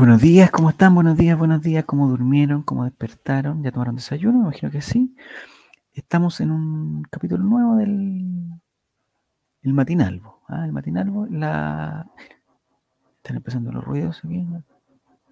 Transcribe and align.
Buenos 0.00 0.22
días, 0.22 0.50
¿cómo 0.50 0.70
están? 0.70 0.94
Buenos 0.94 1.18
días, 1.18 1.36
buenos 1.38 1.60
días, 1.60 1.84
¿cómo 1.84 2.08
durmieron? 2.08 2.62
¿Cómo 2.62 2.84
despertaron? 2.84 3.62
¿Ya 3.62 3.70
tomaron 3.70 3.96
desayuno? 3.96 4.38
Me 4.38 4.44
imagino 4.44 4.72
que 4.72 4.80
sí. 4.80 5.14
Estamos 5.92 6.40
en 6.40 6.52
un 6.52 7.02
capítulo 7.02 7.44
nuevo 7.44 7.76
del 7.76 8.48
el 9.62 9.72
matinalvo. 9.74 10.40
¿ah? 10.48 10.64
El 10.64 10.72
matinalvo, 10.72 11.26
la... 11.26 12.10
Están 13.18 13.36
empezando 13.36 13.72
los 13.72 13.84
ruidos 13.84 14.22
aquí. 14.24 14.42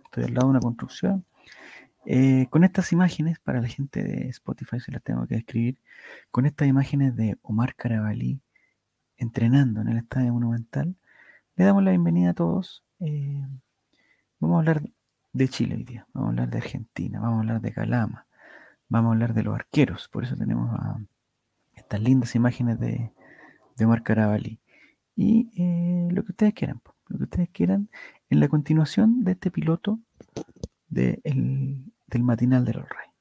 Estoy 0.05 0.25
al 0.25 0.35
lado 0.35 0.49
de 0.49 0.51
una 0.51 0.61
construcción. 0.61 1.25
Eh, 2.05 2.47
con 2.51 2.63
estas 2.63 2.93
imágenes, 2.93 3.39
para 3.39 3.63
la 3.63 3.69
gente 3.69 4.05
de 4.05 4.29
Spotify 4.29 4.81
se 4.81 4.93
las 4.93 5.03
tengo 5.03 5.27
que 5.27 5.37
escribir, 5.37 5.79
con 6.31 6.45
estas 6.45 6.69
imágenes 6.69 7.17
de 7.17 7.39
Omar 7.41 7.75
Carabalí 7.75 8.43
entrenando 9.17 9.81
en 9.81 9.89
el 9.89 9.97
Estadio 9.97 10.35
Monumental, 10.35 10.95
le 11.57 11.65
damos 11.65 11.83
la 11.83 11.93
bienvenida 11.93 12.33
a 12.33 12.35
todos. 12.35 12.85
Eh, 13.01 13.47
Vamos 14.41 14.55
a 14.55 14.59
hablar 14.61 14.83
de 15.33 15.49
Chile 15.49 15.75
hoy 15.75 15.83
día, 15.83 16.07
vamos 16.13 16.29
a 16.29 16.31
hablar 16.31 16.51
de 16.51 16.59
Argentina, 16.59 17.19
vamos 17.19 17.39
a 17.39 17.41
hablar 17.41 17.61
de 17.61 17.73
Calama, 17.73 18.29
vamos 18.89 19.11
a 19.11 19.13
hablar 19.15 19.35
de 19.35 19.43
los 19.43 19.55
arqueros, 19.55 20.09
por 20.09 20.23
eso 20.23 20.37
tenemos 20.37 20.71
estas 21.75 22.01
lindas 22.01 22.37
imágenes 22.37 22.79
de, 22.79 23.13
de 23.77 23.85
Omar 23.85 24.05
Carabalí. 24.05 24.61
Y 25.17 25.51
eh, 25.61 26.09
lo 26.13 26.25
que 26.25 26.31
ustedes 26.31 26.55
quieran, 26.55 26.81
lo 27.09 27.19
que 27.19 27.25
ustedes 27.25 27.49
quieran, 27.49 27.91
en 28.31 28.39
la 28.39 28.47
continuación 28.47 29.25
de 29.25 29.33
este 29.33 29.51
piloto 29.51 29.99
del 30.89 31.91
matinal 32.21 32.65
de 32.65 32.75
los 32.75 32.89
reyes, 32.89 33.15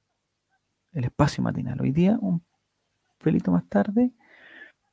el 0.91 1.05
espacio 1.05 1.43
matinal. 1.43 1.81
Hoy 1.81 1.93
día, 1.93 2.19
un 2.21 2.43
pelito 3.17 3.51
más 3.51 3.67
tarde 3.67 4.11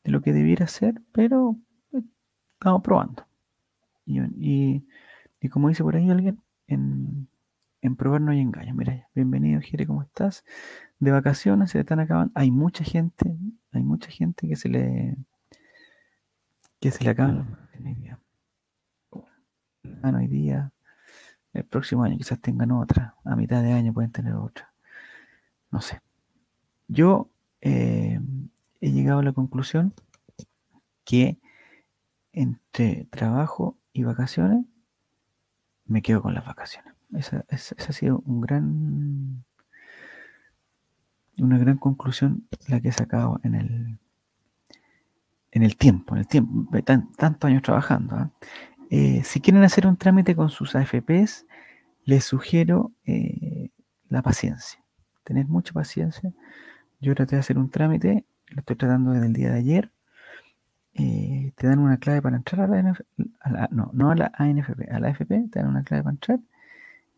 de 0.03 0.11
lo 0.11 0.23
que 0.23 0.33
debiera 0.33 0.67
ser, 0.69 1.03
pero 1.13 1.59
eh, 1.93 2.01
estamos 2.55 2.81
probando. 2.81 3.27
y 4.07 4.21
y 4.21 4.87
como 5.49 5.69
dice 5.69 5.83
por 5.83 5.97
ahí 5.97 6.11
alguien, 6.11 6.41
en, 6.67 7.29
probar 7.97 8.21
no 8.21 8.33
hay 8.33 8.41
engaño. 8.41 8.75
Mira, 8.75 9.09
bienvenido, 9.15 9.61
Jere, 9.61 9.87
¿cómo 9.87 10.03
estás? 10.03 10.45
De 10.99 11.11
vacaciones, 11.11 11.71
se 11.71 11.81
están 11.81 12.01
acabando. 12.01 12.33
Hay 12.35 12.51
mucha 12.51 12.85
gente, 12.85 13.37
hay 13.73 13.83
mucha 13.83 14.11
gente 14.11 14.49
que 14.49 14.57
se 14.57 14.69
le 14.69 15.17
que 16.81 16.91
se 16.91 17.03
le 17.03 17.11
acaban 17.11 17.59
Ah, 20.03 20.13
no 20.13 20.19
hay 20.19 20.27
día. 20.27 20.73
El 21.53 21.65
próximo 21.65 22.05
año 22.05 22.19
quizás 22.19 22.41
tengan 22.41 22.73
otra. 22.73 23.17
A 23.25 23.37
mitad 23.37 23.63
de 23.63 23.73
año 23.73 23.93
pueden 23.93 24.13
tener 24.13 24.35
otra. 24.35 24.73
No 25.71 25.81
sé. 25.81 26.01
Yo 26.89 27.31
eh, 27.61 28.21
he 28.81 28.91
llegado 28.91 29.21
a 29.21 29.23
la 29.23 29.33
conclusión 29.33 29.95
que 31.05 31.39
entre 32.33 33.07
trabajo 33.11 33.79
y 33.93 34.05
vacaciones 34.05 34.67
me 35.87 36.03
quedo 36.03 36.23
con 36.23 36.35
las 36.35 36.45
vacaciones. 36.45 36.95
Esa, 37.17 37.45
ha 37.49 37.93
sido 37.93 38.23
un 38.27 38.41
gran, 38.41 39.45
una 41.39 41.59
gran 41.59 41.79
conclusión 41.79 42.47
la 42.69 42.81
que 42.81 42.89
he 42.89 42.93
sacado 42.93 43.41
en 43.45 43.55
el, 43.55 43.99
en 45.53 45.63
el 45.63 45.77
tiempo, 45.77 46.15
en 46.15 46.21
el 46.21 46.27
tiempo, 46.27 46.69
tantos 46.83 47.49
años 47.49 47.63
trabajando. 47.63 48.17
¿ah? 48.17 48.31
Eh, 48.91 49.23
si 49.25 49.41
quieren 49.41 49.63
hacer 49.63 49.87
un 49.87 49.97
trámite 49.97 50.35
con 50.35 50.51
sus 50.51 50.75
AFPs, 50.75 51.47
les 52.05 52.25
sugiero 52.25 52.93
eh, 53.07 53.71
la 54.09 54.23
paciencia. 54.23 54.83
Tener 55.25 55.47
mucha 55.47 55.73
paciencia. 55.73 56.33
Yo 57.01 57.15
traté 57.15 57.37
de 57.37 57.41
hacer 57.41 57.59
un 57.59 57.71
trámite, 57.71 58.25
lo 58.49 58.61
estoy 58.61 58.77
tratando 58.77 59.13
desde 59.13 59.27
el 59.27 59.33
día 59.33 59.51
de 59.51 59.59
ayer. 59.59 59.94
Eh, 60.95 61.53
te 61.57 61.67
dan 61.67 61.81
una 61.81 61.99
clave 61.99 62.23
para 62.23 62.37
entrar 62.37 62.63
a 62.63 62.69
la, 62.69 62.79
NF, 62.79 63.01
no, 63.71 63.91
no 63.93 64.11
a 64.11 64.15
la 64.15 64.33
ANFP, 64.35 64.91
a 64.91 65.01
la 65.01 65.09
AFP, 65.09 65.49
te 65.51 65.59
dan 65.59 65.69
una 65.69 65.83
clave 65.83 66.05
para 66.05 66.15
entrar 66.15 66.41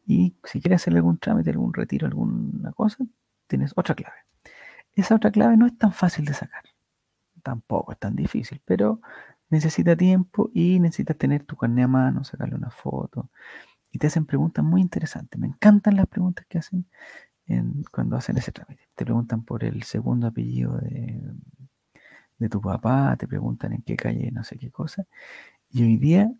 y 0.06 0.36
si 0.44 0.60
quieres 0.60 0.82
hacerle 0.82 1.00
algún 1.00 1.18
trámite, 1.18 1.50
algún 1.50 1.74
retiro, 1.74 2.06
alguna 2.06 2.72
cosa, 2.72 3.04
tienes 3.48 3.72
otra 3.76 3.94
clave. 3.94 4.16
Esa 4.94 5.16
otra 5.16 5.30
clave 5.30 5.56
no 5.56 5.66
es 5.66 5.76
tan 5.76 5.92
fácil 5.92 6.24
de 6.24 6.32
sacar, 6.32 6.62
tampoco 7.42 7.92
es 7.92 7.98
tan 7.98 8.16
difícil, 8.16 8.62
pero 8.64 9.00
necesita 9.50 9.96
tiempo 9.96 10.50
y 10.54 10.80
necesitas 10.80 11.18
tener 11.18 11.44
tu 11.44 11.56
carnet 11.56 11.84
a 11.84 11.88
mano, 11.88 12.24
sacarle 12.24 12.54
una 12.54 12.70
foto 12.70 13.30
y 13.90 13.98
te 13.98 14.06
hacen 14.06 14.26
preguntas 14.26 14.64
muy 14.64 14.80
interesantes. 14.80 15.40
Me 15.40 15.48
encantan 15.48 15.96
las 15.96 16.06
preguntas 16.06 16.46
que 16.48 16.58
hacen 16.58 16.86
cuando 17.92 18.16
hacen 18.16 18.36
ese 18.38 18.52
trámite. 18.52 18.88
Te 18.94 19.04
preguntan 19.04 19.44
por 19.44 19.64
el 19.64 19.82
segundo 19.84 20.26
apellido 20.28 20.76
de 20.78 21.20
de 22.38 22.48
tu 22.48 22.60
papá, 22.60 23.16
te 23.18 23.26
preguntan 23.26 23.72
en 23.72 23.82
qué 23.82 23.96
calle, 23.96 24.30
no 24.30 24.44
sé 24.44 24.58
qué 24.58 24.70
cosa. 24.70 25.06
Y 25.70 25.82
hoy 25.82 25.96
día 25.96 26.32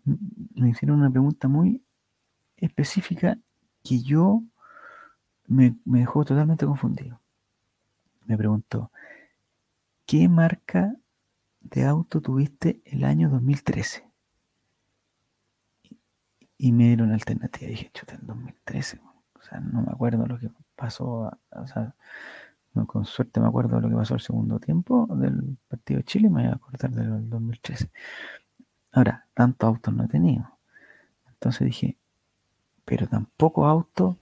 me 0.55 0.69
hicieron 0.69 0.99
una 0.99 1.09
pregunta 1.11 1.47
muy 1.47 1.83
específica 2.57 3.37
que 3.83 4.01
yo 4.01 4.43
me, 5.47 5.75
dejó 5.85 6.25
totalmente 6.25 6.65
confundido. 6.65 7.19
Me 8.25 8.37
preguntó, 8.37 8.91
¿qué 10.05 10.27
marca 10.27 10.95
de 11.61 11.85
auto 11.85 12.21
tuviste 12.21 12.81
el 12.85 13.03
año 13.03 13.29
2013? 13.29 14.03
Y 16.57 16.71
me 16.71 16.87
dieron 16.87 17.11
alternativa. 17.11 17.69
Dije, 17.69 17.91
chuta, 17.93 18.15
en 18.15 18.25
2013. 18.25 18.99
O 19.33 19.41
sea, 19.43 19.59
no 19.59 19.81
me 19.81 19.91
acuerdo 19.91 20.25
lo 20.25 20.39
que 20.39 20.49
pasó. 20.75 21.31
O 21.51 21.67
sea, 21.67 21.95
con 22.85 23.05
suerte 23.05 23.39
me 23.39 23.47
acuerdo 23.47 23.77
de 23.77 23.83
lo 23.83 23.89
que 23.89 23.95
pasó 23.95 24.13
el 24.13 24.19
segundo 24.19 24.59
tiempo 24.59 25.07
del 25.15 25.57
partido 25.67 25.99
de 25.99 26.03
Chile, 26.03 26.29
me 26.29 26.43
voy 26.43 26.51
a 26.51 26.55
acordar 26.55 26.91
del 26.91 27.29
2013. 27.29 27.89
Ahora, 28.91 29.25
tantos 29.33 29.67
autos 29.67 29.93
no 29.93 30.03
he 30.03 30.07
tenido. 30.07 30.49
Entonces 31.29 31.65
dije, 31.65 31.97
pero 32.85 33.07
tampoco 33.07 33.65
auto, 33.65 34.17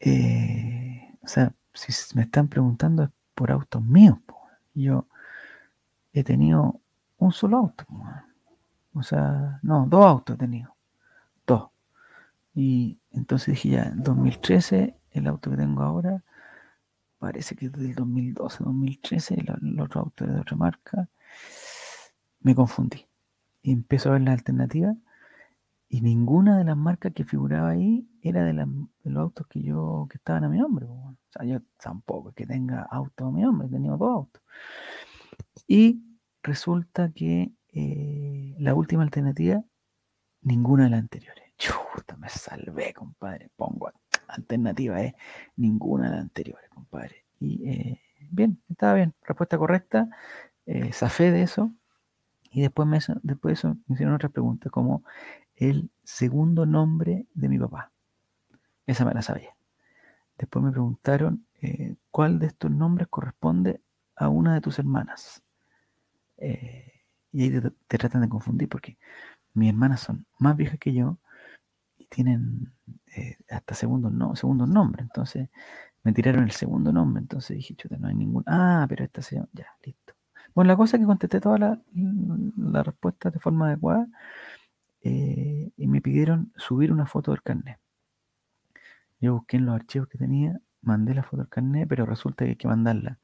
eh, 0.00 1.16
o 1.22 1.28
sea, 1.28 1.52
si 1.72 1.92
me 2.16 2.22
están 2.22 2.48
preguntando 2.48 3.04
es 3.04 3.10
por 3.34 3.50
autos 3.50 3.82
míos. 3.82 4.18
Yo 4.74 5.06
he 6.12 6.24
tenido 6.24 6.80
un 7.18 7.32
solo 7.32 7.58
auto. 7.58 7.84
O 8.94 9.02
sea, 9.02 9.58
no, 9.62 9.86
dos 9.88 10.04
autos 10.04 10.36
he 10.36 10.38
tenido. 10.38 10.74
Dos. 11.46 11.68
Y 12.54 12.98
entonces 13.12 13.54
dije 13.54 13.70
ya, 13.70 13.84
en 13.84 14.02
2013, 14.02 14.96
el 15.10 15.26
auto 15.26 15.50
que 15.50 15.56
tengo 15.56 15.82
ahora 15.82 16.22
parece 17.24 17.56
que 17.56 17.66
es 17.66 17.72
del 17.72 17.94
2012, 17.94 18.64
2013, 18.64 19.34
el, 19.62 19.80
otro 19.80 20.02
auto 20.02 20.24
era 20.24 20.34
de 20.34 20.40
otra 20.40 20.56
marca. 20.58 21.08
Me 22.40 22.54
confundí. 22.54 23.06
Y 23.62 23.72
empiezo 23.72 24.10
a 24.10 24.12
ver 24.12 24.20
las 24.20 24.34
alternativas 24.34 24.94
y 25.88 26.02
ninguna 26.02 26.58
de 26.58 26.64
las 26.64 26.76
marcas 26.76 27.14
que 27.14 27.24
figuraba 27.24 27.70
ahí 27.70 28.06
era 28.20 28.44
de, 28.44 28.52
los 28.52 29.16
autos 29.16 29.46
que 29.46 29.62
yo 29.62 30.06
que 30.10 30.18
estaban 30.18 30.44
a 30.44 30.50
mi 30.50 30.58
nombre. 30.58 30.84
O 30.84 31.16
sea, 31.30 31.46
yo 31.46 31.60
tampoco 31.82 32.28
es 32.28 32.34
que 32.34 32.46
tenga 32.46 32.82
auto 32.82 33.28
a 33.28 33.30
mi 33.32 33.40
nombre, 33.40 33.68
tenido 33.68 33.96
dos 33.96 34.10
autos. 34.10 34.42
Y 35.66 36.02
resulta 36.42 37.10
que 37.10 37.52
eh, 37.68 38.54
la 38.58 38.74
última 38.74 39.02
alternativa, 39.02 39.64
ninguna 40.42 40.84
de 40.84 40.90
las 40.90 41.00
anteriores. 41.00 41.44
Chuta, 41.56 42.18
me 42.18 42.28
salvé, 42.28 42.92
compadre. 42.92 43.48
Pongo 43.56 43.88
alternativa 44.28 45.00
es 45.02 45.14
ninguna 45.56 46.04
de 46.06 46.10
las 46.10 46.20
anteriores, 46.20 46.68
compadre. 46.70 47.24
Y 47.40 47.68
eh, 47.68 48.00
bien, 48.30 48.60
estaba 48.68 48.94
bien. 48.94 49.14
Respuesta 49.22 49.58
correcta. 49.58 50.08
Eh, 50.66 50.90
de 51.18 51.42
eso. 51.42 51.72
Y 52.50 52.62
después, 52.62 52.86
me, 52.88 52.98
después 53.22 53.50
de 53.50 53.52
eso 53.52 53.76
me 53.86 53.94
hicieron 53.94 54.14
otra 54.14 54.28
pregunta, 54.28 54.70
como 54.70 55.04
el 55.56 55.90
segundo 56.04 56.66
nombre 56.66 57.26
de 57.34 57.48
mi 57.48 57.58
papá. 57.58 57.90
Esa 58.86 59.04
me 59.04 59.14
la 59.14 59.22
sabía. 59.22 59.56
Después 60.38 60.64
me 60.64 60.70
preguntaron 60.70 61.46
eh, 61.60 61.96
cuál 62.10 62.38
de 62.38 62.46
estos 62.46 62.70
nombres 62.70 63.08
corresponde 63.08 63.80
a 64.16 64.28
una 64.28 64.54
de 64.54 64.60
tus 64.60 64.78
hermanas. 64.78 65.42
Eh, 66.36 66.92
y 67.32 67.42
ahí 67.42 67.60
te, 67.88 67.98
tratan 67.98 68.22
de 68.22 68.28
confundir 68.28 68.68
porque 68.68 68.98
mis 69.54 69.70
hermanas 69.70 70.00
son 70.00 70.26
más 70.38 70.56
viejas 70.56 70.78
que 70.78 70.92
yo 70.92 71.18
y 72.04 72.08
tienen 72.08 72.72
eh, 73.16 73.36
hasta 73.50 73.74
segundos 73.74 74.12
no, 74.12 74.36
segundo 74.36 74.66
nombres. 74.66 75.04
Entonces 75.06 75.48
me 76.02 76.12
tiraron 76.12 76.44
el 76.44 76.52
segundo 76.52 76.92
nombre. 76.92 77.22
Entonces 77.22 77.56
dije, 77.56 77.74
chuta, 77.74 77.96
no 77.98 78.08
hay 78.08 78.14
ningún. 78.14 78.44
Ah, 78.46 78.86
pero 78.88 79.04
esta 79.04 79.22
se 79.22 79.36
Ya, 79.52 79.66
listo. 79.84 80.14
Bueno, 80.54 80.68
la 80.68 80.76
cosa 80.76 80.96
es 80.96 81.00
que 81.02 81.06
contesté 81.06 81.40
toda 81.40 81.58
la, 81.58 81.82
la 82.56 82.82
respuesta 82.82 83.30
de 83.30 83.40
forma 83.40 83.66
adecuada 83.68 84.06
eh, 85.02 85.70
y 85.76 85.86
me 85.88 86.00
pidieron 86.00 86.52
subir 86.56 86.92
una 86.92 87.06
foto 87.06 87.32
del 87.32 87.42
carnet. 87.42 87.78
Yo 89.20 89.34
busqué 89.34 89.56
en 89.56 89.66
los 89.66 89.74
archivos 89.74 90.08
que 90.08 90.18
tenía, 90.18 90.60
mandé 90.82 91.14
la 91.14 91.22
foto 91.22 91.38
del 91.38 91.48
carnet, 91.48 91.88
pero 91.88 92.06
resulta 92.06 92.44
que 92.44 92.52
hay 92.52 92.56
que 92.56 92.68
mandarla 92.68 93.18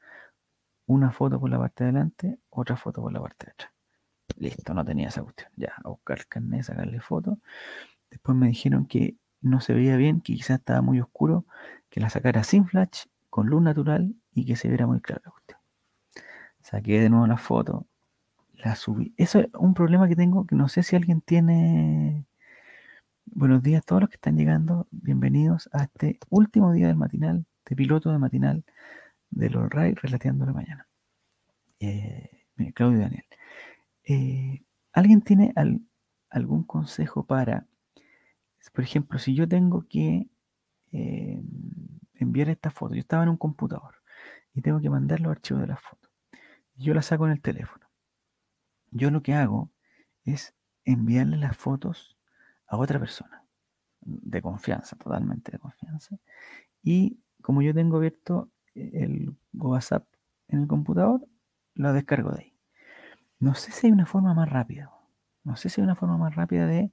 una 0.85 1.11
foto 1.11 1.39
por 1.39 1.49
la 1.49 1.57
parte 1.57 1.83
de 1.83 1.89
adelante, 1.89 2.39
otra 2.49 2.75
foto 2.75 3.01
por 3.01 3.13
la 3.13 3.21
parte 3.21 3.45
de 3.47 3.51
atrás. 3.53 3.71
Listo, 4.37 4.73
no 4.73 4.85
tenía 4.85 5.09
esa 5.09 5.23
cuestión. 5.23 5.49
Ya, 5.55 5.73
a 5.83 5.89
buscar 5.89 6.19
el 6.19 6.27
carnet, 6.27 6.63
sacarle 6.63 6.99
foto. 6.99 7.39
Después 8.11 8.37
me 8.37 8.47
dijeron 8.47 8.85
que 8.85 9.15
no 9.41 9.61
se 9.61 9.73
veía 9.73 9.97
bien, 9.97 10.21
que 10.21 10.35
quizás 10.35 10.59
estaba 10.59 10.81
muy 10.81 10.99
oscuro, 10.99 11.45
que 11.89 11.99
la 11.99 12.09
sacara 12.09 12.43
sin 12.43 12.67
flash, 12.67 13.05
con 13.29 13.47
luz 13.47 13.61
natural 13.61 14.13
y 14.33 14.45
que 14.45 14.55
se 14.55 14.67
viera 14.67 14.85
muy 14.85 14.99
clara 15.01 15.21
la 15.25 15.31
cuestión. 15.31 15.59
Saqué 16.61 16.99
de 17.01 17.09
nuevo 17.09 17.25
la 17.25 17.37
foto, 17.37 17.87
la 18.53 18.75
subí. 18.75 19.13
Eso 19.17 19.39
es 19.39 19.47
un 19.57 19.73
problema 19.73 20.07
que 20.07 20.15
tengo, 20.15 20.45
que 20.45 20.55
no 20.55 20.67
sé 20.67 20.83
si 20.83 20.95
alguien 20.95 21.21
tiene 21.21 22.27
buenos 23.25 23.63
días 23.63 23.81
a 23.81 23.85
todos 23.85 24.01
los 24.01 24.09
que 24.09 24.17
están 24.17 24.37
llegando. 24.37 24.87
Bienvenidos 24.91 25.69
a 25.73 25.83
este 25.83 26.19
último 26.29 26.71
día 26.73 26.87
del 26.87 26.97
matinal, 26.97 27.45
de 27.65 27.75
piloto 27.75 28.11
de 28.11 28.19
matinal 28.19 28.63
de 29.31 29.49
los 29.49 29.69
RAI 29.69 29.95
relateando 29.95 30.45
la 30.45 30.53
mañana. 30.53 30.87
Eh, 31.79 32.29
Claudio 32.75 32.99
y 32.99 33.01
Daniel. 33.01 33.25
Eh, 34.03 34.63
¿Alguien 34.93 35.21
tiene 35.21 35.53
algún 36.29 36.63
consejo 36.63 37.25
para, 37.25 37.65
por 38.69 38.83
ejemplo, 38.83 39.17
si 39.19 39.33
yo 39.33 39.47
tengo 39.47 39.87
que 39.87 40.27
eh, 40.91 41.41
enviar 42.15 42.49
esta 42.49 42.69
foto, 42.69 42.93
yo 42.93 42.99
estaba 42.99 43.23
en 43.23 43.29
un 43.29 43.37
computador 43.37 43.95
y 44.53 44.61
tengo 44.61 44.79
que 44.79 44.89
mandar 44.89 45.19
los 45.19 45.31
archivos 45.31 45.61
de 45.61 45.67
la 45.67 45.77
foto, 45.77 46.09
yo 46.75 46.93
la 46.93 47.01
saco 47.01 47.25
en 47.25 47.31
el 47.31 47.41
teléfono. 47.41 47.87
Yo 48.91 49.09
lo 49.09 49.23
que 49.23 49.33
hago 49.33 49.71
es 50.25 50.53
enviarle 50.85 51.37
las 51.37 51.55
fotos 51.55 52.17
a 52.67 52.77
otra 52.77 52.99
persona, 52.99 53.45
de 54.01 54.41
confianza, 54.41 54.95
totalmente 54.95 55.51
de 55.51 55.59
confianza. 55.59 56.17
Y 56.83 57.19
como 57.41 57.61
yo 57.61 57.73
tengo 57.73 57.97
abierto 57.97 58.49
el 58.75 59.35
WhatsApp 59.53 60.05
en 60.47 60.61
el 60.61 60.67
computador, 60.67 61.27
lo 61.75 61.93
descargo 61.93 62.31
de 62.31 62.43
ahí. 62.43 62.53
No 63.39 63.55
sé 63.55 63.71
si 63.71 63.87
hay 63.87 63.93
una 63.93 64.05
forma 64.05 64.33
más 64.33 64.49
rápida. 64.49 64.91
No 65.43 65.55
sé 65.55 65.69
si 65.69 65.81
hay 65.81 65.85
una 65.85 65.95
forma 65.95 66.17
más 66.17 66.35
rápida 66.35 66.67
de 66.67 66.91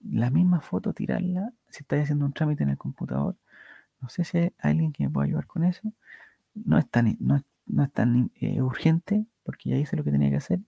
la 0.00 0.30
misma 0.30 0.60
foto 0.60 0.92
tirarla 0.92 1.52
si 1.68 1.82
estáis 1.82 2.04
haciendo 2.04 2.26
un 2.26 2.32
trámite 2.32 2.62
en 2.62 2.70
el 2.70 2.78
computador. 2.78 3.36
No 4.00 4.08
sé 4.08 4.24
si 4.24 4.38
hay 4.38 4.52
alguien 4.58 4.92
que 4.92 5.04
me 5.04 5.10
pueda 5.10 5.26
ayudar 5.26 5.46
con 5.46 5.64
eso. 5.64 5.92
No 6.54 6.78
es 6.78 6.88
tan, 6.90 7.16
no, 7.20 7.36
es 7.36 7.92
tan 7.92 8.32
eh, 8.36 8.62
urgente 8.62 9.26
porque 9.44 9.70
ya 9.70 9.76
hice 9.76 9.96
lo 9.96 10.04
que 10.04 10.12
tenía 10.12 10.30
que 10.30 10.36
hacer, 10.36 10.60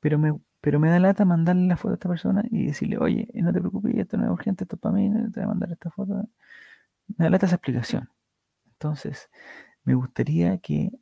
pero 0.00 0.18
me, 0.18 0.38
pero 0.60 0.80
me 0.80 0.88
da 0.90 0.98
lata 1.00 1.24
mandarle 1.24 1.66
la 1.66 1.76
foto 1.76 1.92
a 1.92 1.94
esta 1.94 2.08
persona 2.08 2.42
y 2.50 2.66
decirle, 2.66 2.98
oye, 2.98 3.28
no 3.34 3.52
te 3.52 3.60
preocupes, 3.60 3.94
esto 3.96 4.16
no 4.16 4.24
es 4.24 4.30
urgente, 4.30 4.64
esto 4.64 4.76
es 4.76 4.80
para 4.80 4.94
mí, 4.94 5.10
te 5.32 5.40
voy 5.40 5.44
a 5.44 5.48
mandar 5.48 5.72
esta 5.72 5.90
foto. 5.90 6.28
Me 7.16 7.24
da 7.24 7.30
lata 7.30 7.46
esa 7.46 7.56
explicación. 7.56 8.08
Entonces, 8.72 9.30
me 9.84 9.94
gustaría 9.94 10.58
que 10.58 10.92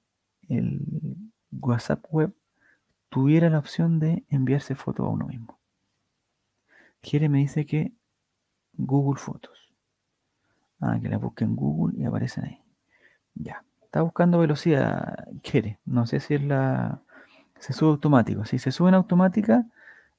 el 0.49 0.83
WhatsApp 1.53 2.05
web 2.11 2.35
tuviera 3.11 3.51
la 3.51 3.59
opción 3.59 3.99
de 4.01 4.25
enviarse 4.29 4.75
fotos 4.75 5.07
a 5.07 5.11
uno 5.11 5.27
mismo. 5.27 5.59
Quiere 7.03 7.29
me 7.29 7.39
dice 7.39 7.67
que 7.67 7.93
Google 8.73 9.21
Fotos. 9.21 9.75
Ah, 10.81 10.99
que 11.01 11.09
la 11.09 11.19
busque 11.19 11.45
en 11.45 11.55
Google 11.55 12.01
y 12.01 12.05
aparecen 12.05 12.45
ahí. 12.45 12.63
Ya. 13.35 13.65
Está 13.83 14.01
buscando 14.01 14.39
velocidad, 14.39 15.29
quiere. 15.43 15.79
No 15.85 16.07
sé 16.07 16.19
si 16.21 16.35
es 16.35 16.43
la 16.43 17.03
se 17.63 17.73
sube 17.73 17.91
automático. 17.91 18.45
Si 18.45 18.59
se 18.59 18.73
sube 18.73 18.89
en 18.89 18.97
automática 18.97 19.65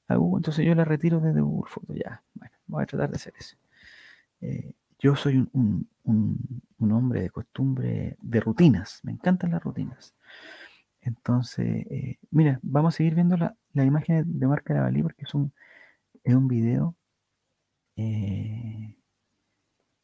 a 0.08 0.14
Google, 0.16 0.38
entonces 0.38 0.64
yo 0.64 0.74
la 0.74 0.84
retiro 0.84 1.20
desde 1.20 1.42
Google 1.42 1.70
Fotos. 1.70 1.96
Ya, 1.96 2.22
bueno, 2.34 2.54
voy 2.66 2.82
a 2.82 2.86
tratar 2.86 3.10
de 3.10 3.16
hacer 3.16 3.34
eso. 3.38 3.56
Eh, 4.40 4.72
yo 4.98 5.14
soy 5.14 5.46
un, 5.52 5.88
hombre 6.78 7.20
de 7.20 7.30
costumbre, 7.30 8.16
de 8.22 8.40
rutinas. 8.40 9.00
Me 9.02 9.12
encantan 9.12 9.50
las 9.50 9.62
rutinas. 9.62 10.14
Entonces, 11.02 11.86
eh, 11.90 12.18
mira, 12.30 12.60
vamos 12.62 12.94
a 12.94 12.96
seguir 12.96 13.14
viendo 13.14 13.36
la, 13.36 13.54
imagen 13.74 14.38
de 14.38 14.46
Marca 14.46 14.72
Lavalí 14.72 15.02
porque 15.02 15.24
es 15.24 15.34
un, 15.34 15.52
es 16.24 16.34
un 16.34 16.48
video 16.48 16.96
eh, 17.96 18.96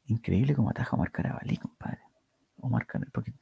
increíble 0.07 0.55
como 0.55 0.71
ataja 0.71 0.97
a 0.97 0.99
Marca 0.99 1.23
Lavalí, 1.23 1.57
compadre. 1.57 2.01
O 2.59 2.69
Marca, 2.69 3.01
porque 3.13 3.33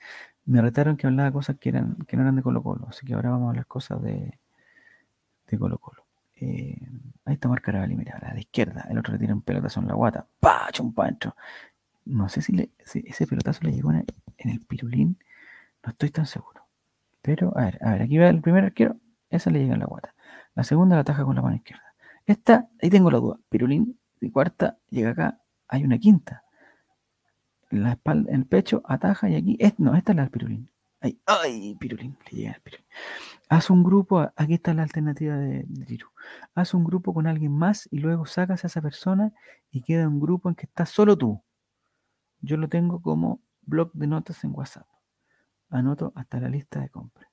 me 0.44 0.62
retaron 0.62 0.96
que 0.96 1.08
hablaba 1.08 1.32
cosas 1.32 1.56
que, 1.58 1.70
eran, 1.70 1.96
que 2.06 2.16
no 2.16 2.22
eran 2.22 2.36
de 2.36 2.42
Colo 2.42 2.62
Colo, 2.62 2.86
así 2.88 3.04
que 3.04 3.14
ahora 3.14 3.30
vamos 3.30 3.46
a 3.46 3.50
hablar 3.50 3.66
cosas 3.66 4.00
de, 4.02 4.38
Colo 5.58 5.78
Colo. 5.78 6.04
Eh, 6.36 6.78
ahí 7.24 7.34
está 7.34 7.48
Marca 7.48 7.66
Carabalí, 7.66 7.96
mira, 7.96 8.16
a 8.16 8.32
la 8.32 8.40
izquierda, 8.40 8.86
el 8.88 8.98
otro 8.98 9.12
le 9.12 9.18
tira 9.18 9.34
un 9.34 9.42
pelotazo 9.42 9.80
en 9.80 9.88
la 9.88 9.94
guata, 9.94 10.28
¡pa! 10.38 10.68
pancho. 10.94 11.34
No 12.04 12.28
sé 12.28 12.42
si, 12.42 12.72
ese 12.78 13.26
pelotazo 13.26 13.60
le 13.64 13.72
llegó 13.72 13.92
en 13.92 14.06
el, 14.38 14.60
pirulín, 14.60 15.18
no 15.84 15.90
estoy 15.90 16.10
tan 16.10 16.26
seguro. 16.26 16.62
Pero, 17.22 17.56
a 17.58 17.64
ver, 17.64 17.78
a 17.82 17.92
ver, 17.92 18.02
aquí 18.02 18.18
va 18.18 18.28
el 18.28 18.40
primer 18.40 18.64
arquero, 18.64 18.96
esa 19.30 19.50
le 19.50 19.60
llega 19.60 19.74
en 19.74 19.80
la 19.80 19.86
guata. 19.86 20.14
La 20.54 20.64
segunda 20.64 20.96
la 20.96 21.02
ataja 21.02 21.24
con 21.24 21.36
la 21.36 21.42
mano 21.42 21.56
izquierda. 21.56 21.87
Esta, 22.28 22.68
ahí 22.80 22.90
tengo 22.90 23.10
la 23.10 23.18
duda, 23.18 23.38
pirulín, 23.48 23.98
y 24.20 24.30
cuarta, 24.30 24.78
llega 24.90 25.10
acá, 25.10 25.42
hay 25.66 25.84
una 25.84 25.98
quinta 25.98 26.44
la 27.70 27.92
espalda, 27.92 28.32
el 28.32 28.46
pecho, 28.46 28.82
ataja 28.84 29.28
y 29.28 29.36
aquí, 29.36 29.58
no, 29.78 29.94
esta 29.94 30.12
es 30.12 30.16
la 30.16 30.22
del 30.22 30.30
pirulín. 30.30 30.70
Ay, 31.00 31.20
ay, 31.26 31.76
pirulín, 31.76 32.16
le 32.30 32.38
llega 32.38 32.52
el 32.52 32.60
pirulín. 32.60 32.86
Haz 33.48 33.70
un 33.70 33.84
grupo, 33.84 34.30
aquí 34.36 34.54
está 34.54 34.74
la 34.74 34.82
alternativa 34.82 35.36
de, 35.36 35.64
de 35.66 35.98
Haz 36.54 36.74
un 36.74 36.84
grupo 36.84 37.14
con 37.14 37.26
alguien 37.26 37.52
más 37.52 37.88
y 37.90 37.98
luego 37.98 38.26
sacas 38.26 38.64
a 38.64 38.66
esa 38.66 38.82
persona 38.82 39.32
y 39.70 39.82
queda 39.82 40.08
un 40.08 40.20
grupo 40.20 40.48
en 40.48 40.54
que 40.54 40.66
estás 40.66 40.90
solo 40.90 41.16
tú. 41.16 41.42
Yo 42.40 42.56
lo 42.56 42.68
tengo 42.68 43.00
como 43.00 43.40
blog 43.62 43.92
de 43.92 44.06
notas 44.06 44.42
en 44.44 44.52
WhatsApp. 44.54 44.86
Anoto 45.70 46.12
hasta 46.14 46.40
la 46.40 46.48
lista 46.48 46.80
de 46.80 46.88
compras. 46.88 47.28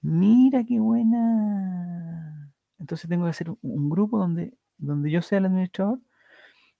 Mira 0.00 0.64
qué 0.64 0.78
buena. 0.78 2.52
Entonces 2.82 3.08
tengo 3.08 3.24
que 3.24 3.30
hacer 3.30 3.48
un 3.48 3.88
grupo 3.88 4.18
donde, 4.18 4.58
donde 4.76 5.08
yo 5.08 5.22
sea 5.22 5.38
el 5.38 5.46
administrador. 5.46 6.00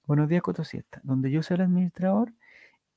Buenos 0.04 0.28
días, 0.28 0.42
Coto 0.42 0.64
Siesta. 0.64 1.00
Donde 1.04 1.30
yo 1.30 1.44
sea 1.44 1.54
el 1.54 1.60
administrador 1.60 2.32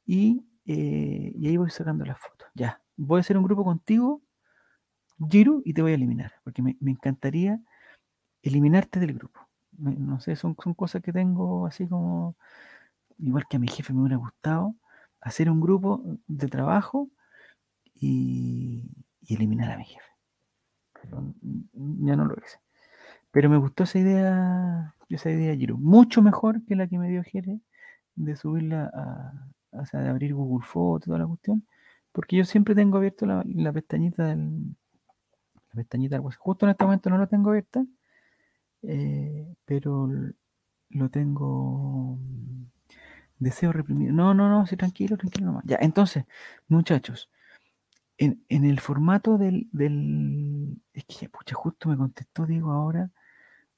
y, 0.07 0.43
eh, 0.65 1.31
y 1.35 1.47
ahí 1.47 1.55
voy 1.55 1.69
sacando 1.69 2.03
las 2.03 2.17
fotos. 2.17 2.47
Ya, 2.55 2.81
voy 2.97 3.19
a 3.19 3.21
hacer 3.21 3.37
un 3.37 3.43
grupo 3.43 3.63
contigo, 3.63 4.23
Giro, 5.29 5.61
y 5.63 5.75
te 5.75 5.83
voy 5.83 5.91
a 5.91 5.95
eliminar, 5.95 6.33
porque 6.43 6.63
me, 6.63 6.77
encantaría 6.81 7.61
eliminarte 8.41 8.99
del 8.99 9.13
grupo. 9.13 9.39
no 9.77 10.19
sé, 10.19 10.35
son, 10.35 10.55
son 10.63 10.73
cosas 10.73 11.03
que 11.03 11.13
tengo 11.13 11.67
así 11.67 11.87
como, 11.87 12.35
igual 13.19 13.45
que 13.47 13.57
a 13.57 13.59
mi 13.59 13.67
jefe 13.67 13.93
me 13.93 14.01
hubiera 14.01 14.17
gustado, 14.17 14.75
hacer 15.21 15.51
un 15.51 15.61
grupo 15.61 16.01
de 16.25 16.47
trabajo 16.47 17.11
y, 17.93 18.89
eliminar 19.29 19.71
a 19.71 19.77
mi 19.77 19.85
jefe. 19.85 20.09
Ya 22.01 22.15
no 22.15 22.25
lo 22.25 22.35
hice. 22.43 22.64
Pero 23.35 23.49
me 23.49 23.57
gustó 23.57 23.83
esa 23.83 23.99
idea, 23.99 24.95
esa 25.09 25.29
idea 25.29 25.53
Giro, 25.57 25.75
mucho 25.77 26.21
mejor 26.21 26.63
que 26.63 26.73
la 26.73 26.87
que 26.87 26.97
me 26.97 27.09
dio 27.09 27.21
Jere 27.21 27.59
de 28.15 28.37
subirla 28.37 28.89
a, 28.93 29.49
o 29.71 29.85
sea, 29.85 29.99
de 29.99 30.07
abrir 30.07 30.33
Google 30.33 30.65
Fotos, 30.65 31.07
toda 31.07 31.19
la 31.19 31.27
cuestión, 31.27 31.67
porque 32.13 32.37
yo 32.37 32.45
siempre 32.45 32.75
tengo 32.75 32.97
abierto 32.97 33.25
la, 33.25 33.43
pestañita 33.73 34.27
del, 34.27 34.77
la 35.53 35.75
pestañita 35.75 36.15
del 36.15 36.23
Justo 36.23 36.65
en 36.65 36.69
este 36.69 36.85
momento 36.85 37.09
no 37.09 37.17
lo 37.17 37.27
tengo 37.27 37.49
abierta, 37.49 37.85
eh, 38.83 39.53
pero 39.65 40.09
lo 40.91 41.09
tengo 41.09 42.17
mm, 42.17 42.63
deseo 43.39 43.73
reprimido. 43.73 44.13
No, 44.13 44.33
no, 44.33 44.47
no, 44.47 44.65
sí, 44.65 44.77
tranquilo, 44.77 45.17
tranquilo 45.17 45.47
nomás. 45.47 45.65
Ya, 45.65 45.77
entonces, 45.81 46.23
muchachos, 46.69 47.29
en, 48.17 48.45
el 48.47 48.79
formato 48.79 49.37
del, 49.37 49.67
del, 49.73 50.81
Es 50.93 51.03
que, 51.03 51.27
pucha, 51.27 51.53
justo 51.53 51.89
me 51.89 51.97
contestó 51.97 52.45
Diego 52.45 52.71
ahora 52.71 53.11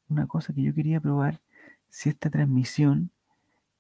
una 0.10 0.28
cosa 0.28 0.54
que 0.54 0.64
yo 0.64 0.74
quería 0.74 1.00
probar, 1.00 1.42
si 1.90 2.10
esta 2.10 2.30
transmisión 2.30 3.12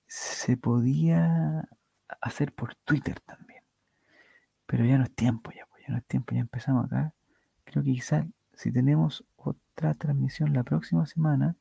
se 0.07 0.57
podía 0.57 1.67
hacer 2.21 2.53
por 2.53 2.75
Twitter 2.75 3.19
también. 3.21 3.63
Pero 4.65 4.85
ya 4.85 4.97
no 4.97 5.03
es 5.05 5.13
tiempo, 5.13 5.51
ya, 5.51 5.65
pues, 5.67 5.83
no 5.87 5.97
es 5.97 6.05
tiempo, 6.05 6.35
ya 6.35 6.41
empezamos 6.41 6.85
acá. 6.85 7.13
Creo 7.65 7.83
que 7.83 7.93
quizás 7.93 8.25
si 8.53 8.71
tenemos 8.71 9.25
otra 9.35 9.93
transmisión 9.93 10.53
la 10.53 10.63
próxima 10.63 11.05
semana, 11.05 11.55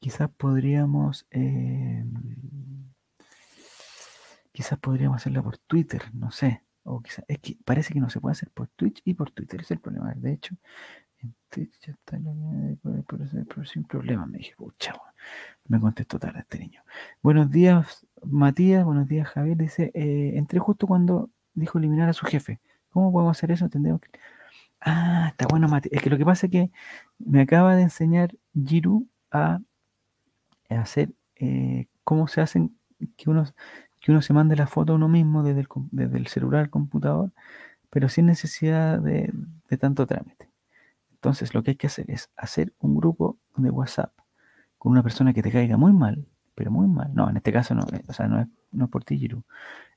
quizás 0.00 0.30
podríamos 0.30 1.26
eh, 1.30 2.04
quizás 4.58 4.76
podríamos 4.80 5.18
hacerla 5.18 5.40
por 5.40 5.56
Twitter, 5.56 6.02
no 6.14 6.32
sé. 6.32 6.64
O 6.82 7.00
quizás, 7.00 7.24
es 7.28 7.38
que 7.38 7.56
parece 7.64 7.92
que 7.92 8.00
no 8.00 8.10
se 8.10 8.20
puede 8.20 8.32
hacer 8.32 8.50
por 8.50 8.66
Twitch 8.66 9.02
y 9.04 9.14
por 9.14 9.30
Twitter, 9.30 9.60
es 9.60 9.70
el 9.70 9.78
problema. 9.78 10.12
De 10.16 10.32
hecho, 10.32 10.56
en 11.20 11.34
Twitch 11.50 11.78
ya 11.80 11.92
está 11.92 12.18
sin 13.64 13.84
problema, 13.84 14.26
me 14.26 14.38
dije, 14.38 14.54
pucha, 14.56 14.94
me 15.66 15.80
contestó 15.80 16.18
tarde 16.18 16.40
este 16.40 16.58
niño. 16.58 16.82
Buenos 17.22 17.50
días, 17.50 18.06
Matías, 18.22 18.84
buenos 18.84 19.08
días, 19.08 19.28
Javier. 19.28 19.56
Dice, 19.56 19.90
eh, 19.94 20.32
entré 20.36 20.58
justo 20.58 20.86
cuando 20.86 21.30
dijo 21.54 21.78
eliminar 21.78 22.08
a 22.08 22.12
su 22.12 22.26
jefe. 22.26 22.60
¿Cómo 22.90 23.12
podemos 23.12 23.36
hacer 23.36 23.50
eso? 23.50 23.68
Tendemos 23.68 24.00
que... 24.00 24.10
Ah, 24.80 25.28
está 25.30 25.46
bueno, 25.48 25.68
Matías. 25.68 25.92
Es 25.94 26.02
que 26.02 26.10
lo 26.10 26.18
que 26.18 26.24
pasa 26.24 26.46
es 26.46 26.52
que 26.52 26.70
me 27.18 27.42
acaba 27.42 27.74
de 27.74 27.82
enseñar 27.82 28.34
Giru 28.54 29.08
a, 29.30 29.60
hacer 30.68 31.10
eh, 31.36 31.86
cómo 32.04 32.28
se 32.28 32.40
hacen 32.40 32.76
que 33.16 33.30
uno, 33.30 33.44
que 34.00 34.12
uno 34.12 34.22
se 34.22 34.32
mande 34.32 34.56
la 34.56 34.66
foto 34.66 34.92
a 34.92 34.96
uno 34.96 35.08
mismo 35.08 35.42
desde 35.42 35.66
el, 36.18 36.26
celular 36.28 36.62
al 36.62 36.70
computador, 36.70 37.32
pero 37.90 38.08
sin 38.08 38.26
necesidad 38.26 39.00
de, 39.00 39.32
de 39.68 39.76
tanto 39.78 40.06
trámite. 40.06 40.47
Entonces, 41.18 41.52
lo 41.52 41.62
que 41.62 41.72
hay 41.72 41.76
que 41.76 41.88
hacer 41.88 42.10
es 42.10 42.30
hacer 42.36 42.72
un 42.78 42.94
grupo 42.94 43.38
de 43.56 43.70
WhatsApp 43.70 44.12
con 44.78 44.92
una 44.92 45.02
persona 45.02 45.34
que 45.34 45.42
te 45.42 45.50
caiga 45.50 45.76
muy 45.76 45.92
mal, 45.92 46.28
pero 46.54 46.70
muy 46.70 46.86
mal. 46.86 47.12
No, 47.12 47.28
en 47.28 47.36
este 47.36 47.52
caso 47.52 47.74
no, 47.74 47.82
eh, 47.92 48.04
o 48.06 48.12
sea, 48.12 48.28
no 48.28 48.40
es, 48.40 48.46
no 48.70 48.84
es 48.84 48.90
por 48.90 49.02
ti, 49.04 49.18
Giru, 49.18 49.42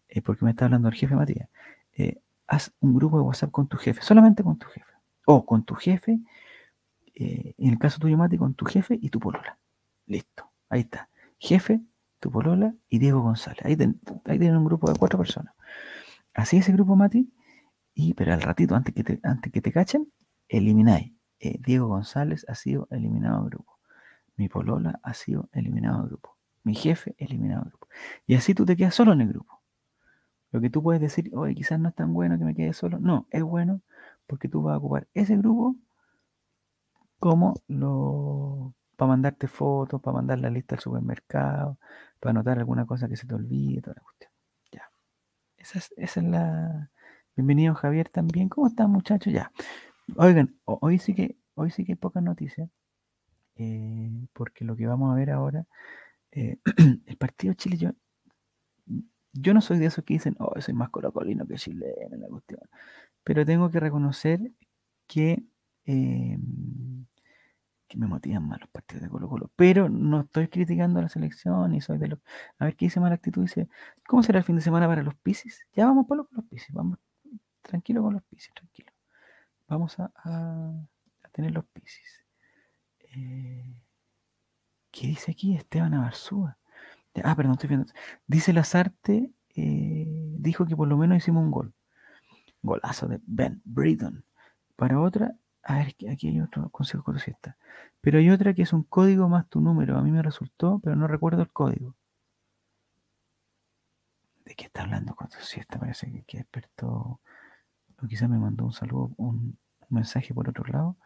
es 0.08 0.24
porque 0.24 0.46
me 0.46 0.52
está 0.52 0.66
hablando 0.66 0.88
el 0.88 0.96
jefe 0.96 1.16
Matías. 1.16 1.48
Eh, 1.94 2.22
haz 2.48 2.74
un 2.80 2.96
grupo 2.96 3.18
de 3.18 3.24
WhatsApp 3.24 3.52
con 3.52 3.68
tu 3.68 3.78
jefe, 3.78 4.02
solamente 4.02 4.44
con 4.44 4.58
tu 4.58 4.68
jefe. 4.68 4.92
O 5.26 5.46
con 5.46 5.64
tu 5.64 5.76
jefe, 5.76 6.20
eh, 7.14 7.54
en 7.58 7.70
el 7.70 7.78
caso 7.78 8.00
tuyo, 8.00 8.18
Mati, 8.18 8.38
con 8.38 8.56
tu 8.56 8.66
jefe 8.66 8.98
y 9.00 9.10
tu 9.10 9.20
polola. 9.20 9.60
Listo, 10.08 10.50
ahí 10.70 10.82
está. 10.82 11.10
Jefe, 11.38 11.82
tu 12.20 12.32
polola 12.32 12.74
y 12.90 12.98
Diego 12.98 13.22
González. 13.22 13.64
Ahí, 13.64 13.78
ahí 14.26 14.40
tienen 14.40 14.58
un 14.58 14.66
grupo 14.66 14.92
de 14.92 14.98
cuatro 14.98 15.20
personas. 15.20 15.54
Así 16.34 16.58
ese 16.58 16.72
grupo, 16.72 16.96
Mati, 16.96 17.32
y 17.94 18.16
pero 18.16 18.34
al 18.34 18.42
ratito, 18.42 18.76
antes 18.76 18.96
que 18.96 19.04
te, 19.04 19.20
antes 19.24 19.52
que 19.52 19.62
te 19.62 19.72
cachen, 19.72 20.12
elimináis. 20.58 21.14
Eh, 21.40 21.58
Diego 21.60 21.88
González 21.88 22.46
ha 22.48 22.56
sido 22.56 22.88
eliminado 22.92 23.42
del 23.42 23.50
grupo. 23.50 23.80
Mi 24.36 24.50
polola 24.50 25.00
ha 25.04 25.14
sido 25.14 25.50
eliminado 25.54 26.00
del 26.02 26.10
grupo. 26.10 26.38
Mi 26.64 26.76
jefe 26.76 27.16
eliminado 27.18 27.64
del 27.64 27.72
grupo. 27.72 27.88
Y 28.28 28.36
así 28.36 28.54
tú 28.54 28.66
te 28.66 28.76
quedas 28.76 28.96
solo 28.96 29.14
en 29.14 29.22
el 29.22 29.30
grupo. 29.30 29.62
Lo 30.52 30.62
que 30.62 30.70
tú 30.70 30.84
puedes 30.84 31.02
decir, 31.02 31.32
oye, 31.34 31.56
quizás 31.56 31.80
no 31.80 31.90
es 31.90 31.96
tan 31.96 32.14
bueno 32.14 32.38
que 32.38 32.46
me 32.46 32.54
quede 32.54 32.74
solo. 32.74 33.00
No, 33.00 33.28
es 33.32 33.44
bueno 33.44 33.82
porque 34.28 34.48
tú 34.48 34.62
vas 34.62 34.76
a 34.76 34.78
ocupar 34.78 35.08
ese 35.14 35.36
grupo 35.38 35.76
como 37.20 37.56
lo 37.68 38.74
para 38.96 39.10
mandarte 39.10 39.48
fotos, 39.48 40.02
para 40.02 40.16
mandar 40.18 40.40
la 40.40 40.50
lista 40.50 40.76
al 40.76 40.82
supermercado, 40.82 41.78
para 42.20 42.32
anotar 42.32 42.60
alguna 42.60 42.86
cosa 42.86 43.08
que 43.10 43.16
se 43.16 43.26
te 43.26 43.34
olvide, 43.34 43.82
toda 43.82 43.96
cuestión. 44.02 44.32
Ya. 44.72 44.92
Esa 45.58 45.80
es, 45.80 45.94
esa 45.98 46.20
es 46.20 46.26
la. 46.28 46.92
Bienvenido 47.36 47.74
Javier 47.74 48.10
también. 48.10 48.50
¿Cómo 48.50 48.68
están 48.68 48.92
muchachos? 48.92 49.34
Ya. 49.34 49.52
Oigan, 50.18 50.60
hoy 50.66 51.00
sí 51.00 51.14
que, 51.14 51.38
hoy 51.56 51.72
sí 51.72 51.86
que 51.86 51.94
hay 51.94 51.98
pocas 51.98 52.24
noticias. 52.24 52.70
Eh, 53.56 54.10
porque 54.34 54.66
lo 54.66 54.76
que 54.76 54.88
vamos 54.88 55.12
a 55.12 55.16
ver 55.16 55.32
ahora, 55.32 55.66
eh, 56.32 56.58
el 57.06 57.18
partido 57.18 57.54
Chile, 57.54 57.78
yo, 59.34 59.54
no 59.54 59.62
soy 59.62 59.80
de 59.80 59.88
esos 59.88 60.04
que 60.06 60.16
dicen, 60.16 60.36
oh, 60.40 60.60
soy 60.62 60.74
más 60.74 60.90
colocolino 60.90 61.46
que 61.48 61.56
chileno 61.56 62.16
en 62.16 62.22
la 62.22 62.28
cuestión. 62.28 62.62
Pero 63.24 63.46
tengo 63.46 63.70
que 63.72 63.80
reconocer 63.80 64.52
que, 65.08 65.44
em, 65.86 67.06
que 67.88 67.98
me 67.98 68.08
motivan 68.08 68.48
más 68.48 68.62
los 68.62 68.70
partidos 68.70 69.04
de 69.04 69.10
Colo 69.10 69.30
Colo. 69.30 69.52
Pero 69.56 69.90
no 69.90 70.22
estoy 70.22 70.48
criticando 70.48 71.00
a 71.00 71.04
la 71.04 71.10
selección 71.10 71.74
y 71.76 71.82
soy 71.82 71.98
de 72.00 72.10
los... 72.10 72.20
A 72.60 72.66
ver 72.66 72.76
qué 72.76 72.86
dice 72.86 73.00
mala 73.00 73.16
actitud. 73.16 73.44
Dice, 73.44 73.70
¿cómo 74.08 74.24
será 74.24 74.40
el 74.40 74.46
fin 74.46 74.56
de 74.56 74.62
semana 74.62 74.88
para 74.88 75.04
los 75.04 75.16
Piscis? 75.16 75.66
Ya 75.74 75.86
vamos 75.86 76.08
por 76.08 76.18
los, 76.18 76.28
Piscis, 76.50 76.74
vamos 76.74 77.00
tranquilo 77.62 78.02
con 78.04 78.14
los 78.14 78.24
Piscis, 78.24 78.54
tranquilo. 78.54 78.91
Vamos 79.72 79.98
a, 80.00 80.12
tener 81.32 81.52
los 81.52 81.64
Piscis. 81.64 82.26
Eh, 83.00 83.74
¿Qué 84.92 85.08
dice 85.08 85.32
aquí 85.32 85.56
Esteban 85.56 85.94
Abarzúa? 85.94 86.58
Ah, 87.24 87.38
perdón, 87.38 87.54
estoy 87.54 87.70
viendo. 87.70 87.94
Dice 88.28 88.52
Lazarte, 88.52 89.32
eh, 89.56 90.06
dijo 90.40 90.66
que 90.66 90.76
por 90.76 90.90
lo 90.90 90.98
menos 90.98 91.20
hicimos 91.20 91.46
un 91.46 91.52
gol. 91.52 91.74
Golazo 92.62 93.08
de 93.08 93.22
Ben 93.26 93.62
Britton. 93.64 94.26
Para 94.76 95.00
otra, 95.00 95.38
a 95.64 95.78
ver, 95.78 95.96
aquí 96.12 96.28
hay 96.28 96.42
otro 96.42 96.70
consejo 96.70 97.04
crucista. 97.04 97.58
Pero 98.02 98.20
hay 98.20 98.30
otra 98.30 98.54
que 98.54 98.64
es 98.64 98.74
un 98.74 98.84
código 98.84 99.30
más 99.30 99.48
tu 99.48 99.62
número. 99.62 99.98
A 99.98 100.02
mí 100.02 100.12
me 100.12 100.22
resultó, 100.22 100.82
pero 100.84 100.98
no 100.98 101.08
recuerdo 101.08 101.44
el 101.44 101.50
código. 101.50 101.96
¿De 104.44 104.54
qué 104.54 104.66
está 104.66 104.82
hablando 104.82 105.16
crucista? 105.16 105.80
Parece 105.80 106.12
que, 106.12 106.24
que 106.24 106.38
despertó. 106.40 107.22
O 108.04 108.08
quizás 108.08 108.30
me 108.30 108.38
mandó 108.38 108.66
un 108.66 108.74
saludo, 108.74 109.12
un, 109.18 109.58
mensaje 109.90 110.34
por 110.34 110.50
otro 110.50 110.64
lado. 110.66 110.98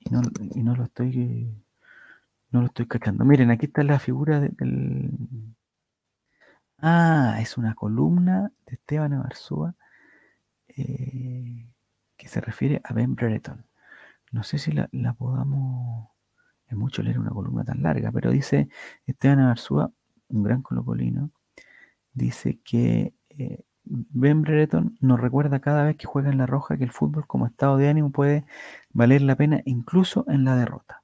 Y 0.00 0.10
no, 0.10 0.74
lo 0.74 0.84
estoy 0.84 1.54
no 2.50 2.60
lo 2.60 2.66
estoy 2.66 2.86
cachando. 2.86 3.24
Miren, 3.24 3.50
aquí 3.50 3.66
está 3.66 3.82
la 3.82 3.98
figura 3.98 4.40
del. 4.40 5.10
Ah, 6.78 7.38
es 7.40 7.58
una 7.58 7.74
columna 7.74 8.52
de 8.66 8.74
Esteban 8.74 9.12
Abarzúa 9.12 9.74
eh, 10.68 11.68
que 12.16 12.28
se 12.28 12.40
refiere 12.40 12.80
a 12.84 12.92
Ben 12.92 13.14
Brereton. 13.14 13.66
No 14.32 14.42
sé 14.42 14.58
si 14.58 14.72
la, 14.72 14.88
podamos. 15.14 16.08
Es 16.66 16.76
mucho 16.76 17.02
leer 17.02 17.18
una 17.18 17.30
columna 17.30 17.64
tan 17.64 17.82
larga, 17.82 18.12
pero 18.12 18.30
dice 18.30 18.68
Esteban 19.06 19.40
Abarzúa, 19.40 19.90
un 20.28 20.42
gran 20.42 20.62
colocolino, 20.62 21.30
dice 22.12 22.60
que 22.62 23.14
eh, 23.30 23.64
Ben 23.90 24.42
Brereton 24.42 24.96
nos 25.00 25.20
recuerda 25.20 25.60
cada 25.60 25.84
vez 25.84 25.96
que 25.96 26.06
juega 26.06 26.30
en 26.30 26.38
la 26.38 26.46
roja 26.46 26.76
que 26.76 26.84
el 26.84 26.92
fútbol 26.92 27.26
como 27.26 27.46
estado 27.46 27.76
de 27.76 27.88
ánimo 27.88 28.10
puede 28.10 28.44
valer 28.92 29.22
la 29.22 29.36
pena 29.36 29.62
incluso 29.64 30.24
en 30.28 30.44
la 30.44 30.56
derrota 30.56 31.02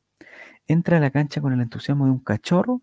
entra 0.66 0.96
a 0.98 1.00
la 1.00 1.10
cancha 1.10 1.40
con 1.40 1.52
el 1.52 1.60
entusiasmo 1.60 2.06
de 2.06 2.12
un 2.12 2.18
cachorro, 2.18 2.82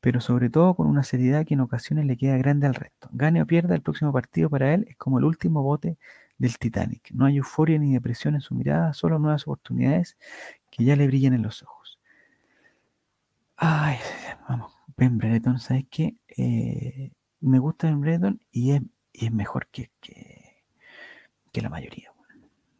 pero 0.00 0.20
sobre 0.20 0.50
todo 0.50 0.74
con 0.74 0.86
una 0.86 1.02
seriedad 1.02 1.44
que 1.46 1.54
en 1.54 1.60
ocasiones 1.60 2.06
le 2.06 2.16
queda 2.16 2.36
grande 2.38 2.66
al 2.66 2.74
resto. 2.74 3.08
Gane 3.12 3.42
o 3.42 3.46
pierda, 3.46 3.74
el 3.74 3.82
próximo 3.82 4.12
partido 4.12 4.48
para 4.50 4.74
él 4.74 4.86
es 4.88 4.96
como 4.96 5.18
el 5.18 5.24
último 5.24 5.62
bote 5.62 5.98
del 6.38 6.56
Titanic. 6.58 7.10
No 7.12 7.26
hay 7.26 7.36
euforia 7.38 7.78
ni 7.78 7.92
depresión 7.92 8.34
en 8.34 8.40
su 8.40 8.54
mirada, 8.54 8.94
solo 8.94 9.18
nuevas 9.18 9.42
oportunidades 9.46 10.16
que 10.70 10.84
ya 10.84 10.96
le 10.96 11.06
brillan 11.06 11.34
en 11.34 11.42
los 11.42 11.62
ojos. 11.62 11.98
Ay, 13.56 13.98
vamos, 14.48 14.72
Ben 14.96 15.18
Brereton, 15.18 15.58
¿sabes 15.58 15.84
qué? 15.90 16.16
Eh, 16.36 17.12
me 17.40 17.58
gusta 17.58 17.88
Ben 17.88 18.00
Brereton 18.00 18.40
y 18.50 18.72
es, 18.72 18.82
es 19.12 19.32
mejor 19.32 19.66
que, 19.68 19.90
que, 20.00 21.60
la 21.60 21.68
mayoría. 21.68 22.12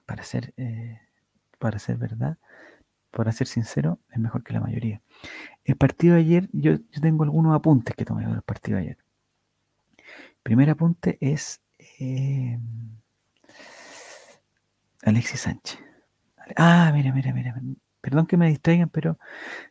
Para 0.07 0.25
ser, 0.25 0.55
eh, 0.57 0.99
para 1.59 1.79
ser 1.79 1.97
verdad, 1.97 2.39
para 3.11 3.33
ser 3.33 3.47
sincero, 3.47 3.99
es 4.11 4.19
mejor 4.19 4.43
que 4.43 4.53
la 4.53 4.61
mayoría. 4.61 5.03
El 5.65 5.77
partido 5.77 6.15
de 6.15 6.21
ayer, 6.21 6.49
yo, 6.53 6.81
tengo 7.01 7.25
algunos 7.25 7.55
apuntes 7.55 7.95
que 7.95 8.05
tomé 8.05 8.27
del 8.27 8.43
partido 8.43 8.79
de 8.79 8.85
ayer. 8.85 8.99
Primer 10.43 10.71
apunte 10.71 11.19
es 11.21 11.61
eh, 11.99 12.59
Alexis 15.03 15.41
Sánchez. 15.41 15.79
Ah, 16.57 16.91
mira, 16.95 17.13
mira, 17.13 17.33
mira. 17.33 17.55
Perdón 18.01 18.27
que 18.27 18.37
me 18.37 18.49
distraigan, 18.49 18.89
pero 18.89 19.19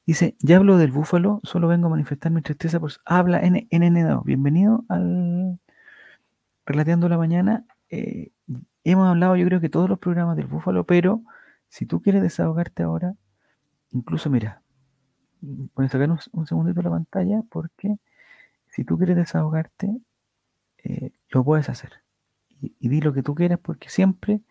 dice, 0.05 0.35
ya 0.39 0.57
hablo 0.57 0.77
del 0.77 0.91
búfalo, 0.91 1.39
solo 1.43 1.67
vengo 1.67 1.87
a 1.87 1.89
manifestar 1.89 2.31
mi 2.31 2.41
tristeza 2.41 2.79
por... 2.79 2.91
Habla 3.05 3.41
NN2. 3.41 4.23
Bienvenido 4.23 4.85
al 4.87 5.59
Relateando 6.69 7.09
la 7.09 7.17
Mañana. 7.17 7.65
Eh, 7.89 8.31
hemos 8.85 9.09
hablado 9.09 9.35
yo 9.35 9.45
creo 9.45 9.59
que 9.59 9.69
todos 9.69 9.89
los 9.89 9.99
programas 9.99 10.37
del 10.37 10.47
búfalo, 10.47 10.85
pero 10.85 11.23
si 11.67 11.85
tú 11.85 12.01
quieres 12.01 12.21
desahogarte 12.21 12.83
ahora, 12.83 13.15
Incluso, 13.91 14.29
mira, 14.29 14.61
voy 15.41 15.85
a 15.85 15.89
sacar 15.89 16.09
un, 16.11 16.45
segundito 16.45 16.81
la 16.81 16.91
pantalla 16.91 17.41
porque 17.49 17.97
si 18.67 18.83
tú 18.83 18.97
quieres 18.97 19.15
desahogarte, 19.15 19.99
eh, 20.83 21.11
lo 21.29 21.43
puedes 21.43 21.69
hacer. 21.69 22.03
Y, 22.61 22.89
di 22.89 23.01
lo 23.01 23.13
que 23.13 23.23
tú 23.23 23.35
quieras 23.35 23.59
porque 23.59 23.89
siempre 23.89 24.41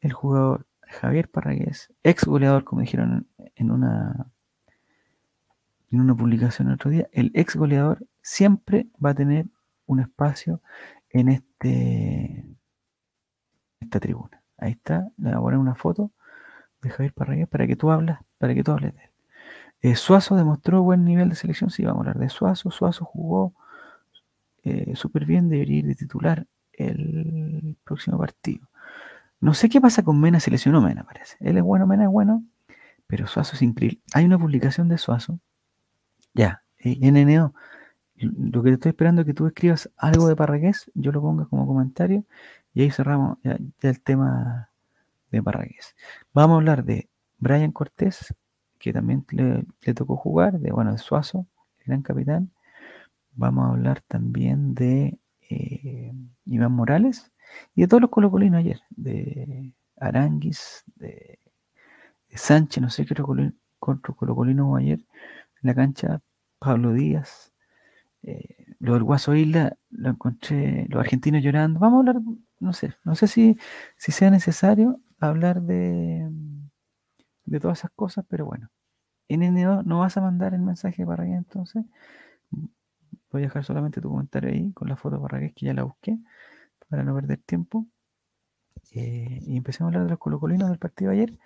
el 0.00 0.12
jugador 0.12 0.66
Javier 0.82 1.28
Parragués, 1.28 1.92
ex 2.02 2.24
goleador, 2.24 2.64
como 2.64 2.80
dijeron 2.80 3.28
en 3.54 3.70
una, 3.70 4.28
en 5.90 6.00
una 6.00 6.14
publicación 6.14 6.68
el 6.68 6.74
otro 6.74 6.90
día, 6.90 7.08
el 7.12 7.30
ex 7.34 7.56
goleador 7.56 8.06
siempre 8.22 8.88
va 9.04 9.10
a 9.10 9.14
tener 9.14 9.46
un 9.86 10.00
espacio 10.00 10.62
en 11.10 11.28
este 11.28 12.46
esta 13.80 14.00
tribuna. 14.00 14.42
Ahí 14.58 14.72
está, 14.72 15.10
le 15.16 15.30
voy 15.30 15.34
a 15.34 15.40
poner 15.40 15.58
una 15.58 15.74
foto 15.74 16.12
de 16.82 16.90
Javier 16.90 17.12
Parragués 17.12 17.48
para 17.48 17.66
que 17.66 17.76
tú 17.76 17.90
hablas, 17.90 18.20
para 18.38 18.54
que 18.54 18.62
tú 18.62 18.72
hables 18.72 18.94
de 18.94 19.02
él. 19.02 19.10
Eh, 19.82 19.96
Suazo 19.96 20.36
demostró 20.36 20.82
buen 20.82 21.04
nivel 21.04 21.30
de 21.30 21.34
selección, 21.34 21.70
sí, 21.70 21.84
vamos 21.84 22.06
a 22.06 22.10
hablar 22.10 22.18
de 22.18 22.28
Suazo. 22.28 22.70
Suazo 22.70 23.04
jugó 23.04 23.54
eh, 24.62 24.94
súper 24.94 25.24
bien, 25.24 25.48
debería 25.48 25.78
ir 25.78 25.86
de 25.86 25.94
titular 25.94 26.46
el 26.72 27.76
próximo 27.84 28.18
partido. 28.18 28.68
No 29.40 29.54
sé 29.54 29.70
qué 29.70 29.80
pasa 29.80 30.02
con 30.02 30.20
Mena, 30.20 30.38
seleccionó 30.38 30.82
Mena, 30.82 31.04
parece. 31.04 31.36
Él 31.40 31.56
es 31.56 31.62
bueno, 31.62 31.86
Mena 31.86 32.04
es 32.04 32.10
bueno, 32.10 32.44
pero 33.06 33.26
Suazo 33.26 33.56
es 33.56 33.62
increíble. 33.62 34.00
Hay 34.12 34.26
una 34.26 34.38
publicación 34.38 34.88
de 34.88 34.98
Suazo, 34.98 35.40
ya, 36.34 36.62
eh, 36.78 36.98
NNO. 37.00 37.54
Lo 38.20 38.62
que 38.62 38.70
estoy 38.70 38.90
esperando 38.90 39.22
es 39.22 39.26
que 39.26 39.34
tú 39.34 39.46
escribas 39.46 39.90
algo 39.96 40.28
de 40.28 40.36
Parragués, 40.36 40.90
yo 40.94 41.10
lo 41.10 41.22
ponga 41.22 41.46
como 41.46 41.66
comentario 41.66 42.24
y 42.74 42.82
ahí 42.82 42.90
cerramos 42.90 43.38
ya 43.42 43.58
el 43.80 44.00
tema 44.02 44.70
de 45.30 45.42
Parragués. 45.42 45.96
Vamos 46.34 46.54
a 46.54 46.58
hablar 46.58 46.84
de 46.84 47.08
Brian 47.38 47.72
Cortés, 47.72 48.34
que 48.78 48.92
también 48.92 49.24
le, 49.30 49.64
tocó 49.94 50.16
jugar, 50.16 50.60
de 50.60 50.70
bueno, 50.70 50.92
de 50.92 50.98
Suazo, 50.98 51.46
el 51.78 51.86
gran 51.86 52.02
capitán. 52.02 52.50
Vamos 53.32 53.66
a 53.66 53.70
hablar 53.70 54.02
también 54.02 54.74
de 54.74 55.18
eh, 55.48 56.12
Iván 56.44 56.72
Morales 56.72 57.32
y 57.74 57.82
de 57.82 57.88
todos 57.88 58.02
los 58.02 58.10
colocolinos 58.10 58.58
ayer, 58.58 58.80
de 58.90 59.72
Aranguis, 59.96 60.84
de, 60.96 61.38
Sánchez, 62.32 62.82
no 62.82 62.90
sé 62.90 63.04
qué 63.06 63.14
otro 63.14 64.14
colocolino 64.14 64.76
ayer 64.76 65.00
en 65.00 65.68
la 65.68 65.74
cancha, 65.74 66.20
Pablo 66.58 66.92
Díaz, 66.92 67.49
eh, 68.22 68.66
lo 68.78 68.94
del 68.94 69.02
Guaso 69.04 69.34
Isla, 69.34 69.76
lo 69.90 70.10
encontré, 70.10 70.86
los 70.88 71.00
argentinos 71.00 71.42
llorando. 71.42 71.80
Vamos 71.80 71.98
a 71.98 72.10
hablar, 72.10 72.22
no 72.58 72.72
sé, 72.72 72.94
no 73.04 73.14
sé 73.14 73.26
si, 73.26 73.58
si 73.96 74.12
sea 74.12 74.30
necesario, 74.30 75.00
hablar 75.18 75.62
de, 75.62 76.28
de 77.44 77.60
todas 77.60 77.80
esas 77.80 77.90
cosas, 77.92 78.24
pero 78.28 78.46
bueno. 78.46 78.70
En 79.28 79.42
N2 79.42 79.84
no 79.84 80.00
vas 80.00 80.16
a 80.16 80.20
mandar 80.20 80.54
el 80.54 80.60
mensaje 80.60 81.06
para 81.06 81.24
allá 81.24 81.36
entonces. 81.36 81.84
Voy 83.30 83.42
a 83.42 83.44
dejar 83.44 83.64
solamente 83.64 84.00
tu 84.00 84.10
comentario 84.10 84.50
ahí 84.50 84.72
con 84.72 84.88
la 84.88 84.96
foto 84.96 85.22
para 85.22 85.38
que 85.38 85.52
ya 85.64 85.72
la 85.72 85.84
busqué 85.84 86.18
para 86.88 87.04
no 87.04 87.14
perder 87.14 87.38
tiempo. 87.38 87.86
Eh, 88.92 89.38
y 89.42 89.56
empecemos 89.56 89.88
a 89.88 89.90
hablar 89.90 90.04
de 90.04 90.10
los 90.10 90.18
colocolinos 90.18 90.68
del 90.68 90.78
partido 90.78 91.12
de 91.12 91.16
ayer. 91.18 91.38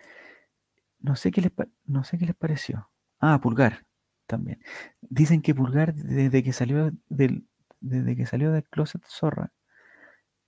No 1.01 1.15
sé 1.17 1.31
qué 1.31 1.43
les, 1.43 1.53
no 1.85 2.03
sé 2.05 2.17
qué 2.17 2.25
les 2.25 2.35
pareció. 2.35 2.89
Ah, 3.21 3.39
Pulgar. 3.41 3.85
También. 4.27 4.61
Dicen 5.01 5.43
que 5.43 5.55
Pulgar, 5.55 5.95
desde 5.95 6.43
que 6.43 6.53
salió 6.53 6.93
del, 7.09 7.47
desde 7.81 8.17
que 8.17 8.27
salió 8.27 8.53
del 8.53 8.65
closet 8.65 9.03
Zorra, 9.07 9.53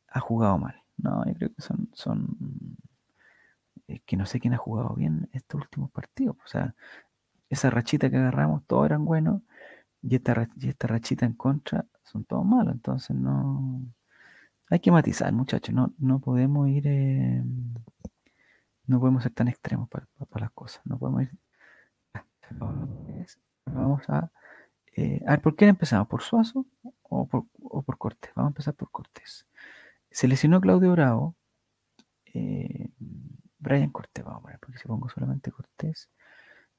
ha 0.09 0.21
jugado 0.21 0.59
mal. 0.59 0.83
No, 0.97 1.25
yo 1.27 1.35
creo 1.35 1.55
que 1.55 1.63
son, 1.63 1.91
son 1.95 2.37
es 3.89 4.03
que 4.03 4.17
no 4.17 4.27
sé 4.27 4.41
quién 4.41 4.55
ha 4.55 4.59
jugado 4.59 4.95
bien 4.95 5.29
estos 5.33 5.61
últimos 5.63 5.91
partidos. 5.91 6.37
O 6.45 6.49
sea, 6.49 6.75
esa 7.51 7.71
rachita 7.71 8.11
que 8.11 8.17
agarramos, 8.17 8.65
todos 8.67 8.87
eran 8.87 9.05
buenos, 9.05 9.43
y 10.03 10.17
esta, 10.17 10.49
y 10.57 10.69
esta 10.69 10.89
rachita 10.89 11.27
en 11.27 11.35
contra 11.35 11.87
son 12.05 12.25
todos 12.25 12.45
malos. 12.47 12.75
Entonces 12.75 13.17
no. 13.17 13.83
Hay 14.71 14.81
que 14.81 14.91
matizar, 14.91 15.33
muchachos. 15.33 15.75
No, 15.75 15.95
no 15.99 16.21
podemos 16.21 16.69
ir. 16.69 16.87
Eh, 16.87 17.43
no 18.87 19.01
podemos 19.01 19.23
ser 19.23 19.33
tan 19.33 19.49
extremos 19.49 19.89
para, 19.89 20.07
las 20.41 20.51
cosas. 20.53 20.83
No 20.85 20.99
podemos 20.99 21.23
ir. 21.23 21.33
Vamos 23.67 24.09
a. 24.09 24.31
Eh, 24.97 25.23
a 25.27 25.33
ver, 25.33 25.43
¿por 25.43 25.57
qué 25.57 25.67
empezamos? 25.67 26.09
¿Por 26.09 26.23
Suazo 26.23 26.67
o 27.03 27.27
por, 27.27 27.45
o 27.61 27.83
por 27.83 27.99
Cortés? 27.99 28.33
Vamos 28.35 28.51
a 28.51 28.53
empezar 28.53 28.75
por 28.75 28.91
Cortés. 28.91 29.47
Se 30.11 30.29
Claudio 30.61 30.93
Bravo. 30.93 31.37
Eh, 32.33 32.91
Brian 33.59 33.91
Cortés, 33.91 34.25
vamos 34.25 34.41
a 34.41 34.43
poner, 34.43 34.59
porque 34.61 34.79
si 34.79 34.87
pongo 34.87 35.09
solamente 35.09 35.51
Cortés, 35.51 36.09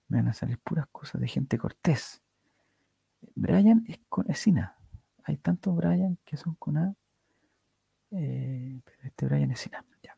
me 0.08 0.18
van 0.18 0.30
a 0.30 0.34
salir 0.34 0.58
puras 0.60 0.88
cosas 0.88 1.20
de 1.22 1.28
gente 1.28 1.58
Cortés. 1.58 2.22
Brian 3.36 3.86
es 3.88 4.00
con 4.10 4.30
Esina. 4.30 4.78
Hay 5.24 5.38
tantos 5.38 5.76
Brian 5.76 6.18
que 6.26 6.38
son 6.38 6.56
con 6.56 6.78
A. 6.78 6.96
Eh, 8.12 8.82
este 9.04 9.26
Brian 9.26 9.52
es 9.52 9.60
sin 9.60 9.76
A. 9.76 9.86
Ya. 10.02 10.18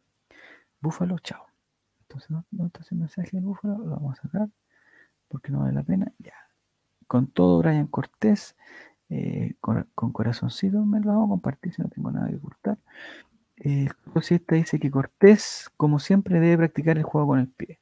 Búfalo, 0.79 1.19
chao. 1.19 1.47
Entonces, 2.01 2.29
¿no, 2.29 2.67
está 2.67 2.81
el 2.91 2.97
mensaje 2.97 3.29
del 3.33 3.43
búfalo? 3.43 3.77
Lo 3.79 3.95
vamos 3.95 4.19
a 4.19 4.21
sacar 4.21 4.49
porque 5.27 5.51
no 5.51 5.59
vale 5.59 5.73
la 5.73 5.83
pena. 5.83 6.11
Ya. 6.19 6.35
Con 7.09 7.25
todo 7.25 7.57
Brian 7.57 7.87
Cortés, 7.87 8.55
eh, 9.09 9.55
con, 9.61 9.87
corazoncito, 10.13 10.85
me 10.85 10.99
lo 10.99 11.07
vamos 11.07 11.25
a 11.25 11.29
compartir 11.31 11.73
si 11.73 11.81
no 11.81 11.89
tengo 11.89 12.11
nada 12.11 12.29
que 12.29 12.35
ocultar. 12.35 12.77
El 13.57 13.89
eh, 13.89 14.41
dice 14.51 14.79
que 14.79 14.91
Cortés, 14.91 15.71
como 15.75 15.97
siempre, 15.97 16.39
debe 16.39 16.57
practicar 16.59 16.97
el 16.99 17.03
juego 17.03 17.29
con 17.29 17.39
el 17.39 17.47
pie. 17.47 17.79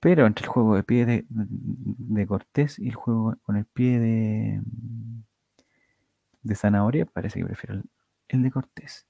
Pero 0.00 0.26
entre 0.26 0.44
el 0.44 0.48
juego 0.50 0.74
de 0.74 0.82
pie 0.82 1.06
de, 1.06 2.26
Cortés 2.26 2.80
y 2.80 2.88
el 2.88 2.96
juego 2.96 3.36
con 3.44 3.56
el 3.56 3.64
pie 3.64 4.00
de, 4.00 4.62
de 6.42 6.54
Zanahoria, 6.56 7.06
parece 7.06 7.38
que 7.38 7.46
prefiero 7.46 7.80
el, 8.28 8.42
de 8.42 8.50
Cortés. 8.50 9.06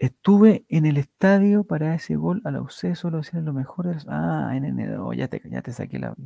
Estuve 0.00 0.64
en 0.68 0.84
el 0.84 0.96
estadio 0.96 1.62
para 1.62 1.94
ese 1.94 2.16
gol 2.16 2.42
a 2.44 2.50
la 2.50 2.60
UC, 2.60 2.96
solo 2.96 3.18
decían 3.18 3.44
lo 3.44 3.52
mejor. 3.52 3.96
Ah, 4.08 4.50
en 4.54 4.64
N2, 4.64 5.14
ya 5.14 5.28
te, 5.28 5.40
ya 5.48 5.62
te 5.62 5.72
saqué 5.72 6.00
la 6.00 6.16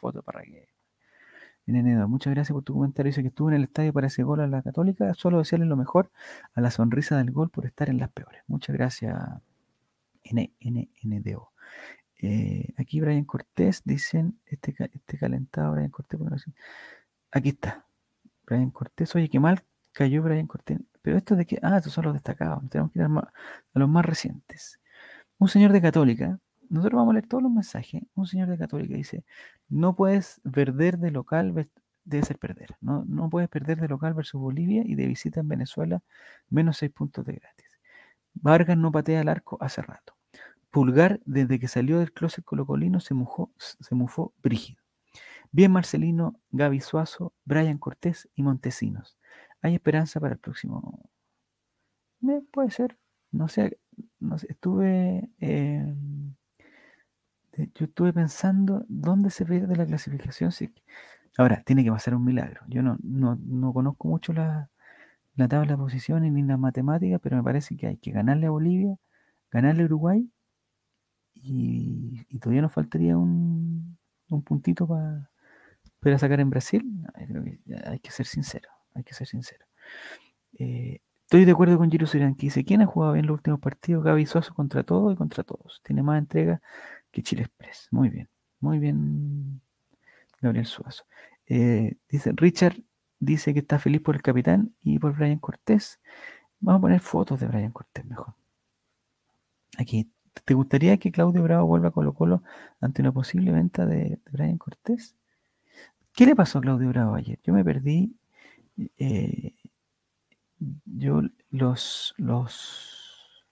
foto 0.00 0.22
para 0.22 0.42
que 0.42 0.68
en 1.66 2.08
Muchas 2.08 2.32
gracias 2.32 2.54
por 2.54 2.62
tu 2.62 2.74
comentario. 2.74 3.10
Dice 3.10 3.22
que 3.22 3.28
estuvo 3.28 3.48
en 3.50 3.56
el 3.56 3.64
estadio 3.64 3.92
para 3.92 4.06
ese 4.06 4.22
gol 4.22 4.40
a 4.40 4.46
la 4.46 4.62
Católica. 4.62 5.12
Solo 5.14 5.38
desearle 5.38 5.66
lo 5.66 5.76
mejor 5.76 6.10
a 6.54 6.60
la 6.60 6.70
sonrisa 6.70 7.16
del 7.18 7.32
gol 7.32 7.50
por 7.50 7.66
estar 7.66 7.88
en 7.88 7.98
las 7.98 8.10
peores. 8.10 8.42
Muchas 8.46 8.76
gracias, 8.76 9.16
NNDO. 10.32 11.52
Eh, 12.18 12.72
aquí 12.78 13.00
Brian 13.00 13.24
Cortés, 13.24 13.82
dicen, 13.84 14.38
este, 14.46 14.74
este 14.92 15.18
calentado 15.18 15.72
Brian 15.72 15.90
Cortés. 15.90 16.20
Aquí 17.32 17.50
está. 17.50 17.86
Brian 18.46 18.70
Cortés. 18.70 19.14
Oye, 19.16 19.28
qué 19.28 19.40
mal 19.40 19.62
cayó 19.92 20.22
Brian 20.22 20.46
Cortés. 20.46 20.78
Pero 21.02 21.16
esto 21.16 21.36
de 21.36 21.46
que, 21.46 21.58
ah, 21.62 21.78
estos 21.78 21.92
son 21.92 22.04
los 22.04 22.14
destacados. 22.14 22.62
Tenemos 22.70 22.92
que 22.92 23.00
ir 23.00 23.04
a 23.04 23.32
los 23.74 23.88
más 23.88 24.04
recientes. 24.04 24.80
Un 25.38 25.48
señor 25.48 25.72
de 25.72 25.82
Católica 25.82 26.38
nosotros 26.68 26.98
vamos 26.98 27.12
a 27.12 27.14
leer 27.14 27.26
todos 27.26 27.42
los 27.42 27.52
mensajes. 27.52 28.02
Un 28.14 28.26
señor 28.26 28.48
de 28.48 28.58
Católica 28.58 28.94
dice, 28.94 29.24
no 29.68 29.96
puedes 29.96 30.40
perder 30.52 30.98
de 30.98 31.10
local, 31.10 31.68
debe 32.04 32.24
ser 32.24 32.38
perder. 32.38 32.76
No, 32.80 33.04
no 33.06 33.28
puedes 33.28 33.48
perder 33.48 33.80
de 33.80 33.88
local 33.88 34.14
versus 34.14 34.40
Bolivia 34.40 34.82
y 34.84 34.94
de 34.94 35.06
visita 35.06 35.40
en 35.40 35.48
Venezuela, 35.48 36.02
menos 36.48 36.78
seis 36.78 36.92
puntos 36.92 37.24
de 37.24 37.34
gratis. 37.34 37.66
Vargas 38.34 38.76
no 38.76 38.92
patea 38.92 39.20
el 39.20 39.28
arco 39.28 39.58
hace 39.60 39.82
rato. 39.82 40.14
Pulgar, 40.70 41.20
desde 41.24 41.58
que 41.58 41.68
salió 41.68 41.98
del 41.98 42.12
closet 42.12 42.44
colocolino, 42.44 43.00
se, 43.00 43.14
mojó, 43.14 43.50
se 43.58 43.94
mufó 43.94 44.34
brígido. 44.42 44.82
Bien 45.50 45.72
Marcelino, 45.72 46.38
Gaby 46.50 46.80
Suazo, 46.80 47.32
Brian 47.44 47.78
Cortés 47.78 48.28
y 48.34 48.42
Montesinos. 48.42 49.16
Hay 49.62 49.74
esperanza 49.74 50.20
para 50.20 50.34
el 50.34 50.38
próximo. 50.38 51.08
Me, 52.20 52.42
puede 52.42 52.70
ser. 52.70 52.98
No 53.32 53.48
sé, 53.48 53.78
no 54.20 54.38
sé 54.38 54.48
estuve... 54.50 55.30
Eh, 55.40 55.94
yo 57.56 57.86
estuve 57.86 58.12
pensando 58.12 58.84
dónde 58.88 59.30
se 59.30 59.44
pierde 59.44 59.76
la 59.76 59.86
clasificación. 59.86 60.50
Ahora, 61.38 61.62
tiene 61.64 61.84
que 61.84 61.90
pasar 61.90 62.14
un 62.14 62.24
milagro. 62.24 62.62
Yo 62.68 62.82
no, 62.82 62.98
no, 63.02 63.72
conozco 63.72 64.08
mucho 64.08 64.32
la, 64.32 64.70
tabla 65.36 65.72
de 65.72 65.76
posiciones 65.76 66.32
ni 66.32 66.42
la 66.42 66.56
matemática, 66.56 67.18
pero 67.18 67.36
me 67.36 67.42
parece 67.42 67.76
que 67.76 67.86
hay 67.86 67.96
que 67.98 68.10
ganarle 68.10 68.46
a 68.46 68.50
Bolivia, 68.50 68.96
ganarle 69.50 69.82
a 69.82 69.86
Uruguay 69.86 70.30
y, 71.34 72.24
todavía 72.40 72.62
nos 72.62 72.72
faltaría 72.72 73.16
un, 73.16 73.98
puntito 74.44 74.86
para 74.86 76.18
sacar 76.18 76.40
en 76.40 76.50
Brasil. 76.50 76.84
hay 77.86 77.98
que 78.00 78.10
ser 78.10 78.26
sincero, 78.26 78.70
hay 78.94 79.04
que 79.04 79.14
ser 79.14 79.26
sincero. 79.26 79.66
Eh, 80.58 81.00
estoy 81.22 81.44
de 81.44 81.52
acuerdo 81.52 81.78
con 81.78 81.90
Giro 81.90 82.06
Sirán, 82.06 82.34
que 82.34 82.46
dice, 82.46 82.64
¿quién 82.64 82.82
ha 82.82 82.86
jugado 82.86 83.12
bien 83.12 83.26
los 83.26 83.34
últimos 83.34 83.60
partidos? 83.60 84.04
Gaby 84.04 84.26
Suazo 84.26 84.54
contra 84.54 84.84
todo 84.84 85.12
y 85.12 85.16
contra 85.16 85.44
todos. 85.44 85.80
Tiene 85.84 86.02
más 86.02 86.18
entrega 86.18 86.62
que 87.16 87.22
Chile 87.22 87.44
Express. 87.44 87.88
Muy 87.90 88.10
bien, 88.10 88.28
muy 88.60 88.78
bien, 88.78 89.62
Gabriel 90.42 90.66
Suazo. 90.66 91.04
Eh, 91.46 91.96
dice 92.10 92.32
Richard, 92.36 92.76
dice 93.18 93.54
que 93.54 93.60
está 93.60 93.78
feliz 93.78 94.02
por 94.02 94.16
el 94.16 94.20
capitán 94.20 94.74
y 94.82 94.98
por 94.98 95.16
Brian 95.16 95.38
Cortés. 95.38 95.98
Vamos 96.60 96.80
a 96.80 96.82
poner 96.82 97.00
fotos 97.00 97.40
de 97.40 97.46
Brian 97.46 97.72
Cortés 97.72 98.04
mejor. 98.04 98.34
Aquí, 99.78 100.12
¿te 100.44 100.52
gustaría 100.52 100.98
que 100.98 101.10
Claudio 101.10 101.42
Bravo 101.42 101.66
vuelva 101.66 101.88
a 101.88 101.90
Colo 101.90 102.12
Colo 102.12 102.42
ante 102.82 103.00
una 103.00 103.12
posible 103.12 103.50
venta 103.50 103.86
de, 103.86 104.20
Brian 104.30 104.58
Cortés? 104.58 105.16
¿Qué 106.12 106.26
le 106.26 106.36
pasó 106.36 106.58
a 106.58 106.60
Claudio 106.60 106.90
Bravo 106.90 107.14
ayer? 107.14 107.38
Yo 107.44 107.54
me 107.54 107.64
perdí. 107.64 108.14
Eh, 108.98 109.54
yo 110.84 111.22
los, 111.50 112.14
los 112.18 113.46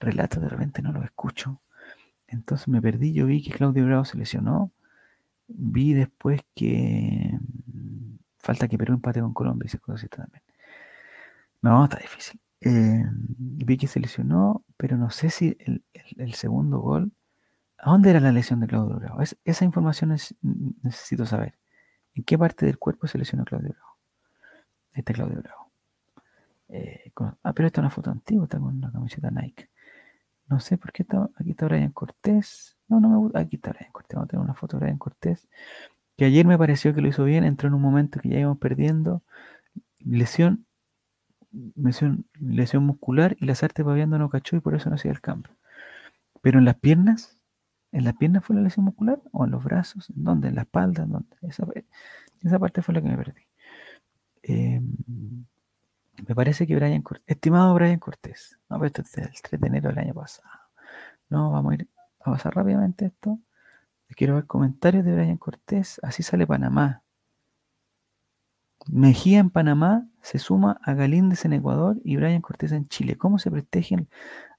relatos 0.00 0.42
de 0.42 0.50
repente 0.50 0.82
no 0.82 0.92
los 0.92 1.04
escucho. 1.06 1.62
Entonces 2.28 2.68
me 2.68 2.82
perdí, 2.82 3.12
yo 3.12 3.26
vi 3.26 3.42
que 3.42 3.52
Claudio 3.52 3.86
Bravo 3.86 4.04
se 4.04 4.18
lesionó, 4.18 4.72
vi 5.48 5.94
después 5.94 6.42
que 6.54 7.38
mm, 7.38 8.16
falta 8.38 8.68
que 8.68 8.78
Perú 8.78 8.94
empate 8.94 9.20
con 9.20 9.34
Colombia 9.34 9.66
y 9.66 9.70
se 9.70 9.78
cosas 9.78 10.08
también. 10.10 10.42
No, 11.62 11.84
está 11.84 11.98
difícil. 11.98 12.40
Eh, 12.60 13.04
vi 13.12 13.76
que 13.76 13.86
se 13.86 14.00
lesionó, 14.00 14.64
pero 14.76 14.96
no 14.96 15.10
sé 15.10 15.30
si 15.30 15.56
el, 15.60 16.34
segundo 16.34 16.80
gol. 16.80 17.12
¿A 17.78 17.90
dónde 17.90 18.10
era 18.10 18.20
la 18.20 18.32
lesión 18.32 18.60
de 18.60 18.66
Claudio 18.66 18.96
Bravo? 18.96 19.20
esa 19.44 19.64
información 19.64 20.16
necesito 20.82 21.26
saber. 21.26 21.54
¿En 22.14 22.24
qué 22.24 22.38
parte 22.38 22.66
del 22.66 22.78
cuerpo 22.78 23.06
se 23.06 23.18
lesionó 23.18 23.44
Claudio 23.44 23.70
Bravo? 23.70 23.96
Este 24.94 25.12
Claudio 25.12 25.42
Bravo. 25.42 25.70
Eh, 26.68 27.12
ah, 27.42 27.52
pero 27.52 27.66
esta 27.66 27.80
es 27.80 27.82
una 27.82 27.90
foto 27.90 28.10
antigua, 28.10 28.44
está 28.44 28.58
con 28.58 28.76
una 28.76 28.90
camiseta 28.90 29.30
Nike. 29.30 29.68
No 30.48 30.60
sé 30.60 30.78
por 30.78 30.92
qué 30.92 31.02
está. 31.02 31.28
Aquí 31.36 31.50
está 31.50 31.66
Brian 31.66 31.92
Cortés. 31.92 32.76
No, 32.88 33.00
no 33.00 33.08
me 33.08 33.16
gusta. 33.16 33.40
Aquí 33.40 33.56
está 33.56 33.72
Brian 33.72 33.92
Cortés. 33.92 34.14
Vamos 34.14 34.28
a 34.28 34.30
tener 34.30 34.44
una 34.44 34.54
foto 34.54 34.76
de 34.76 34.84
Brian 34.84 34.98
Cortés. 34.98 35.48
Que 36.16 36.24
ayer 36.24 36.46
me 36.46 36.56
pareció 36.58 36.94
que 36.94 37.00
lo 37.00 37.08
hizo 37.08 37.24
bien. 37.24 37.44
Entró 37.44 37.68
en 37.68 37.74
un 37.74 37.82
momento 37.82 38.20
que 38.20 38.28
ya 38.28 38.38
íbamos 38.38 38.58
perdiendo. 38.58 39.22
Lesión. 40.00 40.66
Lesión, 41.74 42.84
muscular 42.84 43.36
y 43.40 43.46
la 43.46 43.54
Sarte 43.54 43.82
paviando 43.82 44.18
no 44.18 44.28
cachó 44.28 44.56
y 44.56 44.60
por 44.60 44.74
eso 44.74 44.90
no 44.90 44.96
hacía 44.96 45.10
el 45.10 45.20
cambio. 45.20 45.52
Pero 46.42 46.58
en 46.58 46.66
las 46.66 46.76
piernas, 46.76 47.40
¿en 47.92 48.04
las 48.04 48.14
piernas 48.14 48.44
fue 48.44 48.56
la 48.56 48.62
lesión 48.62 48.84
muscular? 48.84 49.22
¿O 49.32 49.44
en 49.46 49.52
los 49.52 49.64
brazos? 49.64 50.10
¿En 50.10 50.22
dónde? 50.22 50.48
¿En 50.48 50.54
la 50.54 50.62
espalda? 50.62 51.04
¿En 51.04 51.12
dónde? 51.12 51.36
Esa, 51.42 51.66
esa 52.42 52.58
parte 52.58 52.82
fue 52.82 52.94
la 52.94 53.00
que 53.00 53.08
me 53.08 53.16
perdí. 53.16 53.42
Eh, 54.42 54.82
me 56.26 56.34
parece 56.34 56.66
que 56.66 56.74
Brian 56.76 57.02
Cortés, 57.02 57.24
estimado 57.26 57.74
Brian 57.74 57.98
Cortés, 57.98 58.58
no, 58.68 58.76
pero 58.78 58.86
esto 58.86 59.02
es 59.02 59.18
el 59.18 59.42
3 59.42 59.60
de 59.60 59.66
enero 59.66 59.88
del 59.90 59.98
año 59.98 60.14
pasado. 60.14 60.48
No, 61.28 61.50
vamos 61.50 61.72
a 61.72 61.74
ir 61.74 61.88
a 62.20 62.30
pasar 62.32 62.54
rápidamente 62.54 63.06
esto. 63.06 63.38
Quiero 64.16 64.36
ver 64.36 64.46
comentarios 64.46 65.04
de 65.04 65.14
Brian 65.14 65.36
Cortés. 65.36 66.00
Así 66.02 66.22
sale 66.22 66.46
Panamá. 66.46 67.02
Mejía 68.88 69.40
en 69.40 69.50
Panamá 69.50 70.06
se 70.22 70.38
suma 70.38 70.78
a 70.82 70.94
Galíndez 70.94 71.44
en 71.44 71.54
Ecuador 71.54 71.98
y 72.04 72.16
Brian 72.16 72.40
Cortés 72.40 72.72
en 72.72 72.88
Chile. 72.88 73.16
¿Cómo 73.16 73.38
se 73.38 73.50
prestigian? 73.50 74.08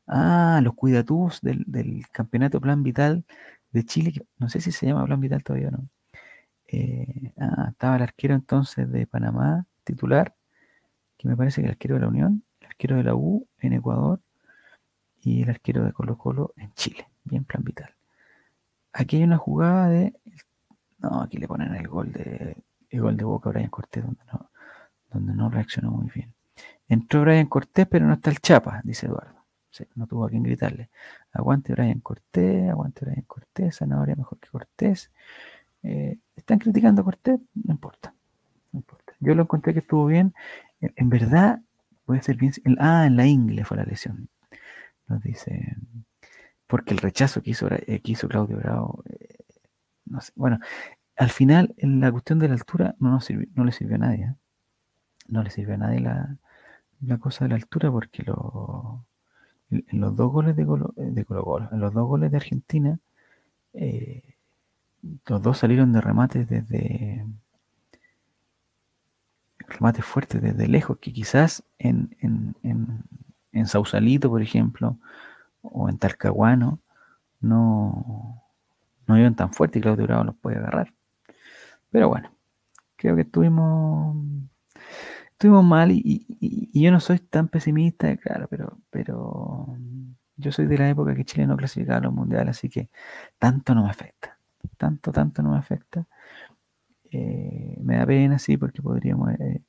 Ah, 0.07 0.61
los 0.63 0.73
cuidatubos 0.75 1.41
del, 1.41 1.65
campeonato 2.11 2.61
Plan 2.61 2.83
Vital 2.83 3.25
de 3.71 3.83
Chile, 3.85 4.25
no 4.37 4.49
sé 4.49 4.61
si 4.61 4.71
se 4.71 4.85
llama 4.87 5.05
Plan 5.05 5.19
Vital 5.19 5.43
todavía 5.43 5.69
o 5.69 5.71
no. 5.71 5.89
Eh, 6.67 7.33
ah, 7.39 7.69
estaba 7.71 7.97
el 7.97 8.03
arquero 8.03 8.35
entonces 8.35 8.91
de 8.91 9.07
Panamá, 9.07 9.65
titular, 9.83 10.35
que 11.17 11.27
me 11.27 11.35
parece 11.35 11.61
que 11.61 11.67
el 11.67 11.71
arquero 11.71 11.95
de 11.95 12.01
la 12.01 12.07
Unión, 12.07 12.43
el 12.61 12.67
arquero 12.67 12.97
de 12.97 13.03
la 13.03 13.15
U 13.15 13.47
en 13.59 13.73
Ecuador 13.73 14.19
y 15.21 15.43
el 15.43 15.49
arquero 15.49 15.83
de 15.83 15.93
Colo 15.93 16.17
Colo 16.17 16.53
en 16.57 16.73
Chile, 16.73 17.07
bien 17.23 17.43
plan 17.43 17.63
vital. 17.63 17.93
Aquí 18.93 19.17
hay 19.17 19.23
una 19.23 19.37
jugada 19.37 19.89
de... 19.89 20.13
No, 20.99 21.21
aquí 21.21 21.37
le 21.37 21.47
ponen 21.47 21.75
el 21.75 21.87
gol 21.87 22.11
de, 22.11 22.57
el 22.89 23.01
gol 23.01 23.17
de 23.17 23.23
Boca 23.23 23.49
a 23.49 23.53
Brian 23.53 23.69
Cortés, 23.69 24.03
donde 24.03 24.23
no, 24.31 24.49
donde 25.11 25.33
no 25.33 25.49
reaccionó 25.49 25.91
muy 25.91 26.09
bien. 26.13 26.33
Entró 26.87 27.21
Brian 27.21 27.47
Cortés, 27.47 27.87
pero 27.87 28.05
no 28.07 28.13
está 28.13 28.29
el 28.29 28.39
Chapa, 28.39 28.81
dice 28.83 29.07
Eduardo. 29.07 29.45
no 29.95 30.07
tuvo 30.07 30.25
a 30.25 30.29
quien 30.29 30.43
gritarle. 30.43 30.89
Aguante 31.33 31.73
Brian 31.73 31.99
Cortés, 31.99 32.69
aguante 32.69 33.05
Brian 33.05 33.25
Cortés, 33.27 33.77
Zanahoria 33.77 34.15
mejor 34.15 34.39
que 34.39 34.49
Cortés. 34.49 35.11
Eh, 35.83 36.17
están 36.35 36.59
criticando 36.59 37.01
a 37.01 37.05
Cortés, 37.05 37.39
no 37.53 37.73
importa, 37.73 38.13
no 38.71 38.79
importa. 38.79 39.13
Yo 39.19 39.35
lo 39.35 39.43
encontré 39.43 39.73
que 39.73 39.79
estuvo 39.79 40.05
bien. 40.05 40.33
En, 40.81 41.09
verdad, 41.09 41.61
puede 42.05 42.21
ser 42.21 42.37
bien. 42.37 42.53
ah, 42.79 43.05
en 43.05 43.17
la 43.17 43.25
ingle 43.25 43.65
fue 43.65 43.77
la 43.77 43.83
lesión. 43.83 44.29
Nos 45.07 45.21
dice. 45.21 45.75
Porque 46.67 46.93
el 46.93 46.99
rechazo 46.99 47.41
que 47.41 47.51
hizo, 47.51 47.67
eh, 47.71 48.01
Claudio 48.29 48.57
Bravo. 48.57 49.03
Eh, 49.09 49.37
no 50.05 50.21
sé. 50.21 50.31
Bueno, 50.35 50.59
al 51.15 51.29
final, 51.29 51.73
en 51.77 51.99
la 52.01 52.11
cuestión 52.11 52.39
de 52.39 52.47
la 52.49 52.55
altura 52.55 52.95
no, 52.99 53.11
nos 53.11 53.25
sirvió, 53.25 53.47
no 53.55 53.63
le 53.63 53.71
sirvió 53.71 53.95
a 53.95 53.99
nadie. 53.99 54.35
No 55.27 55.43
le 55.43 55.49
sirvió 55.49 55.75
a 55.75 55.77
nadie 55.77 55.99
la, 56.01 56.37
la 57.01 57.17
cosa 57.17 57.45
de 57.45 57.49
la 57.49 57.55
altura 57.55 57.91
porque 57.91 58.23
lo, 58.23 59.05
en 59.69 59.99
los 59.99 60.15
dos 60.15 60.31
goles 60.31 60.55
de 60.55 60.65
Colo, 60.65 60.93
de 60.95 61.25
Colo, 61.25 61.69
en 61.71 61.79
los 61.79 61.93
dos 61.93 62.07
goles 62.07 62.31
de 62.31 62.37
Argentina, 62.37 62.99
eh, 63.73 64.35
los 65.27 65.41
dos 65.41 65.57
salieron 65.57 65.93
de 65.93 66.01
remates 66.01 66.47
desde 66.47 67.25
remates 69.67 70.05
fuertes 70.05 70.41
desde 70.41 70.67
lejos, 70.67 70.97
que 70.99 71.13
quizás 71.13 71.63
en, 71.77 72.15
en, 72.21 72.55
en, 73.51 73.65
Sausalito, 73.65 74.29
por 74.29 74.41
ejemplo, 74.41 74.97
o 75.61 75.89
en 75.89 75.97
Talcahuano, 75.97 76.79
no, 77.41 78.43
no 79.07 79.17
iban 79.19 79.35
tan 79.35 79.51
fuertes 79.51 79.79
y 79.79 79.81
Claudio 79.81 80.05
Bravo 80.05 80.23
los 80.25 80.35
puede 80.35 80.57
agarrar. 80.57 80.93
Pero 81.91 82.09
bueno, 82.09 82.31
creo 82.95 83.15
que 83.15 83.23
estuvimos 83.23 84.15
estuvimos 85.37 85.63
mal 85.63 85.91
y, 85.91 86.25
yo 86.73 86.91
no 86.91 86.99
soy 86.99 87.19
tan 87.19 87.47
pesimista, 87.47 88.15
claro, 88.17 88.47
pero, 88.49 88.79
pero 88.89 89.77
yo 90.35 90.51
soy 90.51 90.65
de 90.65 90.77
la 90.79 90.89
época 90.89 91.13
que 91.13 91.25
Chile 91.25 91.45
no 91.45 91.55
clasificaba 91.55 91.99
a 91.99 92.01
los 92.01 92.13
mundiales, 92.13 92.57
así 92.57 92.69
que 92.69 92.89
tanto 93.37 93.75
no 93.75 93.83
me 93.83 93.89
afecta, 93.91 94.39
tanto, 94.77 95.11
tanto 95.11 95.43
no 95.43 95.51
me 95.51 95.57
afecta. 95.57 96.07
Eh, 97.17 97.77
me 97.81 97.97
da 97.97 98.05
pena, 98.05 98.37
sí, 98.39 98.57
porque 98.57 98.81
podríamos, 98.81 99.31
eh, 99.39 99.61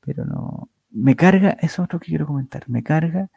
pero 0.00 0.24
no. 0.24 0.70
Me 0.90 1.14
carga, 1.16 1.50
eso 1.60 1.82
es 1.82 1.86
otro 1.86 2.00
que 2.00 2.08
quiero 2.08 2.26
comentar, 2.26 2.68
me 2.68 2.82
carga 2.82 3.30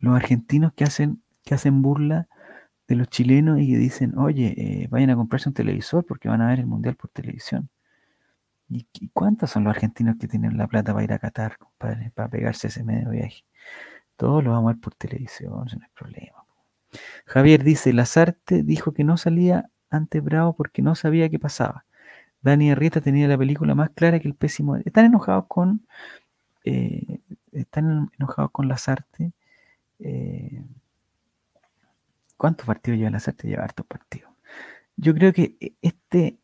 los 0.00 0.16
argentinos 0.16 0.72
que 0.74 0.84
hacen, 0.84 1.22
que 1.44 1.54
hacen 1.54 1.82
burla 1.82 2.28
de 2.88 2.96
los 2.96 3.08
chilenos 3.08 3.60
y 3.60 3.68
que 3.68 3.76
dicen, 3.78 4.16
oye, 4.18 4.54
eh, 4.56 4.88
vayan 4.90 5.10
a 5.10 5.16
comprarse 5.16 5.48
un 5.50 5.54
televisor 5.54 6.06
porque 6.06 6.28
van 6.28 6.40
a 6.42 6.48
ver 6.48 6.60
el 6.60 6.66
mundial 6.66 6.96
por 6.96 7.10
televisión. 7.10 7.68
¿Y, 8.70 8.86
cuántos 9.12 9.50
son 9.50 9.64
los 9.64 9.72
argentinos 9.72 10.16
que 10.18 10.28
tienen 10.28 10.56
la 10.58 10.66
plata 10.66 10.92
para 10.92 11.04
ir 11.04 11.12
a 11.12 11.18
Qatar, 11.18 11.58
compadre, 11.58 12.10
para 12.14 12.28
pegarse 12.28 12.68
ese 12.68 12.84
medio 12.84 13.10
viaje? 13.10 13.44
Todos 14.16 14.44
lo 14.44 14.52
vamos 14.52 14.70
a 14.70 14.74
ver 14.74 14.80
por 14.80 14.94
televisión, 14.94 15.52
no 15.52 15.64
es 15.64 15.90
problema. 15.94 16.44
Javier 17.26 17.64
dice, 17.64 17.92
Lazarte 17.92 18.62
dijo 18.62 18.92
que 18.92 19.04
no 19.04 19.16
salía 19.18 19.70
ante 19.90 20.20
Bravo 20.20 20.54
porque 20.56 20.82
no 20.82 20.94
sabía 20.94 21.28
qué 21.28 21.38
pasaba. 21.38 21.84
Dani 22.48 22.70
Arrieta 22.70 23.00
tenía 23.00 23.28
la 23.28 23.38
película 23.38 23.74
más 23.74 23.90
clara 23.90 24.20
que 24.20 24.28
el 24.28 24.34
pésimo. 24.34 24.76
Están 24.76 25.06
enojados 25.06 25.46
con. 25.48 25.86
Eh, 26.64 27.20
están 27.52 28.10
enojados 28.18 28.50
con 28.52 28.68
Lazarte. 28.68 29.32
Eh, 30.00 30.64
¿Cuántos 32.36 32.66
partidos 32.66 32.98
lleva 32.98 33.10
Lazarte? 33.10 33.48
Lleva 33.48 33.64
hartos 33.64 33.86
partidos. 33.86 34.30
Yo 34.96 35.14
creo 35.14 35.32
que 35.32 35.56
este 35.82 36.38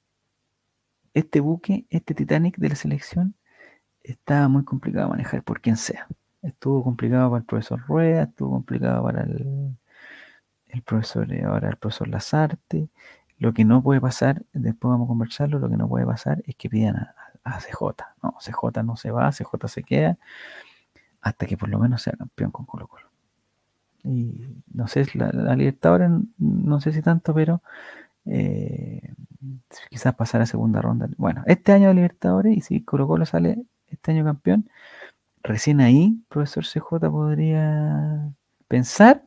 este 1.15 1.41
buque, 1.41 1.87
este 1.91 2.15
Titanic 2.15 2.59
de 2.59 2.69
la 2.69 2.75
selección, 2.77 3.35
está 4.03 4.49
muy 4.49 4.65
complicado 4.65 5.07
de 5.07 5.11
manejar 5.13 5.43
por 5.45 5.61
quien 5.61 5.77
sea. 5.77 6.07
Estuvo 6.43 6.83
complicado 6.85 7.31
para 7.31 7.41
el 7.41 7.47
profesor 7.47 7.81
Rueda, 7.87 8.25
estuvo 8.25 8.51
complicado 8.51 9.05
para 9.05 9.23
el, 9.23 9.77
profesor, 10.85 11.33
eh, 11.33 11.45
ahora 11.45 11.71
el 11.71 11.77
profesor 11.77 12.09
Lazarte. 12.09 12.89
Lo 13.39 13.53
que 13.53 13.65
no 13.65 13.83
puede 13.83 14.01
pasar, 14.01 14.43
después 14.53 14.91
vamos 14.91 15.07
a 15.07 15.09
conversarlo, 15.09 15.59
lo 15.59 15.69
que 15.69 15.77
no 15.77 15.89
puede 15.89 16.07
pasar 16.07 16.43
es 16.47 16.55
que 16.57 16.69
pidan 16.69 16.97
a, 16.97 17.61
CJ. 17.61 17.83
No, 18.23 18.37
CJ 18.41 18.83
no 18.83 18.97
se 18.97 19.11
va, 19.11 19.31
CJ 19.31 19.69
se 19.69 19.83
queda, 19.83 20.19
hasta 21.21 21.47
que 21.47 21.57
por 21.57 21.69
lo 21.69 21.79
menos 21.79 22.03
sea 22.03 22.15
campeón 22.15 22.51
con 22.51 22.65
Colo 22.67 22.89
Colo. 22.89 23.09
Y 24.05 24.47
no 24.73 24.87
sé, 24.87 25.07
la, 25.15 25.31
la 25.33 25.57
Libertadores, 25.57 26.11
no 26.39 26.81
sé 26.81 26.93
si 26.93 27.03
tanto, 27.03 27.35
pero 27.35 27.63
eh, 28.27 29.15
quizás 29.91 30.15
pasar 30.15 30.41
a 30.41 30.47
segunda 30.47 30.81
ronda. 30.81 31.09
Bueno, 31.17 31.43
este 31.47 31.73
año 31.73 31.89
de 31.89 31.95
Libertadores, 31.95 32.57
y 32.57 32.61
si 32.61 32.83
Colo 32.83 33.07
Colo 33.07 33.27
sale 33.27 33.65
este 33.89 34.13
año 34.13 34.25
campeón, 34.25 34.69
recién 35.43 35.81
ahí, 35.81 36.23
profesor 36.29 36.65
CJ 36.65 37.11
podría 37.11 38.33
pensar 38.69 39.25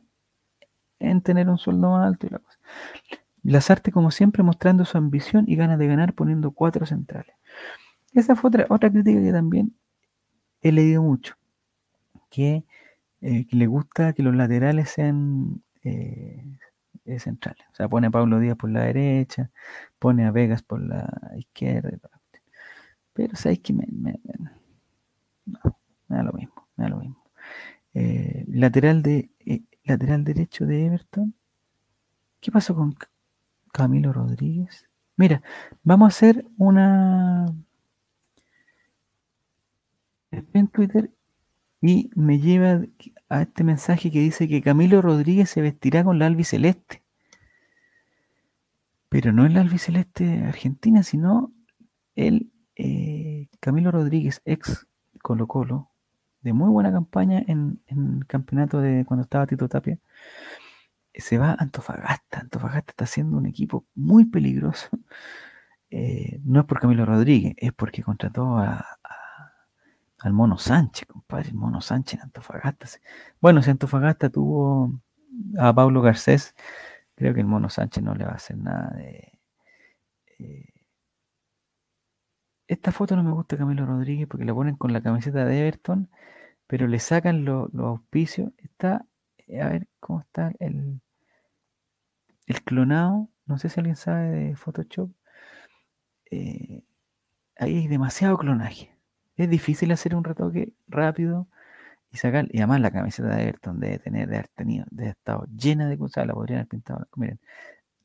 en 0.98 1.22
tener 1.22 1.48
un 1.48 1.58
sueldo 1.58 1.90
más 1.90 2.06
alto 2.06 2.26
y 2.26 2.30
la 2.30 2.38
cosa. 2.38 2.58
Lazarte, 3.50 3.92
como 3.92 4.10
siempre, 4.10 4.42
mostrando 4.42 4.84
su 4.84 4.98
ambición 4.98 5.44
y 5.48 5.56
ganas 5.56 5.78
de 5.78 5.86
ganar 5.86 6.14
poniendo 6.14 6.50
cuatro 6.52 6.86
centrales. 6.86 7.34
Esa 8.12 8.36
fue 8.36 8.48
otra, 8.48 8.66
otra 8.68 8.90
crítica 8.90 9.20
que 9.20 9.32
también 9.32 9.74
he 10.62 10.72
leído 10.72 11.02
mucho, 11.02 11.34
que, 12.30 12.64
eh, 13.20 13.46
le 13.50 13.66
gusta 13.66 14.12
que 14.12 14.22
los 14.22 14.34
laterales 14.34 14.90
sean 14.90 15.62
eh, 15.82 16.44
central. 17.18 17.56
O 17.72 17.74
sea, 17.74 17.88
pone 17.88 18.08
a 18.08 18.10
Pablo 18.10 18.38
Díaz 18.38 18.56
por 18.56 18.70
la 18.70 18.82
derecha, 18.82 19.50
pone 19.98 20.24
a 20.26 20.30
Vegas 20.30 20.62
por 20.62 20.80
la 20.80 21.08
izquierda. 21.36 22.10
Pero 23.12 23.34
sabéis 23.36 23.60
que 23.60 23.72
me, 23.72 23.84
no, 25.46 25.60
me 26.08 26.16
da 26.16 26.22
lo 26.22 26.32
mismo, 26.32 26.68
me 26.76 26.84
da 26.84 26.90
lo 26.90 26.98
mismo. 26.98 27.22
Eh, 27.94 28.44
lateral 28.48 29.02
de 29.02 29.30
eh, 29.44 29.62
lateral 29.84 30.24
derecho 30.24 30.66
de 30.66 30.86
Everton. 30.86 31.34
¿Qué 32.40 32.52
pasó 32.52 32.74
con 32.74 32.94
Camilo 33.78 34.12
Rodríguez? 34.12 34.88
Mira, 35.16 35.42
vamos 35.84 36.06
a 36.06 36.08
hacer 36.08 36.44
una 36.58 37.46
en 40.30 40.68
Twitter 40.68 41.10
y 41.80 42.10
me 42.14 42.40
lleva 42.40 42.82
a 43.28 43.42
este 43.42 43.64
mensaje 43.64 44.10
que 44.10 44.18
dice 44.20 44.48
que 44.48 44.62
Camilo 44.62 45.00
Rodríguez 45.00 45.48
se 45.48 45.62
vestirá 45.62 46.02
con 46.02 46.18
la 46.18 46.26
albiceleste. 46.26 47.02
Pero 49.08 49.32
no 49.32 49.46
es 49.46 49.52
la 49.54 49.60
albiceleste 49.60 50.44
argentina, 50.44 51.02
sino 51.02 51.52
el 52.14 52.50
eh, 52.76 53.48
Camilo 53.60 53.90
Rodríguez, 53.90 54.42
ex 54.44 54.86
Colo 55.22 55.46
Colo, 55.46 55.90
de 56.42 56.52
muy 56.52 56.68
buena 56.70 56.92
campaña 56.92 57.42
en, 57.46 57.80
el 57.86 58.26
campeonato 58.26 58.80
de 58.80 59.04
cuando 59.06 59.22
estaba 59.22 59.46
Tito 59.46 59.68
Tapia, 59.68 59.98
se 61.20 61.38
va 61.38 61.56
Antofagasta. 61.58 62.40
Antofagasta 62.40 62.92
está 62.92 63.06
siendo 63.06 63.36
un 63.38 63.46
equipo 63.46 63.86
muy 63.94 64.26
peligroso. 64.26 64.88
Eh, 65.90 66.40
no 66.44 66.60
es 66.60 66.66
por 66.66 66.80
Camilo 66.80 67.06
Rodríguez, 67.06 67.54
es 67.56 67.72
porque 67.72 68.02
contrató 68.02 68.58
a, 68.58 68.84
al 70.18 70.32
Mono 70.32 70.58
Sánchez, 70.58 71.06
compadre, 71.08 71.50
el 71.50 71.54
Mono 71.54 71.80
Sánchez 71.80 72.20
en 72.20 72.24
Antofagasta. 72.24 72.86
Bueno, 73.40 73.62
si 73.62 73.70
Antofagasta 73.70 74.30
tuvo 74.30 75.00
a 75.58 75.72
Pablo 75.74 76.02
Garcés, 76.02 76.54
creo 77.14 77.34
que 77.34 77.40
el 77.40 77.46
Mono 77.46 77.70
Sánchez 77.70 78.02
no 78.04 78.14
le 78.14 78.24
va 78.24 78.32
a 78.32 78.36
hacer 78.36 78.58
nada 78.58 78.90
de... 78.96 79.32
Eh, 80.38 80.72
esta 82.66 82.92
foto 82.92 83.16
no 83.16 83.22
me 83.22 83.32
gusta 83.32 83.56
Camilo 83.56 83.86
Rodríguez 83.86 84.28
porque 84.28 84.44
la 84.44 84.54
ponen 84.54 84.76
con 84.76 84.92
la 84.92 85.00
camiseta 85.02 85.44
de 85.44 85.60
Everton, 85.60 86.10
pero 86.66 86.86
le 86.86 86.98
sacan 87.00 87.44
los 87.44 87.74
auspicios. 87.74 88.52
Está, 88.58 89.06
a 89.62 89.68
ver 89.68 89.88
cómo 90.00 90.20
está 90.20 90.52
el, 90.60 91.00
el 92.48 92.62
clonado. 92.62 93.28
No 93.46 93.58
sé 93.58 93.68
si 93.68 93.80
alguien 93.80 93.96
sabe 93.96 94.30
de 94.30 94.56
Photoshop. 94.56 95.10
Eh, 96.30 96.82
ahí 97.56 97.76
hay 97.78 97.88
demasiado 97.88 98.36
clonaje 98.36 98.98
es 99.38 99.48
difícil 99.48 99.92
hacer 99.92 100.14
un 100.14 100.24
retoque 100.24 100.72
rápido 100.88 101.48
y 102.10 102.18
sacar. 102.18 102.48
Y 102.50 102.58
además 102.58 102.80
la 102.80 102.90
camiseta 102.90 103.28
de 103.28 103.44
Everton 103.44 103.80
debe 103.80 103.98
tener, 103.98 104.28
de 104.28 104.36
haber 104.36 104.48
tenido, 104.48 104.86
de 104.90 105.10
estado 105.10 105.46
llena 105.56 105.88
de 105.88 105.96
cosas, 105.96 106.26
la 106.26 106.34
podrían 106.34 106.60
haber 106.60 106.68
pintado. 106.68 107.06
Miren, 107.16 107.40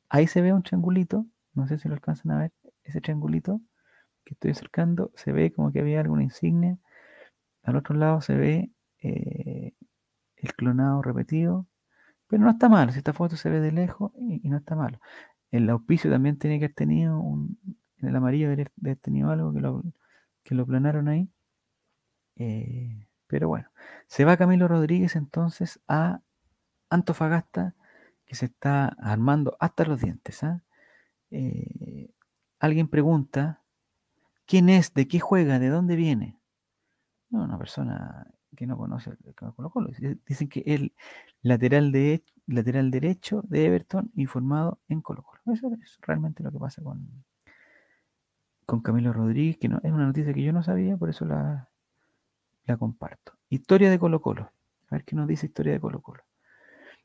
ahí 0.08 0.26
se 0.28 0.40
ve 0.42 0.52
un 0.52 0.62
triangulito, 0.62 1.26
no 1.54 1.66
sé 1.66 1.78
si 1.78 1.88
lo 1.88 1.94
alcanzan 1.94 2.32
a 2.32 2.38
ver, 2.38 2.52
ese 2.84 3.00
triangulito 3.00 3.60
que 4.24 4.34
estoy 4.34 4.52
acercando, 4.52 5.10
se 5.16 5.32
ve 5.32 5.52
como 5.52 5.72
que 5.72 5.80
había 5.80 6.00
alguna 6.00 6.22
insignia. 6.22 6.78
Al 7.64 7.76
otro 7.76 7.96
lado 7.96 8.20
se 8.20 8.34
ve 8.36 8.70
eh, 9.00 9.74
el 10.36 10.54
clonado 10.54 11.02
repetido, 11.02 11.66
pero 12.34 12.46
no 12.46 12.50
está 12.50 12.68
mal, 12.68 12.90
si 12.90 12.98
esta 12.98 13.12
foto 13.12 13.36
se 13.36 13.48
ve 13.48 13.60
de 13.60 13.70
lejos 13.70 14.10
y, 14.16 14.48
no 14.48 14.56
está 14.56 14.74
mal. 14.74 14.98
El 15.52 15.70
auspicio 15.70 16.10
también 16.10 16.36
tiene 16.36 16.58
que 16.58 16.64
haber 16.64 16.74
tenido 16.74 17.20
un, 17.20 17.60
en 17.98 18.08
el 18.08 18.16
amarillo 18.16 18.48
debe 18.48 18.72
haber 18.82 18.96
tenido 18.96 19.30
algo 19.30 19.52
que 19.52 19.60
lo, 19.60 19.84
que 20.42 20.56
lo 20.56 20.66
planaron 20.66 21.06
ahí. 21.06 21.30
Eh, 22.34 23.06
pero 23.28 23.46
bueno, 23.46 23.68
se 24.08 24.24
va 24.24 24.36
Camilo 24.36 24.66
Rodríguez 24.66 25.14
entonces 25.14 25.78
a 25.86 26.22
Antofagasta, 26.90 27.76
que 28.26 28.34
se 28.34 28.46
está 28.46 28.86
armando 28.98 29.56
hasta 29.60 29.84
los 29.84 30.00
dientes. 30.00 30.42
¿ah? 30.42 30.60
Eh, 31.30 32.10
alguien 32.58 32.88
pregunta, 32.88 33.62
¿quién 34.44 34.68
es? 34.68 34.92
¿De 34.92 35.06
qué 35.06 35.20
juega? 35.20 35.60
¿De 35.60 35.68
dónde 35.68 35.94
viene? 35.94 36.40
No, 37.30 37.44
una 37.44 37.58
persona 37.58 38.26
que 38.56 38.66
no 38.66 38.76
conoce 38.76 39.12
Colo 39.36 39.70
Colo. 39.70 39.90
Dicen 40.26 40.48
que 40.48 40.64
el 40.66 40.94
lateral, 41.44 41.92
de, 41.92 42.24
lateral 42.46 42.90
derecho 42.90 43.42
de 43.46 43.66
Everton 43.66 44.10
informado 44.16 44.80
en 44.88 45.02
Colo 45.02 45.22
Colo. 45.22 45.40
Eso 45.54 45.70
es 45.80 45.98
realmente 46.00 46.42
lo 46.42 46.50
que 46.50 46.58
pasa 46.58 46.82
con, 46.82 47.06
con 48.66 48.80
Camilo 48.80 49.12
Rodríguez, 49.12 49.58
que 49.58 49.68
no, 49.68 49.78
es 49.84 49.92
una 49.92 50.06
noticia 50.06 50.32
que 50.32 50.42
yo 50.42 50.52
no 50.52 50.62
sabía, 50.62 50.96
por 50.96 51.10
eso 51.10 51.26
la, 51.26 51.68
la 52.64 52.76
comparto. 52.78 53.34
Historia 53.50 53.90
de 53.90 53.98
Colo 53.98 54.20
Colo. 54.22 54.50
A 54.88 54.96
ver 54.96 55.04
qué 55.04 55.14
nos 55.14 55.28
dice 55.28 55.46
historia 55.46 55.74
de 55.74 55.80
Colo 55.80 56.00
Colo. 56.00 56.24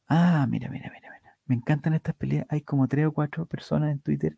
Ah, 0.08 0.48
mira, 0.50 0.70
mira, 0.70 0.90
mira, 0.94 1.12
mira. 1.12 1.38
Me 1.46 1.56
encantan 1.56 1.94
estas 1.94 2.16
peleas. 2.16 2.46
Hay 2.50 2.62
como 2.62 2.88
tres 2.88 3.08
o 3.08 3.12
cuatro 3.12 3.46
personas 3.46 3.92
en 3.92 4.00
Twitter 4.00 4.38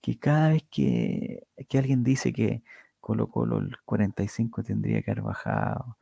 que 0.00 0.18
cada 0.18 0.50
vez 0.50 0.64
que, 0.70 1.46
que 1.68 1.78
alguien 1.78 2.02
dice 2.02 2.32
que 2.32 2.64
Colo 3.00 3.28
Colo 3.28 3.58
el 3.58 3.76
45 3.84 4.64
tendría 4.64 5.00
que 5.02 5.12
haber 5.12 5.22
bajado, 5.22 5.96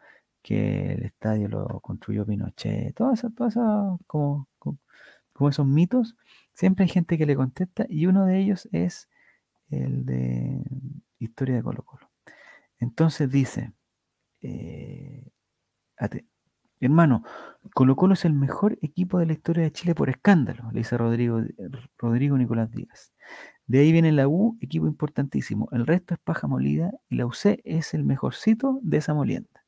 que 0.47 0.93
el 0.93 1.03
estadio 1.03 1.49
lo 1.49 1.81
construyó 1.81 2.25
Pinochet, 2.25 2.95
todo 2.95 3.13
eso, 3.13 3.31
todo 3.31 3.49
eso 3.49 4.01
como, 4.07 4.49
como, 4.61 5.49
esos 5.49 5.67
mitos, 5.67 6.17
siempre 6.55 6.85
hay 6.85 6.89
gente 6.89 7.19
que 7.19 7.27
le 7.27 7.35
contesta 7.35 7.85
y 7.89 8.07
uno 8.07 8.27
de 8.27 8.39
ellos 8.39 8.69
es 8.71 9.09
el 9.71 10.07
de 10.07 10.63
Historia 11.19 11.57
de 11.57 11.65
Colo 11.65 11.83
Colo. 11.85 12.09
Entonces 12.79 13.29
dice, 13.29 13.73
eh, 14.41 15.33
hermano, 16.79 17.25
Colo 17.75 17.97
Colo 17.97 18.15
es 18.15 18.25
el 18.25 18.33
mejor 18.33 18.79
equipo 18.83 19.19
de 19.19 19.27
la 19.27 19.33
historia 19.33 19.65
de 19.65 19.73
Chile 19.73 19.97
por 19.97 20.11
escándalo, 20.11 20.71
le 20.71 20.79
dice 20.79 20.97
Rodrigo, 20.97 21.43
Rodrigo 21.99 22.39
Nicolás 22.39 22.71
Díaz. 22.71 23.13
De 23.67 23.81
ahí 23.81 23.91
viene 23.91 24.13
la 24.13 24.29
U, 24.29 24.57
equipo 24.61 24.87
importantísimo. 24.87 25.69
El 25.73 25.89
resto 25.89 26.15
es 26.15 26.21
paja 26.21 26.47
molida 26.47 26.93
y 27.09 27.17
la 27.17 27.27
UC 27.27 27.61
es 27.65 27.95
el 27.95 28.05
mejorcito 28.05 28.79
de 28.83 28.99
esa 28.99 29.13
molienda. 29.13 29.66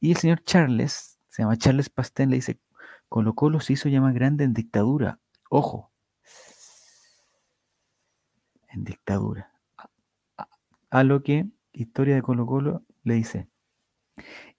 Y 0.00 0.10
el 0.10 0.16
señor 0.16 0.42
Charles, 0.44 1.18
se 1.28 1.42
llama 1.42 1.56
Charles 1.56 1.90
Pastén, 1.90 2.30
le 2.30 2.36
dice, 2.36 2.60
Colo 3.08 3.34
Colo 3.34 3.60
se 3.60 3.74
hizo 3.74 3.88
ya 3.88 4.00
más 4.00 4.14
grande 4.14 4.44
en 4.44 4.52
dictadura. 4.52 5.20
Ojo. 5.48 5.92
En 8.68 8.84
dictadura. 8.84 9.52
A, 10.90 11.04
lo 11.04 11.22
que 11.22 11.46
Historia 11.72 12.14
de 12.14 12.22
Colo 12.22 12.46
Colo 12.46 12.82
le 13.04 13.14
dice, 13.14 13.48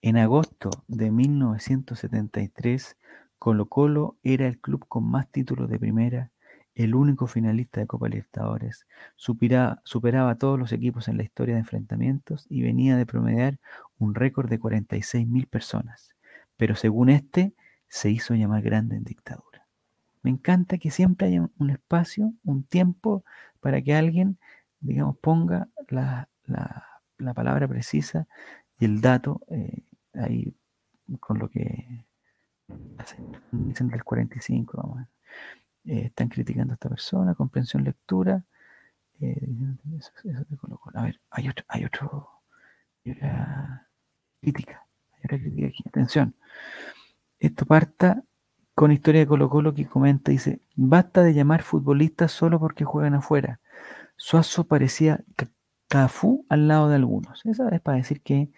en 0.02 0.18
agosto 0.18 0.70
de 0.88 1.12
1973, 1.12 2.98
Colo 3.40 3.68
Colo 3.68 4.18
era 4.24 4.48
el 4.48 4.60
club 4.60 4.86
con 4.88 5.10
más 5.10 5.30
títulos 5.30 5.70
de 5.70 5.80
primera, 5.80 6.32
el 6.76 6.94
único 6.94 7.26
finalista 7.26 7.80
de 7.80 7.88
Copa 7.88 8.08
Libertadores, 8.08 8.86
superaba, 9.16 9.82
superaba 9.84 10.32
a 10.32 10.38
todos 10.38 10.60
los 10.60 10.72
equipos 10.72 11.08
en 11.08 11.18
la 11.18 11.24
historia 11.24 11.56
de 11.56 11.62
enfrentamientos 11.62 12.46
y 12.50 12.62
venía 12.62 12.96
de 12.98 13.08
promediar 13.08 13.60
un 14.00 14.16
récord 14.16 14.50
de 14.50 14.60
46.000 14.60 15.48
personas. 15.48 16.16
Pero 16.58 16.76
según 16.76 17.10
este, 17.10 17.54
se 17.88 18.10
hizo 18.10 18.36
llamar 18.36 18.62
grande 18.62 18.96
en 18.96 19.04
dictadura. 19.04 19.66
Me 20.24 20.32
encanta 20.32 20.78
que 20.78 20.92
siempre 20.92 21.28
haya 21.28 21.50
un 21.58 21.70
espacio, 21.70 22.34
un 22.44 22.64
tiempo 22.64 23.24
para 23.60 23.82
que 23.82 23.96
alguien, 23.96 24.38
digamos, 24.80 25.18
ponga 25.20 25.70
la, 25.90 26.28
palabra 27.34 27.68
precisa 27.68 28.28
y 28.80 28.86
el 28.86 29.02
dato 29.02 29.42
eh, 29.50 29.84
ahí 30.14 30.54
con 31.20 31.40
lo 31.40 31.50
que 31.50 32.06
dicen 33.52 33.88
del 33.88 34.04
45, 34.04 34.78
vamos. 34.78 35.08
Eh, 35.86 36.08
están 36.08 36.28
criticando 36.28 36.74
a 36.74 36.76
esta 36.76 36.90
persona, 36.90 37.34
comprensión, 37.34 37.84
lectura. 37.84 38.44
Eh, 39.22 39.48
a 40.94 41.02
ver, 41.02 41.20
hay 41.32 41.48
otro, 41.50 41.66
hay 41.70 41.86
otro, 41.86 42.30
crítica, 44.42 44.86
aquí. 45.24 45.84
Atención. 45.88 46.36
Esto 47.40 47.66
parta 47.66 48.24
con 48.74 48.92
historia 48.92 49.22
de 49.22 49.28
Colo 49.28 49.50
Colo 49.50 49.74
que 49.74 49.88
comenta, 49.88 50.32
dice, 50.32 50.62
basta 50.76 51.24
de 51.24 51.34
llamar 51.34 51.64
futbolistas 51.64 52.32
solo 52.32 52.60
porque 52.60 52.86
juegan 52.86 53.16
afuera. 53.16 53.60
Suazo 54.16 54.68
parecía 54.68 55.24
Cafú 55.88 56.46
al 56.50 56.68
lado 56.68 56.90
de 56.90 56.96
algunos. 56.96 57.46
Esa 57.46 57.70
es 57.70 57.82
para 57.82 57.98
decir 57.98 58.22
que 58.22 58.52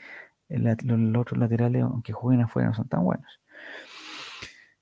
los 0.49 1.21
otros 1.21 1.39
laterales, 1.39 1.83
aunque 1.83 2.13
jueguen 2.13 2.41
afuera, 2.41 2.69
no 2.69 2.73
son 2.73 2.87
tan 2.87 3.03
buenos. 3.03 3.39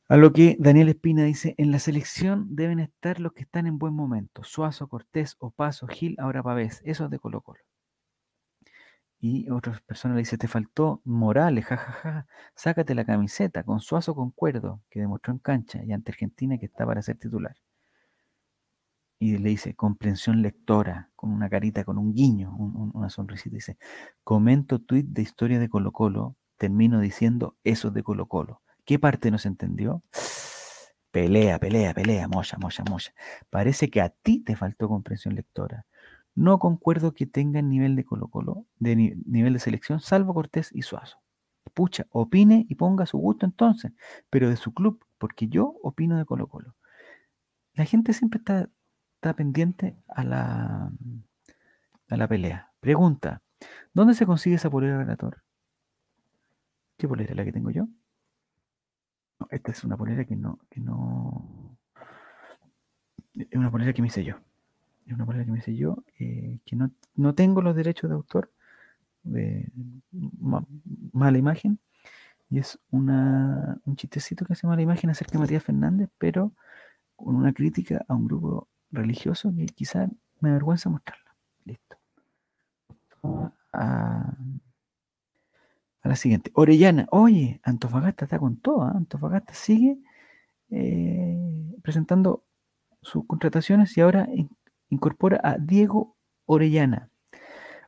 A 0.09 0.15
lo 0.15 0.31
que 0.31 0.55
Daniel 0.57 0.89
Espina 0.89 1.23
dice, 1.23 1.53
en 1.57 1.71
la 1.71 1.79
selección 1.79 2.55
deben 2.55 2.79
estar 2.79 3.19
los 3.19 3.33
que 3.33 3.41
están 3.41 3.67
en 3.67 3.77
buen 3.77 3.93
momento. 3.93 4.43
Suazo, 4.43 4.87
Cortés, 4.87 5.35
Opaso, 5.39 5.85
Gil, 5.87 6.15
ahora 6.19 6.41
Pavés. 6.41 6.81
Eso 6.85 7.05
es 7.05 7.09
de 7.11 7.19
Colo 7.19 7.41
Colo. 7.41 7.59
Y 9.19 9.49
otras 9.49 9.81
personas 9.81 10.15
le 10.15 10.21
dicen, 10.21 10.37
te 10.39 10.47
faltó 10.47 11.01
Morales, 11.03 11.65
jajaja, 11.65 12.27
sácate 12.55 12.93
la 12.93 13.05
camiseta 13.05 13.63
con 13.63 13.79
Suazo 13.79 14.13
concuerdo, 14.15 14.81
que 14.89 14.99
demostró 14.99 15.33
en 15.33 15.39
cancha 15.39 15.83
y 15.83 15.91
ante 15.91 16.11
Argentina 16.11 16.57
que 16.57 16.67
está 16.67 16.85
para 16.85 17.01
ser 17.01 17.17
titular. 17.17 17.55
Y 19.19 19.37
le 19.39 19.49
dice, 19.49 19.73
comprensión 19.73 20.43
lectora, 20.43 21.09
con 21.15 21.31
una 21.31 21.49
carita, 21.49 21.83
con 21.83 21.97
un 21.97 22.13
guiño, 22.13 22.55
una 22.55 23.09
sonrisita. 23.09 23.55
Dice, 23.55 23.77
comento 24.23 24.77
tuit 24.79 25.07
de 25.07 25.23
historia 25.23 25.57
de 25.59 25.69
Colo 25.69 25.91
Colo, 25.91 26.35
termino 26.57 26.99
diciendo 26.99 27.57
eso 27.63 27.89
de 27.89 28.03
Colo 28.03 28.27
Colo. 28.27 28.61
¿Qué 28.85 28.99
parte 28.99 29.31
no 29.31 29.39
se 29.39 29.47
entendió? 29.47 30.03
Pelea, 31.11 31.57
pelea, 31.57 31.95
pelea, 31.95 32.27
mocha, 32.27 32.57
mocha, 32.59 32.83
mocha. 32.87 33.11
Parece 33.49 33.89
que 33.89 34.01
a 34.01 34.09
ti 34.09 34.43
te 34.43 34.55
faltó 34.55 34.87
comprensión 34.87 35.33
lectora. 35.33 35.87
No 36.37 36.59
concuerdo 36.59 37.15
que 37.15 37.25
tengan 37.25 37.67
nivel 37.67 37.95
de 37.95 38.05
Colo 38.05 38.27
Colo, 38.27 38.67
de 38.77 38.95
nivel 38.95 39.53
de 39.53 39.59
selección, 39.59 39.99
salvo 39.99 40.35
Cortés 40.35 40.69
y 40.71 40.83
Suazo. 40.83 41.17
Pucha, 41.73 42.05
opine 42.11 42.67
y 42.69 42.75
ponga 42.75 43.07
su 43.07 43.17
gusto 43.17 43.47
entonces, 43.47 43.91
pero 44.29 44.47
de 44.47 44.55
su 44.55 44.71
club, 44.71 45.03
porque 45.17 45.47
yo 45.47 45.79
opino 45.81 46.15
de 46.15 46.25
Colo 46.25 46.47
Colo. 46.47 46.75
La 47.73 47.85
gente 47.85 48.13
siempre 48.13 48.37
está, 48.37 48.69
está 49.15 49.35
pendiente 49.35 49.97
a 50.07 50.23
la, 50.23 50.91
a 52.07 52.17
la 52.17 52.27
pelea. 52.27 52.71
Pregunta, 52.81 53.41
¿dónde 53.95 54.13
se 54.13 54.27
consigue 54.27 54.57
esa 54.57 54.69
polera 54.69 54.99
relator? 54.99 55.41
¿Qué 56.97 57.07
polera 57.07 57.31
es 57.31 57.35
la 57.35 57.45
que 57.45 57.51
tengo 57.51 57.71
yo? 57.71 57.87
esta 59.49 59.71
es 59.71 59.83
una 59.83 59.97
polera 59.97 60.23
que 60.23 60.35
no, 60.35 60.59
que 60.69 60.81
no. 60.81 61.79
Es 63.33 63.55
una 63.55 63.71
polera 63.71 63.91
que 63.91 64.03
me 64.03 64.09
hice 64.09 64.23
yo. 64.23 64.35
Es 65.07 65.13
una 65.13 65.25
polera 65.25 65.45
que 65.45 65.51
me 65.51 65.59
hice 65.59 65.75
yo, 65.75 66.03
eh, 66.19 66.59
que 66.65 66.75
no, 66.75 66.91
no, 67.15 67.33
tengo 67.33 67.61
los 67.61 67.75
derechos 67.75 68.09
de 68.09 68.15
autor 68.15 68.51
de 69.23 69.71
mala 70.11 71.37
imagen. 71.37 71.79
Y 72.49 72.59
es 72.59 72.79
una, 72.91 73.79
un 73.85 73.95
chistecito 73.95 74.45
que 74.45 74.53
hace 74.53 74.67
mala 74.67 74.81
imagen 74.81 75.09
acerca 75.09 75.33
de 75.33 75.39
Matías 75.39 75.63
Fernández, 75.63 76.09
pero 76.17 76.53
con 77.15 77.35
una 77.35 77.53
crítica 77.53 78.05
a 78.07 78.13
un 78.13 78.25
grupo 78.25 78.67
religioso 78.91 79.53
que 79.55 79.65
quizá 79.65 80.07
me 80.39 80.49
avergüenza 80.49 80.89
mostrarla. 80.89 81.35
Listo. 81.65 81.97
A, 83.73 84.37
la 86.03 86.15
siguiente. 86.15 86.51
Orellana, 86.53 87.05
oye, 87.11 87.59
Antofagasta 87.63 88.25
está 88.25 88.39
con 88.39 88.57
todo. 88.57 88.83
¿ah? 88.83 88.93
Antofagasta 88.95 89.53
sigue 89.53 89.97
eh, 90.69 91.37
presentando 91.81 92.45
sus 93.01 93.25
contrataciones 93.25 93.97
y 93.97 94.01
ahora 94.01 94.29
incorpora 94.89 95.39
a 95.43 95.57
Diego 95.57 96.15
Orellana. 96.45 97.09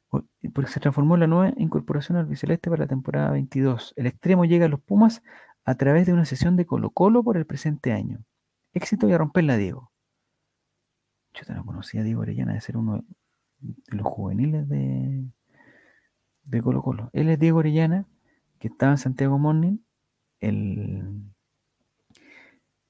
Porque 0.09 0.71
se 0.71 0.79
transformó 0.79 1.15
en 1.15 1.19
la 1.21 1.27
nueva 1.27 1.53
incorporación 1.57 2.17
al 2.17 2.25
Biceleste 2.25 2.69
para 2.69 2.83
la 2.83 2.87
temporada 2.87 3.31
22. 3.31 3.93
El 3.95 4.07
extremo 4.07 4.45
llega 4.45 4.65
a 4.65 4.69
los 4.69 4.81
Pumas 4.81 5.21
a 5.65 5.75
través 5.75 6.07
de 6.07 6.13
una 6.13 6.25
sesión 6.25 6.55
de 6.55 6.65
Colo 6.65 6.89
Colo 6.89 7.23
por 7.23 7.37
el 7.37 7.45
presente 7.45 7.91
año. 7.91 8.23
Éxito 8.73 9.07
y 9.07 9.13
a 9.13 9.17
romperla, 9.17 9.57
Diego. 9.57 9.91
Yo 11.33 11.45
te 11.45 11.53
no 11.53 11.63
conocía 11.63 12.01
a 12.01 12.03
Diego 12.03 12.21
Orellana 12.21 12.53
de 12.53 12.61
ser 12.61 12.77
uno 12.77 13.03
de 13.59 13.97
los 13.97 14.07
juveniles 14.07 14.67
de, 14.67 15.25
de 16.43 16.61
Colo 16.61 16.81
Colo. 16.81 17.09
Él 17.13 17.29
es 17.29 17.37
Diego 17.37 17.59
Orellana, 17.59 18.07
que 18.57 18.69
estaba 18.69 18.93
en 18.93 18.97
Santiago 18.97 19.37
Morning. 19.37 19.77
El, 20.39 21.03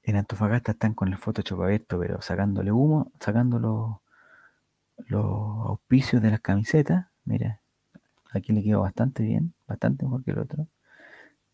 en 0.09 0.17
Antofagasta 0.17 0.71
están 0.73 0.93
con 0.93 1.09
el 1.09 1.17
Photoshop 1.17 1.61
abierto, 1.61 1.99
pero 1.99 2.21
sacándole 2.21 2.71
humo, 2.71 3.11
sacando 3.19 3.59
los, 3.59 3.97
auspicios 5.67 6.21
de 6.21 6.31
las 6.31 6.41
camisetas. 6.41 7.07
Mira, 7.25 7.61
aquí 8.31 8.51
le 8.53 8.63
quedó 8.63 8.81
bastante 8.81 9.23
bien, 9.23 9.53
bastante 9.67 10.05
mejor 10.05 10.23
que 10.23 10.31
el 10.31 10.39
otro. 10.39 10.67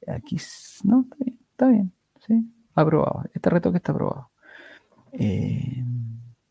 Aquí, 0.08 0.38
no, 0.84 1.02
está 1.02 1.18
bien, 1.20 1.40
está 1.52 1.68
bien, 1.68 1.92
sí, 2.26 2.52
aprobado. 2.76 3.24
Este 3.34 3.50
retoque 3.50 3.78
está 3.78 3.92
aprobado. 3.92 4.30
Eh, 5.14 5.84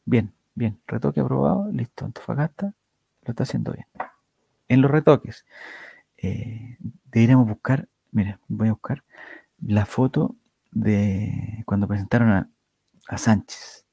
bien, 0.05 0.33
bien, 0.55 0.79
retoque 0.87 1.21
aprobado, 1.21 1.71
listo, 1.73 2.05
Antofagasta 2.05 2.75
lo 3.23 3.31
está 3.31 3.45
haciendo 3.45 3.73
bien 3.73 3.87
en 4.69 4.83
los 4.83 4.91
retoques. 4.91 5.45
Eh, 6.19 6.77
deberíamos 7.11 7.49
buscar, 7.49 7.89
mira, 8.13 8.41
voy 8.49 8.69
a 8.69 8.73
buscar 8.73 9.05
la 9.61 9.87
foto 9.87 10.37
de 10.75 11.63
cuando 11.65 11.89
presentaron 11.89 12.31
a, 12.31 12.51
Sánchez. 13.17 13.87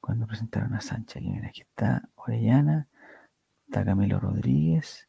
cuando 0.00 0.26
presentaron 0.26 0.74
a 0.74 0.80
Sánchez. 0.80 1.22
Aquí, 1.44 1.62
está 1.62 2.08
Orellana, 2.16 2.88
está 3.66 3.84
Camilo 3.84 4.18
Rodríguez. 4.18 5.08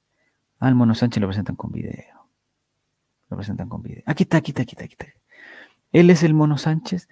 El 0.59 0.75
Mono 0.75 0.93
Sánchez 0.93 1.21
lo 1.21 1.27
presentan 1.27 1.55
con 1.55 1.71
video. 1.71 2.27
Lo 3.29 3.37
presentan 3.37 3.69
con 3.69 3.81
video. 3.81 4.03
Aquí 4.05 4.23
está, 4.23 4.37
aquí 4.37 4.51
está, 4.51 4.63
aquí 4.63 4.75
está, 4.75 4.83
aquí 4.85 4.95
está. 4.99 5.07
Él 5.91 6.09
es 6.09 6.21
el 6.23 6.33
Mono 6.33 6.57
Sánchez. 6.57 7.09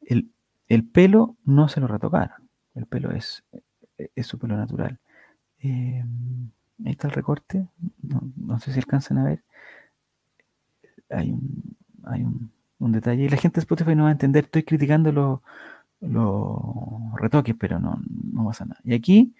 El, 0.00 0.30
el 0.68 0.86
pelo 0.86 1.36
no 1.44 1.68
se 1.68 1.80
lo 1.80 1.88
retocaron. 1.88 2.48
El 2.74 2.86
pelo 2.86 3.10
es, 3.10 3.44
es 3.96 4.26
su 4.26 4.38
pelo 4.38 4.56
natural. 4.56 4.98
Eh, 5.58 6.04
ahí 6.84 6.92
está 6.92 7.08
el 7.08 7.14
recorte. 7.14 7.68
No, 8.02 8.58
sé 8.58 8.72
si 8.72 8.78
alcanzan 8.78 9.18
a 9.18 9.24
ver. 9.24 9.42
Hay 11.10 11.32
un, 11.32 11.76
hay 12.04 12.22
un, 12.22 12.52
un, 12.80 12.92
detalle. 12.92 13.24
Y 13.24 13.28
la 13.28 13.36
gente 13.36 13.56
de 13.56 13.62
Spotify 13.62 13.94
no 13.94 14.04
va 14.04 14.08
a 14.10 14.12
entender. 14.12 14.44
Estoy 14.44 14.64
criticando 14.64 15.12
los, 15.12 15.40
los 16.00 17.14
retoques, 17.16 17.54
pero 17.58 17.78
no, 17.78 18.00
no 18.32 18.46
pasa 18.46 18.64
nada. 18.64 18.80
Y 18.84 18.94
aquí 18.94 19.34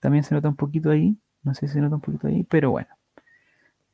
también 0.00 0.24
se 0.24 0.34
nota 0.34 0.48
un 0.48 0.56
poquito 0.56 0.90
ahí. 0.90 1.16
No 1.42 1.54
sé 1.54 1.68
si 1.68 1.74
se 1.74 1.80
nota 1.80 1.96
un 1.96 2.00
poquito 2.00 2.26
ahí, 2.26 2.44
pero 2.44 2.70
bueno. 2.70 2.88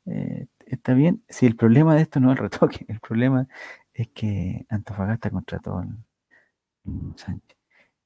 Eh, 0.07 0.47
está 0.67 0.95
bien. 0.95 1.23
Si 1.29 1.47
el 1.47 1.57
problema 1.57 1.95
de 1.95 2.03
esto 2.03 2.21
no 2.21 2.33
es 2.33 2.39
el 2.39 2.45
retoque, 2.45 2.85
el 2.89 3.01
problema 3.01 3.47
es 3.93 4.09
que 4.09 4.67
Antofagasta 4.69 5.31
contrató 5.31 5.79
a 5.79 5.87
Sánchez. 7.17 7.57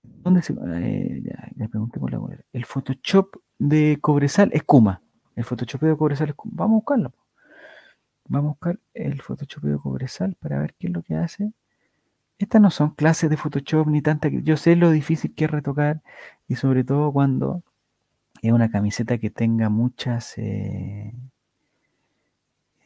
¿Dónde 0.02 0.42
se.? 0.42 0.54
Eh, 0.54 1.22
ya, 1.24 1.48
le 1.56 1.68
pregunté 1.68 2.00
por 2.00 2.10
la 2.10 2.20
El 2.52 2.64
Photoshop 2.64 3.36
de 3.58 3.98
Cobresal 4.00 4.50
es 4.52 4.62
Kuma. 4.62 5.02
El 5.36 5.44
Photoshop 5.44 5.82
de 5.82 5.96
Cobresal 5.96 6.30
es 6.30 6.34
Kuma. 6.34 6.52
Vamos 6.56 6.72
a 6.72 6.76
buscarlo. 6.76 7.12
Vamos 8.30 8.50
a 8.50 8.52
buscar 8.52 8.80
el 8.94 9.20
Photoshop 9.22 9.64
de 9.64 9.76
Cobresal 9.76 10.36
para 10.36 10.60
ver 10.60 10.74
qué 10.78 10.86
es 10.86 10.92
lo 10.92 11.02
que 11.02 11.16
hace. 11.16 11.52
Estas 12.38 12.62
no 12.62 12.70
son 12.70 12.90
clases 12.94 13.28
de 13.28 13.36
Photoshop 13.36 13.88
ni 13.88 14.02
tanta. 14.02 14.28
Yo 14.28 14.56
sé 14.56 14.76
lo 14.76 14.92
difícil 14.92 15.34
que 15.34 15.46
es 15.46 15.50
retocar 15.50 16.00
y 16.46 16.54
sobre 16.54 16.84
todo 16.84 17.12
cuando 17.12 17.64
es 18.40 18.52
una 18.52 18.70
camiseta 18.70 19.18
que 19.18 19.30
tenga 19.30 19.68
muchas 19.68 20.38
eh, 20.38 21.12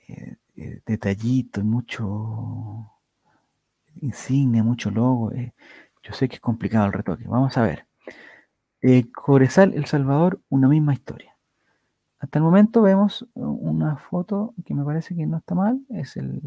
eh, 0.08 0.36
eh, 0.56 0.80
detallitos, 0.86 1.62
mucho 1.62 2.90
insignia, 4.00 4.62
mucho 4.62 4.90
logo. 4.90 5.30
yo 6.02 6.12
sé 6.14 6.26
que 6.26 6.36
es 6.36 6.40
complicado 6.40 6.86
el 6.86 6.92
retoque. 6.94 7.24
Vamos 7.28 7.54
a 7.58 7.64
ver. 7.64 7.86
Cobresal, 9.12 9.74
El 9.74 9.84
Salvador, 9.84 10.40
una 10.48 10.68
misma 10.68 10.94
historia. 10.94 11.33
Hasta 12.24 12.38
el 12.38 12.42
momento 12.42 12.80
vemos 12.80 13.26
una 13.34 13.96
foto 13.98 14.54
que 14.64 14.74
me 14.74 14.82
parece 14.82 15.14
que 15.14 15.26
no 15.26 15.36
está 15.36 15.54
mal. 15.54 15.78
Es 15.90 16.16
el, 16.16 16.40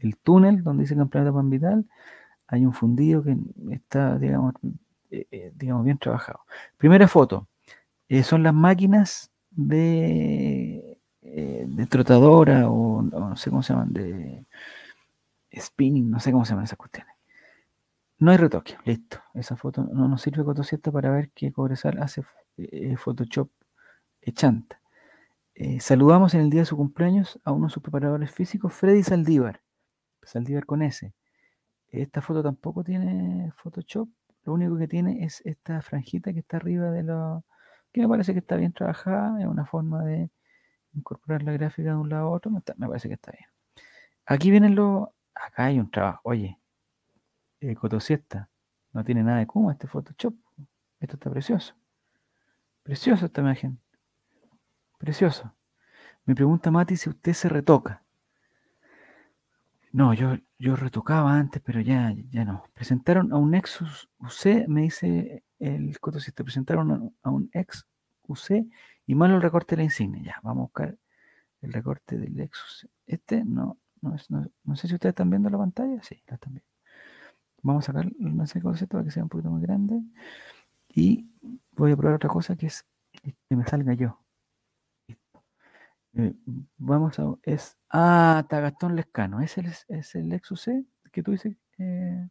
el 0.00 0.16
túnel 0.16 0.62
donde 0.64 0.84
dice 0.84 0.96
Campeonato 0.96 1.34
Pan 1.34 1.50
Vital. 1.50 1.84
Hay 2.46 2.64
un 2.64 2.72
fundido 2.72 3.22
que 3.22 3.36
está, 3.72 4.18
digamos, 4.18 4.54
digamos, 5.54 5.84
bien 5.84 5.98
trabajado. 5.98 6.40
Primera 6.78 7.06
foto. 7.08 7.46
Eh, 8.08 8.22
son 8.22 8.42
las 8.42 8.54
máquinas 8.54 9.30
de, 9.50 10.98
eh, 11.20 11.66
de 11.68 11.86
trotadora 11.86 12.70
o, 12.70 13.02
no 13.02 13.36
sé 13.36 13.50
cómo 13.50 13.62
se 13.62 13.74
llaman, 13.74 13.92
de 13.92 14.46
spinning, 15.54 16.10
no 16.10 16.20
sé 16.20 16.32
cómo 16.32 16.46
se 16.46 16.52
llaman 16.52 16.64
esas 16.64 16.78
cuestiones. 16.78 17.14
No 18.18 18.30
hay 18.30 18.38
retoque, 18.38 18.78
listo. 18.86 19.18
Esa 19.34 19.56
foto 19.56 19.84
no 19.84 20.08
nos 20.08 20.22
sirve 20.22 20.42
Cotosieta 20.42 20.90
para 20.90 21.10
ver 21.10 21.30
que 21.32 21.52
Cobresal 21.52 21.98
hace 22.02 22.22
eh, 22.56 22.96
Photoshop 24.22 24.32
chanta. 24.32 24.80
saludamos 25.80 26.34
en 26.34 26.40
el 26.40 26.50
día 26.50 26.62
de 26.62 26.66
su 26.66 26.76
cumpleaños 26.76 27.38
a 27.44 27.52
uno 27.52 27.66
de 27.66 27.72
sus 27.72 27.82
preparadores 27.82 28.30
físicos, 28.30 28.72
Freddy 28.72 29.02
Saldívar. 29.02 29.60
Saldívar 30.22 30.64
con 30.66 30.82
S. 30.82 31.12
Esta 31.88 32.22
foto 32.22 32.42
tampoco 32.42 32.82
tiene 32.82 33.52
Photoshop. 33.56 34.08
Lo 34.44 34.54
único 34.54 34.78
que 34.78 34.88
tiene 34.88 35.24
es 35.24 35.42
esta 35.44 35.82
franjita 35.82 36.32
que 36.32 36.40
está 36.40 36.56
arriba 36.56 36.90
de 36.90 37.02
los 37.02 37.42
que 37.92 38.00
me 38.00 38.08
parece 38.08 38.32
que 38.32 38.38
está 38.38 38.56
bien 38.56 38.72
trabajada, 38.72 39.38
es 39.40 39.46
una 39.46 39.66
forma 39.66 40.02
de 40.04 40.30
incorporar 40.94 41.42
la 41.42 41.52
gráfica 41.52 41.90
de 41.90 41.96
un 41.96 42.08
lado 42.08 42.28
a 42.28 42.30
otro, 42.30 42.50
me, 42.50 42.60
parece 42.60 43.08
que 43.08 43.14
está 43.14 43.32
bien. 43.32 43.44
Aquí 44.26 44.50
vienen 44.50 44.74
los, 44.74 45.08
acá 45.34 45.66
hay 45.66 45.78
un 45.78 45.90
trabajo, 45.90 46.20
oye, 46.24 46.58
eh, 47.60 47.74
Cotosiesta, 47.74 48.48
no 48.92 49.04
tiene 49.04 49.22
nada 49.22 49.38
de 49.38 49.46
como 49.46 49.70
este 49.70 49.86
Photoshop, 49.86 50.34
esto 51.00 51.16
está 51.16 51.30
precioso, 51.30 51.74
precioso 52.82 53.26
esta 53.26 53.40
imagen, 53.40 53.78
precioso. 55.02 55.52
Me 56.26 56.34
pregunta 56.36 56.70
Mati 56.70 56.96
si 56.96 57.10
usted 57.10 57.32
se 57.32 57.48
retoca. 57.48 58.04
No, 59.90 60.14
yo, 60.14 60.36
yo 60.60 60.76
retocaba 60.76 61.34
antes, 61.36 61.60
pero 61.60 61.80
ya, 61.80 62.14
ya 62.30 62.44
no. 62.44 62.64
Presentaron 62.72 63.32
a 63.32 63.36
un 63.36 63.50
Nexus 63.50 64.08
UC, 64.20 64.68
me 64.68 64.82
dice 64.82 65.42
el 65.58 65.98
Coto 65.98 66.20
si 66.20 66.30
te 66.30 66.44
presentaron 66.44 67.14
a 67.20 67.30
un 67.30 67.50
ex 67.52 67.84
UC 68.28 68.64
y 69.06 69.14
malo 69.16 69.34
el 69.34 69.42
recorte 69.42 69.74
de 69.74 69.78
la 69.78 69.84
insignia. 69.84 70.22
Ya, 70.22 70.40
vamos 70.44 70.62
a 70.62 70.66
buscar 70.66 70.98
el 71.62 71.72
recorte 71.72 72.16
del 72.16 72.38
ex 72.40 72.86
Este 73.04 73.44
no, 73.44 73.78
no, 74.00 74.14
es, 74.14 74.30
no, 74.30 74.76
sé 74.76 74.86
si 74.86 74.94
ustedes 74.94 75.12
están 75.12 75.30
viendo 75.30 75.50
la 75.50 75.58
pantalla. 75.58 76.00
Sí, 76.02 76.22
la 76.28 76.36
están 76.36 76.54
viendo. 76.54 76.68
Vamos 77.62 77.84
a 77.84 77.86
sacar 77.88 78.06
el 78.06 78.32
mensaje 78.32 78.62
concepto 78.62 78.96
para 78.96 79.04
que 79.04 79.10
sea 79.10 79.24
un 79.24 79.28
poquito 79.28 79.50
más 79.50 79.62
grande. 79.62 80.00
Y 80.88 81.26
voy 81.72 81.90
a 81.90 81.96
probar 81.96 82.14
otra 82.14 82.30
cosa 82.30 82.54
que 82.54 82.66
es 82.66 82.84
que 83.48 83.56
me 83.56 83.64
salga 83.66 83.94
yo. 83.94 84.22
Eh, 86.14 86.34
vamos 86.78 87.18
a. 87.18 87.34
Es. 87.42 87.78
Ah, 87.90 88.44
Tagastón 88.48 88.96
Lescano. 88.96 89.40
¿Es 89.40 89.58
el, 89.58 89.66
es 89.88 90.14
el 90.14 90.32
ex 90.32 90.50
UC 90.50 90.84
que 91.12 91.22
tú 91.22 91.32
dices? 91.32 91.56
Eh, 91.78 92.28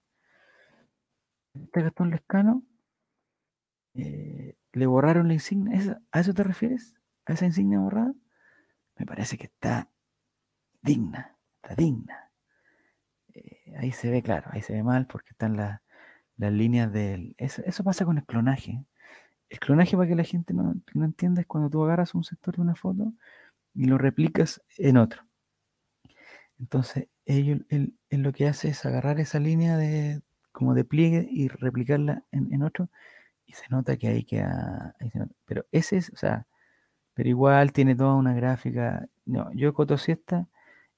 Tagastón 1.71 2.09
Lescano. 2.11 2.63
Eh, 3.93 4.55
le 4.73 4.85
borraron 4.85 5.27
la 5.27 5.33
insignia. 5.33 6.01
¿A 6.11 6.19
eso 6.19 6.33
te 6.33 6.43
refieres? 6.43 6.95
¿A 7.25 7.33
esa 7.33 7.45
insignia 7.45 7.79
borrada? 7.79 8.13
Me 8.97 9.05
parece 9.05 9.37
que 9.37 9.45
está 9.45 9.89
digna, 10.81 11.37
está 11.61 11.75
digna. 11.75 12.31
Eh, 13.33 13.73
ahí 13.77 13.91
se 13.91 14.09
ve, 14.11 14.21
claro, 14.21 14.49
ahí 14.51 14.61
se 14.61 14.73
ve 14.73 14.83
mal 14.83 15.07
porque 15.07 15.29
están 15.31 15.57
las 15.57 15.81
líneas 16.37 16.91
del... 16.91 17.35
Eso, 17.37 17.83
pasa 17.83 18.05
con 18.05 18.17
el 18.17 18.25
clonaje. 18.25 18.85
El 19.49 19.59
clonaje, 19.59 19.97
para 19.97 20.09
que 20.09 20.15
la 20.15 20.23
gente 20.23 20.53
no, 20.53 20.75
entienda, 20.95 21.41
es 21.41 21.47
cuando 21.47 21.69
tú 21.69 21.83
agarras 21.83 22.15
un 22.15 22.23
sector 22.23 22.55
de 22.55 22.61
una 22.61 22.75
foto 22.75 23.13
y 23.73 23.85
lo 23.85 23.97
replicas 23.97 24.61
en 24.77 24.97
otro. 24.97 25.23
Entonces, 26.59 27.07
ello, 27.25 27.57
él, 27.69 27.95
lo 28.09 28.33
que 28.33 28.47
hace 28.47 28.69
es 28.69 28.85
agarrar 28.85 29.19
esa 29.19 29.39
línea 29.39 29.77
de, 29.77 30.21
como 30.51 30.73
de 30.73 30.83
pliegue 30.85 31.27
y 31.29 31.47
replicarla 31.47 32.23
en, 32.31 32.53
en 32.53 32.63
otro 32.63 32.89
y 33.45 33.53
se 33.53 33.67
nota 33.69 33.97
que 33.97 34.07
hay 34.07 34.23
que... 34.23 34.45
Pero 35.45 35.65
ese 35.71 35.97
es, 35.97 36.09
o 36.11 36.15
sea, 36.15 36.47
pero 37.13 37.29
igual 37.29 37.73
tiene 37.73 37.95
toda 37.95 38.15
una 38.15 38.33
gráfica. 38.33 39.07
No, 39.25 39.51
yo 39.53 39.73
Coto 39.73 39.97
Siesta, 39.97 40.47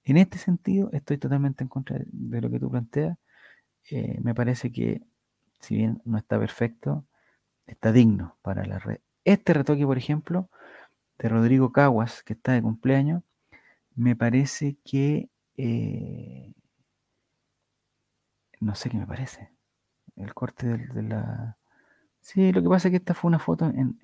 en 0.04 0.18
este 0.18 0.38
sentido, 0.38 0.90
estoy 0.94 1.18
totalmente 1.18 1.64
en 1.64 1.70
contra 1.70 2.00
de 2.06 2.42
lo 2.42 2.50
que 2.52 2.60
tú 2.60 2.70
planteas. 2.70 3.18
Eh, 3.90 4.20
me 4.22 4.36
parece 4.36 4.72
que, 4.72 5.02
si 5.60 5.76
bien 5.78 6.02
no 6.06 6.18
está 6.18 6.40
perfecto, 6.40 7.06
está 7.66 7.92
digno 7.92 8.38
para 8.42 8.66
la 8.66 8.80
red. 8.80 9.00
Este 9.26 9.54
retoque, 9.54 9.86
por 9.86 9.98
ejemplo, 9.98 10.50
de 11.24 11.30
Rodrigo 11.30 11.72
Caguas, 11.72 12.22
que 12.22 12.34
está 12.34 12.52
de 12.52 12.62
cumpleaños, 12.62 13.24
me 13.96 14.16
parece 14.16 14.78
que... 14.84 15.30
Eh, 15.58 16.54
no 18.60 18.76
sé 18.76 18.90
qué 18.90 18.98
me 18.98 19.08
parece. 19.08 19.52
El 20.16 20.34
corte 20.34 20.78
de 20.78 21.04
la 21.04 21.58
Sí, 22.22 22.54
lo 22.54 22.62
que 22.62 22.70
pasa 22.70 22.88
es 22.88 22.92
que 22.94 22.98
esta 22.98 23.14
fue 23.14 23.30
una 23.30 23.40
foto 23.40 23.66
en, 23.66 24.00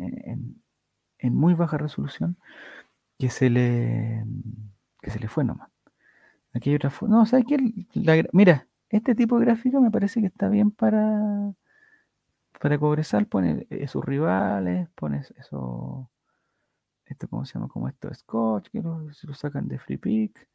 muy 1.23 1.53
baja 1.53 1.77
resolución 1.77 2.37
que 3.17 3.29
se 3.29 3.49
le 3.49 4.25
que 5.01 5.11
se 5.11 5.19
le 5.19 5.29
fue 5.29 5.45
nomás. 5.45 5.69
Aquí 6.53 6.69
hay 6.69 6.75
otra 6.75 6.89
foto. 6.89 7.11
No, 7.11 7.25
¿sabes 7.25 7.45
qué? 7.47 7.57
mira, 8.33 8.67
este 8.89 9.15
tipo 9.15 9.39
de 9.39 9.45
gráfica 9.45 9.79
me 9.79 9.91
parece 9.91 10.19
que 10.21 10.27
está 10.27 10.49
bien 10.49 10.71
para 10.71 11.53
para 12.59 12.77
Cobresal. 12.77 13.25
Pone 13.27 13.67
sus 13.87 14.03
rivales, 14.03 14.89
pone 14.95 15.21
eso. 15.37 16.09
Esto, 17.09 17.27
¿cómo 17.27 17.43
se 17.43 17.55
llama? 17.55 17.67
Como 17.67 17.87
esto, 17.87 18.13
Scotch, 18.13 18.69
que 18.69 18.81
lo, 18.81 18.99
lo 18.99 19.33
sacan 19.33 19.67
de 19.67 19.79
Free 19.79 19.97
Pick. 19.97 20.47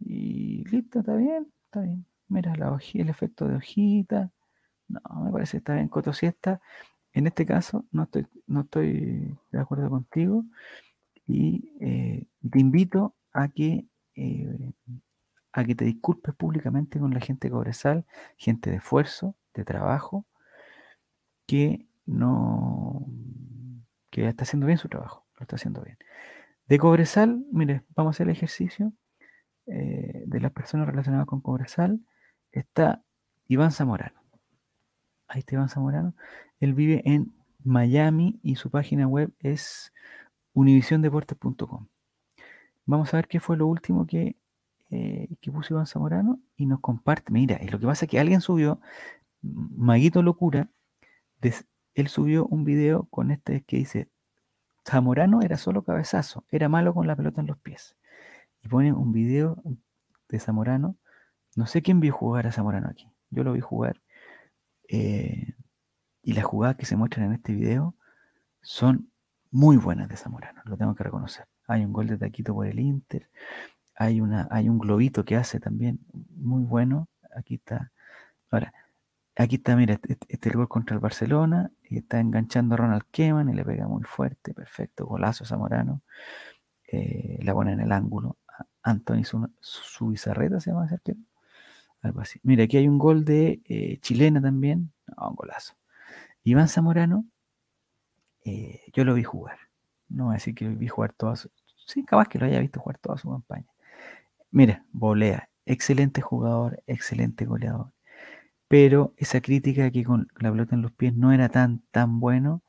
Y 0.00 0.64
listo, 0.68 1.00
está 1.00 1.14
bien, 1.14 1.52
está 1.66 1.82
bien. 1.82 2.06
Mira 2.28 2.56
la 2.56 2.78
el 2.94 3.08
efecto 3.10 3.46
de 3.46 3.56
hojita. 3.56 4.30
No, 4.88 5.00
me 5.24 5.30
parece 5.30 5.52
que 5.52 5.58
está 5.58 5.74
bien 5.74 5.88
Coto 5.88 6.12
Siesta. 6.12 6.60
En 7.12 7.26
este 7.26 7.44
caso, 7.46 7.84
no 7.92 8.04
estoy, 8.04 8.26
no 8.46 8.62
estoy 8.62 9.38
de 9.52 9.60
acuerdo 9.60 9.88
contigo 9.90 10.44
y 11.26 11.72
eh, 11.80 12.26
te 12.50 12.60
invito 12.60 13.14
a 13.32 13.48
que, 13.48 13.86
eh, 14.16 14.72
a 15.52 15.64
que 15.64 15.74
te 15.74 15.84
disculpes 15.84 16.34
públicamente 16.34 16.98
con 16.98 17.12
la 17.12 17.20
gente 17.20 17.50
Cobresal, 17.50 18.04
gente 18.36 18.70
de 18.70 18.76
esfuerzo, 18.76 19.36
de 19.54 19.64
trabajo, 19.64 20.26
que 21.46 21.86
no 22.06 23.06
que 24.10 24.28
está 24.28 24.44
haciendo 24.44 24.66
bien 24.66 24.78
su 24.78 24.88
trabajo, 24.88 25.23
lo 25.36 25.42
está 25.42 25.56
haciendo 25.56 25.82
bien. 25.82 25.98
De 26.66 26.78
Cobresal, 26.78 27.44
mire, 27.52 27.82
vamos 27.94 28.10
a 28.10 28.14
hacer 28.16 28.28
el 28.28 28.32
ejercicio 28.32 28.92
eh, 29.66 30.24
de 30.26 30.40
las 30.40 30.52
personas 30.52 30.86
relacionadas 30.86 31.26
con 31.26 31.40
Cobresal. 31.40 32.00
Está 32.52 33.02
Iván 33.48 33.72
Zamorano 33.72 34.24
Ahí 35.28 35.40
está 35.40 35.54
Iván 35.56 35.68
Zamorano. 35.68 36.14
Él 36.60 36.74
vive 36.74 37.02
en 37.04 37.34
Miami 37.62 38.38
y 38.42 38.56
su 38.56 38.70
página 38.70 39.06
web 39.06 39.32
es 39.40 39.92
univisiondeportes.com. 40.52 41.88
Vamos 42.86 43.12
a 43.12 43.16
ver 43.16 43.28
qué 43.28 43.40
fue 43.40 43.56
lo 43.56 43.66
último 43.66 44.06
que, 44.06 44.36
eh, 44.90 45.28
que 45.40 45.50
puso 45.50 45.74
Iván 45.74 45.86
Zamorano 45.86 46.40
y 46.56 46.66
nos 46.66 46.80
comparte. 46.80 47.32
Mira, 47.32 47.58
lo 47.70 47.78
que 47.78 47.86
pasa 47.86 48.04
es 48.04 48.10
que 48.10 48.20
alguien 48.20 48.40
subió, 48.40 48.80
Maguito 49.42 50.22
Locura, 50.22 50.70
él 51.94 52.08
subió 52.08 52.46
un 52.46 52.64
video 52.64 53.04
con 53.10 53.30
este 53.30 53.62
que 53.62 53.78
dice, 53.78 54.08
Zamorano 54.86 55.42
era 55.42 55.56
solo 55.56 55.82
cabezazo, 55.82 56.44
era 56.50 56.68
malo 56.68 56.94
con 56.94 57.06
la 57.06 57.16
pelota 57.16 57.40
en 57.40 57.46
los 57.46 57.58
pies. 57.58 57.96
Y 58.62 58.68
pone 58.68 58.92
un 58.92 59.12
video 59.12 59.62
de 60.28 60.38
Zamorano. 60.38 60.96
No 61.56 61.66
sé 61.66 61.82
quién 61.82 62.00
vio 62.00 62.12
jugar 62.12 62.46
a 62.46 62.52
Zamorano 62.52 62.88
aquí. 62.88 63.10
Yo 63.30 63.44
lo 63.44 63.52
vi 63.52 63.60
jugar. 63.60 64.00
Eh, 64.88 65.54
y 66.22 66.32
las 66.32 66.44
jugadas 66.44 66.76
que 66.76 66.86
se 66.86 66.96
muestran 66.96 67.26
en 67.26 67.32
este 67.34 67.52
video 67.52 67.94
son 68.62 69.10
muy 69.50 69.76
buenas 69.76 70.08
de 70.08 70.16
Zamorano, 70.16 70.62
lo 70.64 70.76
tengo 70.76 70.94
que 70.94 71.04
reconocer. 71.04 71.46
Hay 71.68 71.84
un 71.84 71.92
gol 71.92 72.08
de 72.08 72.18
taquito 72.18 72.54
por 72.54 72.66
el 72.66 72.80
Inter, 72.80 73.28
hay, 73.94 74.20
una, 74.20 74.48
hay 74.50 74.68
un 74.68 74.78
globito 74.78 75.24
que 75.24 75.36
hace 75.36 75.60
también 75.60 76.00
muy 76.36 76.64
bueno. 76.64 77.08
Aquí 77.36 77.54
está. 77.54 77.92
Ahora, 78.50 78.72
aquí 79.36 79.56
está, 79.56 79.76
mira, 79.76 79.94
este, 79.94 80.12
este, 80.12 80.26
este, 80.28 80.50
gol 80.50 80.68
contra 80.68 80.94
el 80.94 81.00
Barcelona, 81.00 81.72
y 81.82 81.98
está 81.98 82.20
enganchando 82.20 82.74
a 82.74 82.78
Ronald 82.78 83.04
Keman 83.10 83.48
y 83.48 83.54
le 83.54 83.64
pega 83.64 83.88
muy 83.88 84.04
fuerte, 84.04 84.54
perfecto, 84.54 85.06
golazo 85.06 85.44
Zamorano. 85.44 86.02
Eh, 86.88 87.38
la 87.42 87.54
pone 87.54 87.72
en 87.72 87.80
el 87.80 87.92
ángulo. 87.92 88.38
Anthony 88.82 89.24
Subizarreta 89.60 90.60
se 90.60 90.70
llama 90.70 90.86
ese 90.86 91.16
Algo 92.02 92.20
así. 92.20 92.38
Mira, 92.42 92.64
aquí 92.64 92.76
hay 92.76 92.86
un 92.86 92.98
gol 92.98 93.24
de 93.24 93.62
eh, 93.64 93.98
chilena 94.00 94.40
también. 94.40 94.92
un 95.16 95.34
golazo. 95.34 95.74
Iván 96.44 96.68
Zamorano, 96.68 97.24
eh, 98.44 98.82
yo 98.92 99.04
lo 99.04 99.14
vi 99.14 99.24
jugar. 99.24 99.58
No 100.08 100.26
voy 100.26 100.32
a 100.32 100.34
decir 100.34 100.54
que 100.54 100.66
lo 100.66 100.76
vi 100.76 100.88
jugar 100.88 101.12
toda. 101.14 101.34
Sí, 101.86 102.04
capaz 102.04 102.28
que 102.28 102.38
lo 102.38 102.46
haya 102.46 102.60
visto 102.60 102.80
jugar 102.80 102.98
toda 102.98 103.18
su 103.18 103.30
campaña. 103.30 103.66
Mira, 104.50 104.84
volea. 104.92 105.48
Excelente 105.66 106.20
jugador, 106.20 106.82
excelente 106.86 107.46
goleador. 107.46 107.93
Pero 108.74 109.14
esa 109.16 109.40
crítica 109.40 109.88
que 109.92 110.02
con 110.02 110.26
la 110.40 110.50
pelota 110.50 110.74
en 110.74 110.82
los 110.82 110.90
pies 110.90 111.14
no 111.14 111.30
era 111.30 111.48
tan, 111.48 111.84
tan 111.92 112.18
bueno, 112.18 112.60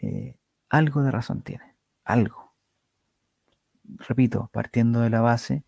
eh, 0.00 0.36
algo 0.68 1.02
de 1.04 1.12
razón 1.12 1.42
tiene. 1.42 1.76
Algo. 2.02 2.54
Repito, 3.84 4.50
partiendo 4.52 4.98
de 4.98 5.10
la 5.10 5.20
base 5.20 5.62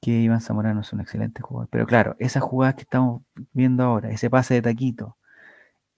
que 0.00 0.10
Iván 0.10 0.40
Zamorano 0.40 0.80
es 0.80 0.92
un 0.92 1.00
excelente 1.00 1.42
jugador. 1.42 1.68
Pero 1.70 1.86
claro, 1.86 2.16
esas 2.18 2.42
jugadas 2.42 2.74
que 2.74 2.80
estamos 2.80 3.22
viendo 3.52 3.84
ahora, 3.84 4.10
ese 4.10 4.28
pase 4.28 4.54
de 4.54 4.62
taquito, 4.62 5.16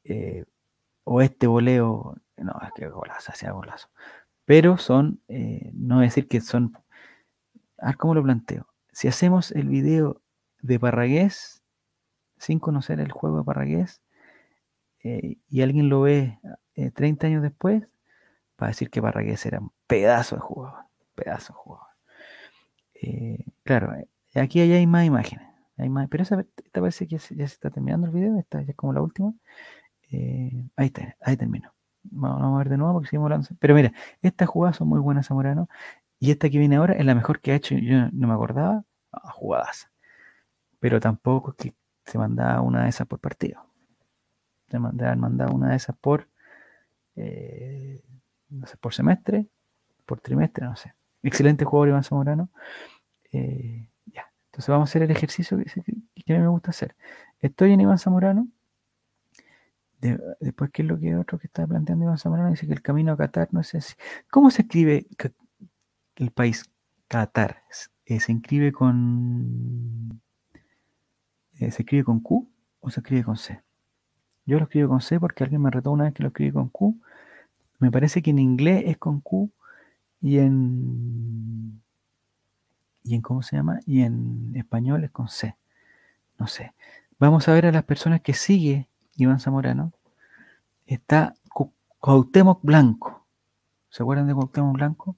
eh, 0.04 0.44
o 1.04 1.22
este 1.22 1.46
voleo, 1.46 2.18
no, 2.36 2.52
es 2.62 2.72
que 2.74 2.86
golazo, 2.88 3.32
hacía 3.32 3.52
golazo. 3.52 3.88
Pero 4.44 4.76
son, 4.76 5.22
eh, 5.28 5.70
no 5.72 6.00
decir 6.00 6.28
que 6.28 6.42
son, 6.42 6.76
a 7.78 7.86
ver 7.86 7.96
cómo 7.96 8.14
lo 8.14 8.22
planteo. 8.22 8.68
Si 8.92 9.08
hacemos 9.08 9.52
el 9.52 9.68
video 9.70 10.20
de 10.60 10.78
Parragués, 10.78 11.63
sin 12.44 12.58
conocer 12.58 13.00
el 13.00 13.12
juego 13.12 13.38
de 13.38 13.44
Parragués, 13.44 14.02
eh, 15.02 15.38
y 15.48 15.62
alguien 15.62 15.88
lo 15.88 16.02
ve 16.02 16.38
30 16.94 17.26
años 17.26 17.42
después, 17.42 17.82
va 18.60 18.66
a 18.66 18.68
decir 18.68 18.90
que 18.90 19.02
Parragués 19.02 19.44
era 19.46 19.60
un 19.60 19.72
pedazo 19.86 20.36
de 20.36 20.42
jugador, 20.42 20.84
pedazo 21.14 21.52
de 21.52 21.58
jugador. 21.58 21.88
claro, 23.64 23.94
aquí 24.34 24.60
hay 24.60 24.86
más 24.86 25.04
imágenes. 25.04 25.54
Hay 25.76 25.88
más, 25.88 26.08
pero 26.08 26.22
esta 26.22 26.44
parece 26.72 27.08
que 27.08 27.16
ya 27.16 27.18
se, 27.18 27.42
está 27.42 27.70
terminando 27.70 28.06
el 28.06 28.12
video, 28.12 28.38
esta 28.38 28.62
ya 28.62 28.70
es 28.70 28.76
como 28.76 28.92
la 28.92 29.02
última. 29.02 29.32
Eh, 30.10 30.68
ahí 30.76 30.86
está, 30.86 31.16
ahí 31.20 31.36
termino. 31.36 31.74
Vamos, 32.04 32.54
a 32.54 32.58
ver 32.58 32.68
de 32.68 32.76
nuevo 32.78 32.94
porque 32.94 33.08
seguimos 33.08 33.26
hablando. 33.26 33.48
Pero 33.58 33.74
mira, 33.74 33.92
estas 34.22 34.48
jugadas 34.48 34.76
son 34.76 34.88
muy 34.88 35.00
buenas, 35.00 35.26
Zamorano. 35.26 35.68
Y 36.20 36.30
esta 36.30 36.48
que 36.50 36.58
viene 36.58 36.76
ahora 36.76 36.94
es 36.94 37.04
la 37.04 37.14
mejor 37.14 37.40
que 37.40 37.52
ha 37.52 37.56
hecho. 37.56 37.74
Yo 37.76 38.08
no 38.12 38.28
me 38.28 38.34
acordaba. 38.34 38.84
Ah, 39.12 39.30
jugadas. 39.32 39.90
Pero 40.80 41.00
tampoco 41.00 41.50
es 41.52 41.56
que 41.56 41.74
se 42.04 42.18
mandaba 42.18 42.60
una 42.60 42.84
de 42.84 42.90
esas 42.90 43.06
por 43.06 43.18
partido. 43.18 43.64
Se 44.68 44.78
mandaba, 44.78 45.52
una 45.52 45.70
de 45.70 45.76
esas 45.76 45.96
por, 45.96 46.28
eh, 47.16 48.02
no 48.48 48.66
sé, 48.66 48.76
por 48.76 48.94
semestre, 48.94 49.46
por 50.06 50.20
trimestre, 50.20 50.66
no 50.66 50.76
sé. 50.76 50.94
Excelente 51.22 51.64
jugador 51.64 51.88
Iván 51.88 52.04
Zamorano. 52.04 52.50
Eh, 53.32 53.88
ya. 54.06 54.30
Entonces 54.46 54.68
vamos 54.68 54.88
a 54.88 54.90
hacer 54.90 55.02
el 55.02 55.10
ejercicio 55.10 55.58
que, 55.58 55.64
que 55.64 56.32
a 56.32 56.36
mí 56.36 56.42
me 56.42 56.48
gusta 56.48 56.70
hacer. 56.70 56.96
Estoy 57.40 57.72
en 57.72 57.80
Iván 57.80 57.98
Zamorano 57.98 58.48
después, 60.40 60.70
¿qué 60.70 60.82
es 60.82 60.88
lo 60.88 60.98
que 60.98 61.16
otro 61.16 61.38
que 61.38 61.46
está 61.46 61.66
planteando 61.66 62.04
Iván 62.04 62.18
Zamorano? 62.18 62.50
Dice 62.50 62.66
que 62.66 62.72
el 62.72 62.82
camino 62.82 63.12
a 63.12 63.16
Qatar 63.16 63.48
no 63.52 63.60
es 63.60 63.74
así. 63.74 63.94
¿Cómo 64.30 64.50
se 64.50 64.62
escribe 64.62 65.06
el 66.16 66.30
país 66.30 66.70
Qatar? 67.08 67.62
Eh, 68.04 68.20
¿Se 68.20 68.32
escribe 68.32 68.72
con. 68.72 70.20
Eh, 71.58 71.70
¿Se 71.70 71.82
escribe 71.82 72.04
con 72.04 72.20
Q 72.20 72.48
o 72.80 72.90
se 72.90 73.00
escribe 73.00 73.24
con 73.24 73.36
C? 73.36 73.62
Yo 74.46 74.58
lo 74.58 74.64
escribo 74.64 74.88
con 74.88 75.00
C 75.00 75.18
porque 75.18 75.44
alguien 75.44 75.62
me 75.62 75.70
retó 75.70 75.90
una 75.90 76.04
vez 76.04 76.14
que 76.14 76.22
lo 76.22 76.28
escribí 76.28 76.52
con 76.52 76.68
Q. 76.68 76.98
Me 77.78 77.90
parece 77.90 78.22
que 78.22 78.30
en 78.30 78.38
inglés 78.38 78.84
es 78.86 78.98
con 78.98 79.20
Q 79.20 79.50
y 80.20 80.38
en. 80.38 81.80
¿Y 83.02 83.14
en 83.14 83.20
cómo 83.20 83.42
se 83.42 83.56
llama? 83.56 83.80
Y 83.86 84.02
en 84.02 84.52
español 84.56 85.04
es 85.04 85.10
con 85.10 85.28
C. 85.28 85.56
No 86.38 86.46
sé. 86.46 86.72
Vamos 87.18 87.48
a 87.48 87.52
ver 87.52 87.66
a 87.66 87.72
las 87.72 87.84
personas 87.84 88.20
que 88.22 88.34
sigue 88.34 88.88
Iván 89.16 89.40
Zamorano, 89.40 89.92
está 90.86 91.34
Cuauhtémoc 92.00 92.60
Blanco. 92.62 93.24
¿Se 93.88 94.02
acuerdan 94.02 94.26
de 94.26 94.34
Cuauhtémoc 94.34 94.74
Blanco? 94.74 95.16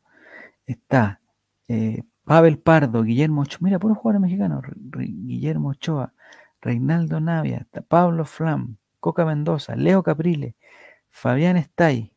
Está 0.66 1.20
eh, 1.68 2.02
Pavel 2.26 2.58
Pardo, 2.58 3.04
Guillermo 3.04 3.42
Ochoa, 3.42 3.60
mira, 3.62 3.78
puro 3.78 3.94
jugador 3.94 4.20
mexicano, 4.20 4.60
Guillermo 4.74 5.68
Ochoa, 5.68 6.12
Reinaldo 6.60 7.20
Navia, 7.20 7.68
Pablo 7.86 8.24
Flam, 8.24 8.78
Coca 8.98 9.24
Mendoza, 9.24 9.76
Leo 9.76 10.02
Caprile, 10.02 10.56
Fabián 11.08 11.56
Estay, 11.56 12.12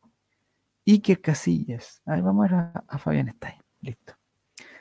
Iker 0.84 1.20
Casillas. 1.20 2.02
Ahí 2.06 2.20
vamos 2.22 2.50
a 2.50 2.56
ver 2.56 2.82
a, 2.88 2.98
Fabián 2.98 3.28
Estay. 3.28 3.54
Listo. 3.82 4.14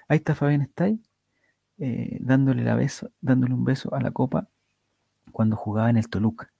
Ahí 0.07 0.17
está 0.17 0.33
Fabián 0.33 0.63
Estay, 0.63 0.99
eh, 1.77 2.17
dándole, 2.21 2.63
la 2.63 2.73
beso, 2.73 3.11
dándole 3.21 3.53
un 3.53 3.63
beso 3.63 3.93
a 3.93 4.01
la 4.01 4.09
copa 4.09 4.47
cuando 5.31 5.55
jugaba 5.55 5.91
en 5.91 5.97
el 5.97 6.09
Toluca. 6.09 6.51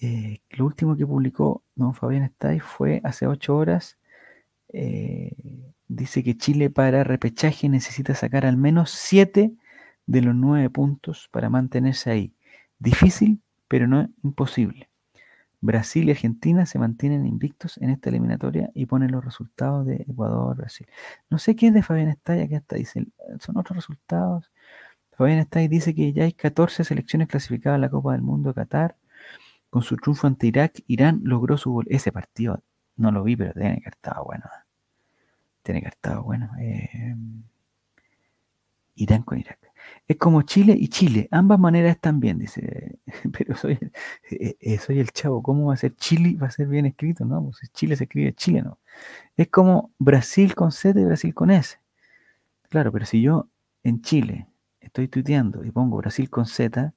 Eh, 0.00 0.40
lo 0.48 0.64
último 0.64 0.96
que 0.96 1.06
publicó 1.06 1.62
don 1.74 1.92
Fabián 1.92 2.22
Estay 2.22 2.60
fue 2.60 3.02
hace 3.04 3.26
ocho 3.26 3.54
horas. 3.54 3.98
Eh, 4.72 5.73
dice 5.96 6.22
que 6.22 6.36
Chile 6.36 6.70
para 6.70 7.04
repechaje 7.04 7.68
necesita 7.68 8.14
sacar 8.14 8.46
al 8.46 8.56
menos 8.56 8.90
siete 8.90 9.54
de 10.06 10.22
los 10.22 10.34
nueve 10.34 10.70
puntos 10.70 11.28
para 11.30 11.50
mantenerse 11.50 12.10
ahí. 12.10 12.34
Difícil, 12.78 13.40
pero 13.68 13.86
no 13.86 14.08
imposible. 14.22 14.88
Brasil 15.60 16.08
y 16.08 16.10
Argentina 16.10 16.66
se 16.66 16.78
mantienen 16.78 17.26
invictos 17.26 17.78
en 17.78 17.88
esta 17.90 18.10
eliminatoria 18.10 18.70
y 18.74 18.86
ponen 18.86 19.12
los 19.12 19.24
resultados 19.24 19.86
de 19.86 20.04
Ecuador, 20.08 20.56
Brasil. 20.56 20.86
No 21.30 21.38
sé 21.38 21.56
qué 21.56 21.68
es 21.68 21.74
de 21.74 21.82
Fabián 21.82 22.08
Estay, 22.08 22.42
aquí 22.42 22.54
hasta 22.54 22.76
dice, 22.76 23.06
son 23.40 23.56
otros 23.56 23.76
resultados. 23.76 24.50
Fabián 25.12 25.38
Estay 25.38 25.68
dice 25.68 25.94
que 25.94 26.12
ya 26.12 26.24
hay 26.24 26.32
14 26.32 26.84
selecciones 26.84 27.28
clasificadas 27.28 27.76
a 27.76 27.80
la 27.80 27.88
Copa 27.88 28.12
del 28.12 28.22
Mundo 28.22 28.50
de 28.50 28.54
Qatar 28.54 28.96
con 29.74 29.82
su 29.82 29.96
triunfo 29.96 30.28
ante 30.28 30.46
Irak, 30.46 30.82
Irán 30.86 31.22
logró 31.24 31.56
su 31.58 31.72
gol. 31.72 31.86
Ese 31.88 32.12
partido 32.12 32.62
no 32.94 33.10
lo 33.10 33.24
vi, 33.24 33.34
pero 33.34 33.54
tiene 33.54 33.80
que 33.80 33.88
estar 33.88 34.22
bueno. 34.24 34.44
Tiene 35.64 35.80
que 35.82 35.88
estar 35.88 36.20
bueno. 36.20 36.50
Eh, 36.60 37.16
Irán 38.96 39.22
con 39.22 39.38
Irak. 39.38 39.58
Es 40.06 40.16
como 40.18 40.42
Chile 40.42 40.76
y 40.78 40.88
Chile. 40.88 41.26
Ambas 41.30 41.58
maneras 41.58 41.96
están 41.96 42.20
bien, 42.20 42.38
dice. 42.38 42.98
Pero 43.32 43.56
soy, 43.56 43.78
eh, 44.30 44.56
eh, 44.60 44.78
soy 44.78 45.00
el 45.00 45.10
chavo. 45.10 45.42
¿Cómo 45.42 45.66
va 45.66 45.74
a 45.74 45.76
ser 45.78 45.96
Chile? 45.96 46.36
Va 46.40 46.48
a 46.48 46.50
ser 46.50 46.68
bien 46.68 46.86
escrito, 46.86 47.24
¿no? 47.24 47.42
Pues 47.42 47.72
Chile 47.72 47.96
se 47.96 48.04
escribe 48.04 48.34
Chile, 48.34 48.62
¿no? 48.62 48.78
Es 49.36 49.48
como 49.48 49.90
Brasil 49.98 50.54
con 50.54 50.70
Z 50.70 51.00
y 51.00 51.04
Brasil 51.04 51.34
con 51.34 51.50
S. 51.50 51.78
Claro, 52.68 52.92
pero 52.92 53.06
si 53.06 53.22
yo 53.22 53.48
en 53.82 54.02
Chile 54.02 54.46
estoy 54.80 55.08
tuiteando 55.08 55.64
y 55.64 55.70
pongo 55.70 55.96
Brasil 55.96 56.28
con 56.30 56.46
Z, 56.46 56.92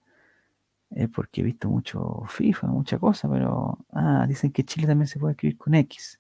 es 0.91 1.09
porque 1.09 1.41
he 1.41 1.43
visto 1.43 1.69
mucho 1.69 2.23
FIFA, 2.27 2.67
mucha 2.67 2.99
cosa, 2.99 3.29
pero 3.29 3.79
ah, 3.91 4.25
dicen 4.27 4.51
que 4.51 4.63
Chile 4.65 4.87
también 4.87 5.07
se 5.07 5.19
puede 5.19 5.33
escribir 5.33 5.57
con 5.57 5.75
X. 5.75 6.19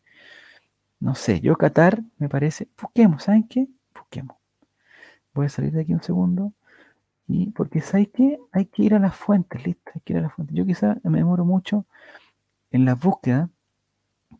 No 0.99 1.15
sé, 1.15 1.39
yo 1.41 1.55
Qatar 1.55 2.01
me 2.17 2.27
parece, 2.29 2.67
busquemos, 2.81 3.23
¿saben 3.23 3.47
qué? 3.47 3.67
Busquemos. 3.93 4.37
Voy 5.33 5.45
a 5.45 5.49
salir 5.49 5.71
de 5.71 5.81
aquí 5.81 5.93
un 5.93 6.01
segundo. 6.01 6.53
Y 7.27 7.51
porque 7.51 7.81
¿sabes 7.81 8.09
qué? 8.13 8.39
Hay 8.51 8.65
que 8.65 8.83
ir 8.83 8.93
a 8.95 8.99
las 8.99 9.15
fuentes, 9.15 9.65
listo, 9.65 9.91
hay 9.93 10.01
que 10.01 10.13
ir 10.13 10.19
a 10.19 10.21
las 10.23 10.33
fuentes. 10.33 10.55
Yo 10.55 10.65
quizá 10.65 10.97
me 11.03 11.19
demoro 11.19 11.45
mucho 11.45 11.85
en 12.71 12.85
la 12.85 12.95
búsqueda, 12.95 13.49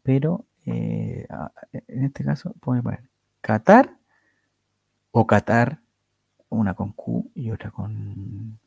pero 0.03 0.45
eh, 0.65 1.27
en 1.87 2.03
este 2.03 2.23
caso 2.23 2.53
puedo 2.59 2.81
poner 2.81 3.03
Qatar 3.41 3.95
o 5.11 5.27
Qatar, 5.27 5.79
una 6.49 6.73
con 6.73 6.93
Q 6.93 7.31
y 7.35 7.51
otra 7.51 7.71
con 7.71 8.59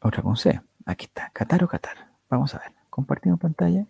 otra 0.00 0.22
con 0.22 0.36
C. 0.36 0.60
Aquí 0.86 1.06
está, 1.06 1.30
Qatar 1.30 1.64
o 1.64 1.68
Qatar. 1.68 2.08
Vamos 2.30 2.54
a 2.54 2.60
ver, 2.60 2.72
compartimos 2.88 3.38
pantalla. 3.40 3.84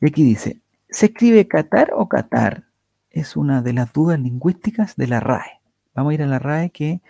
Y 0.00 0.06
aquí 0.06 0.24
dice, 0.24 0.60
¿se 0.90 1.06
escribe 1.06 1.48
Qatar 1.48 1.90
o 1.94 2.08
Qatar? 2.08 2.64
Es 3.10 3.36
una 3.36 3.62
de 3.62 3.72
las 3.72 3.92
dudas 3.92 4.18
lingüísticas 4.20 4.96
de 4.96 5.06
la 5.06 5.20
RAE. 5.20 5.60
Vamos 5.94 6.10
a 6.10 6.14
ir 6.14 6.22
a 6.22 6.26
la 6.26 6.38
RAE 6.38 6.70
que 6.70 7.02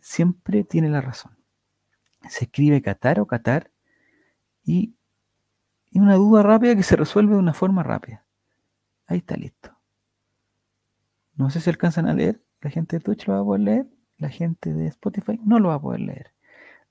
siempre 0.00 0.64
tiene 0.64 0.88
la 0.88 1.00
razón. 1.00 1.36
Se 2.28 2.44
escribe 2.44 2.82
Qatar 2.82 3.20
o 3.20 3.26
Qatar 3.26 3.70
y, 4.64 4.94
una 5.92 6.14
duda 6.14 6.42
rápida 6.42 6.76
que 6.76 6.82
se 6.82 6.96
resuelve 6.96 7.32
de 7.34 7.40
una 7.40 7.54
forma 7.54 7.82
rápida. 7.82 8.24
Ahí 9.06 9.18
está 9.18 9.36
listo. 9.36 9.76
No 11.34 11.50
sé 11.50 11.60
si 11.60 11.70
alcanzan 11.70 12.06
a 12.06 12.14
leer. 12.14 12.40
La 12.60 12.70
gente 12.70 12.96
de 12.96 13.00
Twitch 13.00 13.26
lo 13.26 13.34
va 13.34 13.40
a 13.40 13.44
poder 13.44 13.60
leer. 13.62 13.86
La 14.16 14.28
gente 14.28 14.72
de 14.72 14.86
Spotify 14.86 15.40
no 15.44 15.58
lo 15.58 15.70
va 15.70 15.74
a 15.74 15.80
poder 15.80 16.00
leer. 16.00 16.32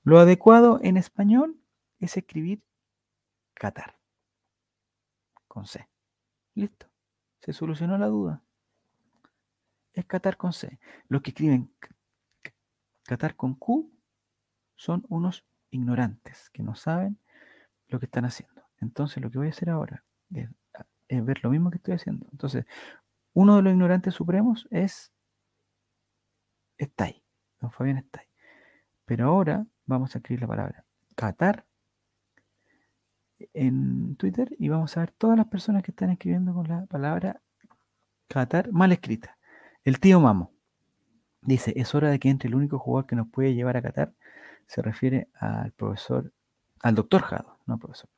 Lo 0.02 0.18
adecuado 0.18 0.78
en 0.82 0.96
español 0.96 1.58
es 2.00 2.16
escribir 2.16 2.62
Qatar. 3.54 3.96
Con 5.46 5.66
C. 5.66 5.88
Listo. 6.58 6.88
Se 7.40 7.52
solucionó 7.52 7.96
la 7.98 8.06
duda. 8.06 8.42
Es 9.92 10.04
Qatar 10.06 10.36
con 10.36 10.52
C. 10.52 10.80
Los 11.08 11.22
que 11.22 11.30
escriben 11.30 11.72
Qatar 13.04 13.36
con 13.36 13.54
Q 13.54 13.92
son 14.74 15.04
unos 15.08 15.46
ignorantes 15.70 16.50
que 16.50 16.64
no 16.64 16.74
saben 16.74 17.18
lo 17.86 18.00
que 18.00 18.06
están 18.06 18.24
haciendo. 18.24 18.62
Entonces 18.80 19.22
lo 19.22 19.30
que 19.30 19.38
voy 19.38 19.46
a 19.46 19.50
hacer 19.50 19.70
ahora 19.70 20.04
es, 20.34 20.50
ver 21.08 21.44
lo 21.44 21.50
mismo 21.50 21.70
que 21.70 21.76
estoy 21.76 21.94
haciendo. 21.94 22.26
Entonces, 22.32 22.66
uno 23.34 23.56
de 23.56 23.62
los 23.62 23.72
ignorantes 23.72 24.14
supremos 24.14 24.66
es 24.70 25.12
está 26.76 27.04
ahí. 27.04 27.24
Don 27.60 27.70
Fabián 27.70 27.98
está. 27.98 28.24
Pero 29.04 29.28
ahora 29.28 29.64
vamos 29.86 30.14
a 30.14 30.18
escribir 30.18 30.42
la 30.42 30.48
palabra 30.48 30.84
Qatar 31.14 31.66
en 33.54 34.16
Twitter 34.16 34.54
y 34.58 34.68
vamos 34.68 34.96
a 34.96 35.00
ver 35.00 35.12
todas 35.12 35.36
las 35.36 35.46
personas 35.46 35.82
que 35.82 35.92
están 35.92 36.10
escribiendo 36.10 36.54
con 36.54 36.68
la 36.68 36.86
palabra 36.86 37.40
Qatar 38.28 38.72
mal 38.72 38.92
escrita. 38.92 39.38
El 39.84 40.00
tío 40.00 40.20
Mamo 40.20 40.52
dice, 41.42 41.72
es 41.76 41.94
hora 41.94 42.10
de 42.10 42.18
que 42.18 42.30
entre 42.30 42.48
el 42.48 42.54
único 42.54 42.78
jugador 42.78 43.06
que 43.06 43.16
nos 43.16 43.28
puede 43.28 43.54
llevar 43.54 43.76
a 43.76 43.82
Qatar. 43.82 44.12
Se 44.66 44.82
refiere 44.82 45.28
al 45.34 45.72
profesor, 45.72 46.32
al 46.80 46.94
doctor 46.94 47.22
Jado, 47.22 47.58
no 47.66 47.78
profesor. 47.78 48.10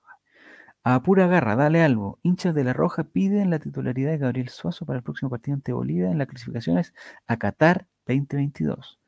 A 0.83 1.03
pura 1.03 1.27
garra, 1.27 1.57
dale 1.57 1.83
algo. 1.83 2.19
Hinchas 2.23 2.55
de 2.55 2.65
la 2.65 2.73
Roja 2.73 3.05
piden 3.05 3.51
la 3.51 3.59
titularidad 3.59 4.13
de 4.13 4.19
Gabriel 4.19 4.49
Suazo 4.49 4.87
para 4.87 4.97
el 4.97 5.03
próximo 5.03 5.29
partido 5.29 5.55
ante 5.55 5.75
Bolivia 5.75 6.11
en 6.11 6.17
las 6.17 6.27
clasificaciones 6.27 6.95
a 7.27 7.37
Qatar 7.37 7.87
2022. 8.07 8.99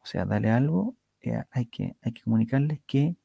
O 0.00 0.06
sea, 0.06 0.24
dale 0.24 0.50
algo. 0.50 0.94
Eh, 1.22 1.42
hay, 1.50 1.66
que, 1.66 1.96
hay 2.02 2.12
que 2.12 2.22
comunicarles 2.22 2.80
que 2.86 3.16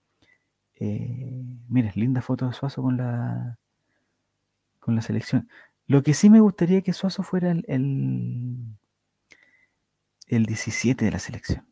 eh, 0.84 1.44
mira, 1.70 1.92
linda 1.94 2.22
foto 2.22 2.48
de 2.48 2.54
Suazo 2.54 2.82
con 2.82 2.98
la, 2.98 3.60
con 4.80 4.96
la 4.96 5.04
selección. 5.04 5.48
Lo 5.86 6.02
que 6.02 6.16
sí 6.16 6.28
me 6.28 6.40
gustaría 6.40 6.82
que 6.82 6.92
Suazo 6.92 7.22
fuera 7.22 7.52
el, 7.52 8.76
el, 10.28 10.46
17 10.48 11.06
de 11.06 11.12
la 11.12 11.20
selección. 11.20 11.68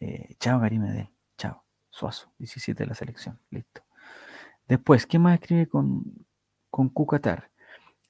Eh, 0.00 0.36
chao, 0.38 0.60
Gary 0.60 0.78
Medel. 0.78 1.08
Chao. 1.38 1.64
Suazo, 1.88 2.30
17 2.38 2.82
de 2.82 2.86
la 2.86 2.94
selección. 2.94 3.38
Listo. 3.48 3.82
Después, 4.68 5.06
¿qué 5.06 5.18
más 5.18 5.40
escribe 5.40 5.66
con, 5.66 6.26
con 6.68 6.90
Cucatar? 6.90 7.50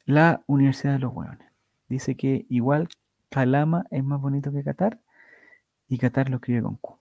La 0.06 0.42
Universidad 0.48 0.94
de 0.94 0.98
los 0.98 1.14
Hueones. 1.14 1.46
Dice 1.88 2.16
que 2.16 2.46
igual 2.48 2.88
Calama 3.28 3.86
es 3.92 4.02
más 4.02 4.20
bonito 4.20 4.50
que 4.50 4.64
Qatar 4.64 4.98
y 5.86 5.98
Qatar 5.98 6.30
lo 6.30 6.36
escribe 6.36 6.62
con 6.62 6.74
Q. 6.78 6.98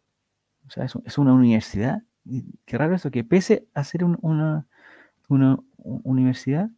O 0.67 0.69
sea, 0.69 0.85
es 0.85 1.17
una 1.17 1.33
universidad 1.33 2.03
qué 2.65 2.77
raro 2.77 2.95
eso, 2.95 3.11
que 3.11 3.23
pese 3.23 3.67
a 3.73 3.83
ser 3.83 4.03
una, 4.03 4.67
universidad, 6.03 6.69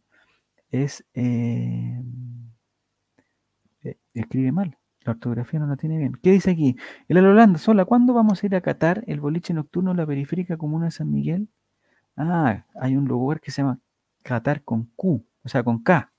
es 0.70 1.04
eh, 1.14 2.02
eh, 3.82 3.96
escribe 4.14 4.52
mal. 4.52 4.78
La 5.04 5.12
ortografía 5.12 5.58
no 5.60 5.66
la 5.66 5.76
tiene 5.76 5.96
bien. 5.98 6.18
¿Qué 6.22 6.30
dice 6.32 6.50
aquí? 6.50 6.76
El 7.08 7.18
Holanda, 7.24 7.58
sola, 7.58 7.84
¿cuándo 7.84 8.12
vamos 8.12 8.42
a 8.42 8.46
ir 8.46 8.54
a 8.54 8.60
Qatar 8.60 9.04
el 9.06 9.20
boliche 9.20 9.54
nocturno 9.54 9.94
la 9.94 10.06
periférica 10.06 10.56
comuna 10.58 10.86
de 10.86 10.90
San 10.90 11.10
Miguel? 11.10 11.48
Ah, 12.16 12.66
hay 12.80 12.96
un 12.96 13.06
lugar 13.06 13.40
que 13.40 13.50
se 13.50 13.62
llama 13.62 13.80
Qatar 14.22 14.62
con 14.64 14.84
Q, 14.96 15.24
o 15.42 15.48
sea, 15.48 15.62
con 15.62 15.82
K. 15.82 16.12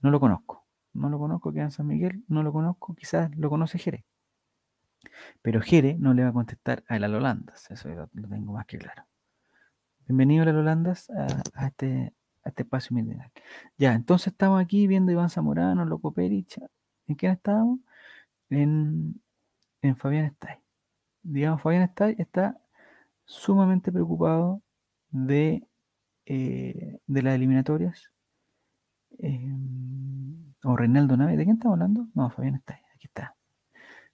No 0.00 0.10
lo 0.10 0.20
conozco. 0.20 0.66
No 0.94 1.08
lo 1.08 1.18
conozco, 1.18 1.52
queda 1.52 1.64
en 1.64 1.70
San 1.70 1.86
Miguel, 1.86 2.22
no 2.28 2.42
lo 2.42 2.52
conozco, 2.52 2.94
quizás 2.94 3.34
lo 3.36 3.48
conoce 3.48 3.78
Jerez. 3.78 4.04
Pero 5.42 5.60
Jere 5.60 5.96
no 5.98 6.14
le 6.14 6.22
va 6.22 6.30
a 6.30 6.32
contestar 6.32 6.84
a 6.88 6.96
el 6.96 7.04
Holandas, 7.04 7.70
eso 7.70 7.88
lo, 7.88 8.08
tengo 8.08 8.52
más 8.52 8.66
que 8.66 8.78
claro. 8.78 9.04
Bienvenido 10.06 10.44
a 10.44 10.50
Holandas 10.50 11.10
a, 11.54 11.66
este, 11.66 12.14
a 12.44 12.48
este 12.48 12.62
espacio 12.62 12.94
mineral. 12.94 13.30
Ya, 13.78 13.94
entonces 13.94 14.28
estamos 14.28 14.60
aquí 14.62 14.86
viendo 14.86 15.12
Iván 15.12 15.30
Zamorano, 15.30 15.84
Loco 15.84 16.12
Perich. 16.12 16.58
¿En 17.06 17.14
quién 17.14 17.32
estábamos? 17.32 17.80
En, 18.50 19.20
en 19.80 19.96
Fabián 19.96 20.26
Stay. 20.26 20.56
Digamos, 21.22 21.62
Fabián 21.62 21.82
Stay 21.84 22.16
está 22.18 22.60
sumamente 23.24 23.92
preocupado 23.92 24.62
de, 25.10 25.66
eh, 26.26 26.98
de 27.06 27.22
las 27.22 27.34
eliminatorias. 27.34 28.10
Eh, 29.18 29.52
o 30.64 30.76
Reinaldo 30.76 31.16
Nave, 31.16 31.36
¿de 31.36 31.44
quién 31.44 31.56
estamos 31.56 31.76
hablando? 31.76 32.08
No, 32.14 32.30
Fabián 32.30 32.56
Stay, 32.56 32.78
aquí 32.94 33.06
está. 33.06 33.36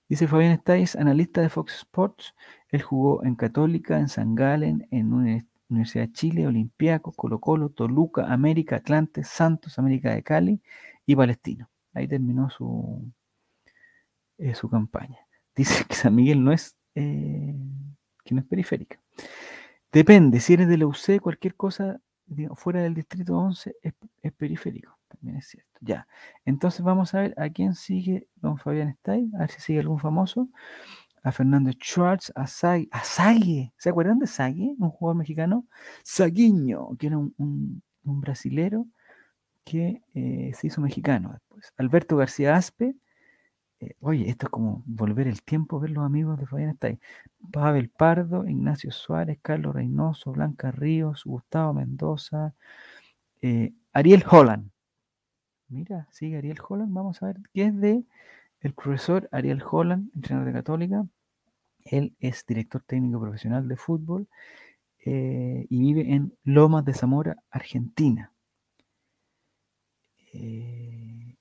Dice 0.09 0.27
Fabián 0.27 0.53
Estáis, 0.53 0.97
analista 0.97 1.43
de 1.43 1.51
Fox 1.51 1.75
Sports. 1.77 2.35
Él 2.71 2.81
jugó 2.81 3.23
en 3.25 3.35
Católica, 3.35 3.99
en 3.99 4.09
San 4.09 4.35
Galen, 4.35 4.89
en 4.91 5.13
Universidad 5.69 6.07
de 6.07 6.13
Chile, 6.13 6.47
Olimpiaco, 6.47 7.13
Colo 7.13 7.41
Colo, 7.41 7.69
Toluca, 7.69 8.33
América, 8.33 8.77
Atlante, 8.77 9.23
Santos, 9.23 9.79
América 9.79 10.15
de 10.15 10.23
Cali 10.23 10.63
y 11.05 11.15
Palestino. 11.15 11.69
Ahí 11.93 12.09
terminó 12.09 12.49
su, 12.49 13.13
eh, 14.39 14.55
su 14.55 14.71
campaña. 14.71 15.19
Dice 15.55 15.85
que 15.85 15.95
San 15.95 16.15
Miguel 16.15 16.43
no 16.43 16.53
es, 16.53 16.75
eh, 16.95 17.55
que 18.25 18.35
no 18.35 18.41
es 18.41 18.47
periférica. 18.47 18.99
Depende, 19.93 20.41
si 20.41 20.55
eres 20.55 20.69
de 20.69 20.79
la 20.79 20.87
UC, 20.87 21.21
cualquier 21.21 21.55
cosa 21.55 22.01
fuera 22.55 22.83
del 22.83 22.95
distrito 22.95 23.37
11 23.37 23.77
es 24.23 24.33
periférico. 24.33 24.98
También 25.09 25.37
es 25.39 25.47
cierto. 25.49 25.79
Ya. 25.81 26.07
Entonces 26.45 26.83
vamos 26.83 27.15
a 27.15 27.21
ver 27.21 27.35
a 27.37 27.49
quién 27.51 27.75
sigue 27.75 28.29
don 28.37 28.59
Fabián 28.59 28.89
Stay, 28.91 29.31
a 29.35 29.41
ver 29.41 29.51
si 29.51 29.61
sigue 29.61 29.81
algún 29.81 29.99
famoso. 29.99 30.49
A 31.23 31.33
Fernando 31.33 31.71
Schwartz, 31.73 32.33
a 32.35 32.47
Sague. 32.47 32.89
A 32.93 33.05
Sague. 33.05 33.73
¿Se 33.77 33.91
acuerdan 33.91 34.19
de 34.19 34.27
Sague? 34.27 34.75
Un 34.79 34.91
jugador 34.91 35.17
mexicano. 35.19 35.67
Saguiño, 36.05 36.97
que 36.99 37.09
era 37.09 37.19
un, 37.19 37.35
un, 37.37 37.83
brasilero 38.21 38.87
que 39.65 40.03
eh, 40.15 40.53
se 40.55 40.69
hizo 40.69 40.81
mexicano 40.81 41.31
después. 41.33 41.73
Alberto 41.77 42.17
García 42.17 42.57
Aspe. 42.57 42.97
Eh, 43.81 43.95
oye, 44.01 44.29
esto 44.29 44.47
es 44.47 44.51
como 44.51 44.83
volver 44.87 45.29
el 45.29 45.43
tiempo, 45.43 45.79
ver 45.81 45.91
los 45.91 46.05
amigos 46.05 46.39
de 46.39 46.47
Fabián 46.47 46.71
Stay. 46.71 46.99
Pavel 47.53 47.91
Pardo, 47.91 48.47
Ignacio 48.49 48.91
Suárez, 48.93 49.39
Carlos 49.43 49.75
Reynoso, 49.75 50.33
Blanca 50.33 50.71
Ríos, 50.73 51.25
Gustavo 51.25 51.75
Mendoza, 51.75 52.55
eh, 53.43 53.73
Ariel 53.93 54.25
Holland. 54.31 54.71
Mira, 55.69 56.09
sigue 56.11 56.39
Ariel 56.39 56.59
Holland. 56.67 56.93
Vamos 56.93 57.23
a 57.23 57.27
ver 57.27 57.37
qué 57.53 57.65
es 57.67 57.81
de 57.81 58.05
el 58.61 58.75
profesor 58.75 59.29
Ariel 59.33 59.63
Holland, 59.63 60.11
entrenador 60.15 60.47
de 60.49 60.53
Católica. 60.53 61.07
Él 61.85 62.15
es 62.21 62.45
director 62.47 62.83
técnico 62.87 63.21
profesional 63.21 63.69
de 63.69 63.77
fútbol 63.77 64.29
eh, 65.05 65.67
y 65.69 65.81
vive 65.81 66.13
en 66.15 66.35
Lomas 66.45 66.85
de 66.85 66.95
Zamora, 66.95 67.37
Argentina. 67.51 68.33
Eh, 70.33 71.37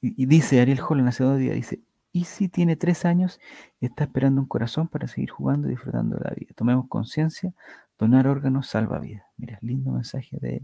y, 0.00 0.26
dice 0.26 0.60
Ariel 0.60 0.80
Holland 0.86 1.08
hace 1.08 1.24
dos 1.24 1.38
días, 1.38 1.54
dice, 1.54 1.80
y 2.12 2.24
si 2.24 2.48
tiene 2.48 2.76
tres 2.76 3.04
años, 3.04 3.40
está 3.80 4.04
esperando 4.04 4.40
un 4.40 4.46
corazón 4.46 4.88
para 4.88 5.08
seguir 5.08 5.30
jugando 5.30 5.68
y 5.68 5.72
disfrutando 5.72 6.16
de 6.16 6.24
la 6.24 6.30
vida. 6.34 6.52
Tomemos 6.54 6.88
conciencia, 6.88 7.52
donar 7.98 8.26
órganos 8.26 8.68
salva 8.68 8.98
vidas. 8.98 9.24
Mira, 9.36 9.58
lindo 9.62 9.92
mensaje 9.92 10.38
de 10.40 10.62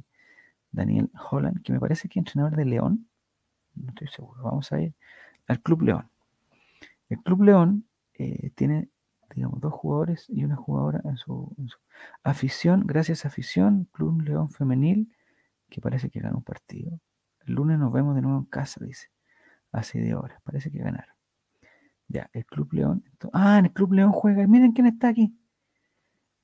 Daniel 0.73 1.11
Holland, 1.31 1.63
que 1.63 1.73
me 1.73 1.81
parece 1.81 2.09
que 2.09 2.19
es 2.19 2.27
entrenador 2.27 2.57
de 2.57 2.65
León. 2.65 3.09
No 3.75 3.91
estoy 3.91 4.09
seguro. 4.09 4.43
Vamos 4.43 4.73
a 4.73 4.81
ir 4.81 4.95
al 5.47 5.61
Club 5.61 5.83
León. 5.83 6.11
El 7.09 7.23
Club 7.23 7.43
León 7.43 7.87
eh, 8.15 8.51
tiene, 8.55 8.89
digamos, 9.35 9.61
dos 9.61 9.73
jugadores 9.73 10.27
y 10.29 10.45
una 10.45 10.57
jugadora 10.57 11.01
en 11.05 11.17
su, 11.17 11.55
afición. 12.23 12.87
Gracias 12.87 13.25
a 13.25 13.29
afición, 13.29 13.89
Club 13.93 14.23
León 14.23 14.49
Femenil, 14.49 15.15
que 15.69 15.81
parece 15.81 16.11
que 16.11 16.21
ganó 16.21 16.39
un 16.39 16.45
partido. 16.45 16.99
El 17.47 17.55
lunes 17.55 17.79
nos 17.79 17.93
vemos 17.93 18.15
de 18.15 18.23
nuevo 18.23 18.39
en 18.39 18.45
casa, 18.47 18.85
dice. 18.85 19.09
Hace 19.73 20.01
de 20.01 20.15
horas. 20.15 20.41
Parece 20.43 20.71
que 20.71 20.79
ganaron. 20.79 21.15
Ya, 22.09 22.29
el 22.33 22.45
Club 22.45 22.73
León. 22.73 23.05
ah, 23.33 23.59
en 23.59 23.67
el 23.67 23.73
Club 23.73 23.93
León 23.95 24.13
juega. 24.13 24.47
Miren 24.47 24.73
quién 24.73 24.87
está 24.87 25.09
aquí. 25.09 25.35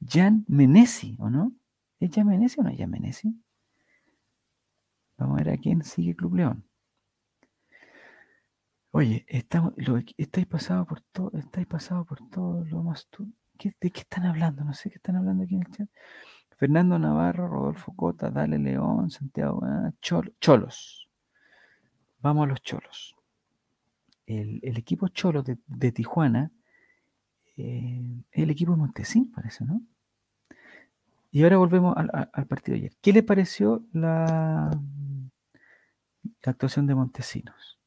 Jan 0.07 0.45
Menesi, 0.49 1.17
¿o 1.19 1.29
no? 1.29 1.53
¿Es 2.01 2.11
Jan 2.15 2.27
Menesi 2.27 2.61
o 2.61 2.63
no 2.63 2.71
es 2.71 2.79
Jan 2.79 2.91
Menesi? 2.91 3.35
Vamos 5.19 5.41
a 5.41 5.45
ver 5.45 5.55
a 5.55 5.59
quién 5.59 5.83
sigue 5.83 6.17
Club 6.17 6.37
León. 6.37 6.65
Oye, 8.91 9.27
estamos, 9.29 9.75
estáis 10.17 10.47
pasado 10.47 10.87
por 10.87 11.01
todo, 11.01 11.31
estáis 11.39 11.67
pasado 11.67 12.05
por 12.05 12.27
todo 12.31 12.65
lo 12.65 12.83
más 12.83 13.09
¿De 13.81 13.91
qué 13.91 14.01
están 14.01 14.25
hablando? 14.25 14.65
No 14.65 14.73
sé 14.73 14.89
qué 14.89 14.97
están 14.97 15.17
hablando 15.17 15.45
aquí 15.45 15.57
en 15.57 15.63
el 15.63 15.71
chat. 15.71 15.89
Fernando 16.57 16.99
Navarro, 16.99 17.49
Rodolfo 17.49 17.93
Cota, 17.95 18.31
Dale 18.31 18.59
León, 18.59 19.11
Santiago, 19.11 19.63
Cholos. 20.01 21.09
Vamos 22.21 22.45
a 22.45 22.49
los 22.49 22.63
Cholos. 22.63 23.17
El, 24.27 24.61
equipo 24.77 25.09
Cholos 25.09 25.45
de, 25.45 25.93
Tijuana, 25.93 26.51
eh, 27.57 28.03
el 28.33 28.51
equipo 28.51 28.73
de 28.73 28.79
Montesín, 28.79 29.31
parece, 29.33 29.65
¿no? 29.65 29.83
Y 31.31 31.43
ahora 31.43 31.59
volvemos 31.59 31.97
al, 31.97 32.47
partido 32.47 32.75
de 32.75 32.87
ayer. 32.87 32.97
¿Qué 33.01 33.13
le 33.13 33.23
pareció 33.23 33.85
la, 33.93 34.71
la 36.43 36.53
actuación 36.53 36.87
de 36.87 36.95
Montesinos? 36.95 37.79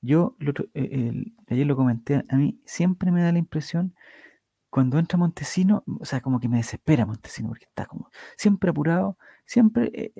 Yo 0.00 0.36
eh, 0.74 1.32
ayer 1.48 1.66
lo 1.66 1.76
comenté, 1.76 2.24
a 2.28 2.36
mí 2.36 2.60
siempre 2.66 3.10
me 3.10 3.22
da 3.22 3.32
la 3.32 3.38
impresión 3.38 3.94
cuando 4.68 4.98
entra 4.98 5.16
Montesino, 5.16 5.84
o 6.00 6.04
sea, 6.04 6.20
como 6.20 6.40
que 6.40 6.48
me 6.48 6.56
desespera 6.56 7.06
Montesino, 7.06 7.48
porque 7.48 7.64
está 7.66 7.86
como 7.86 8.10
siempre 8.36 8.70
apurado, 8.70 9.16
siempre 9.46 9.90
eh, 9.94 10.12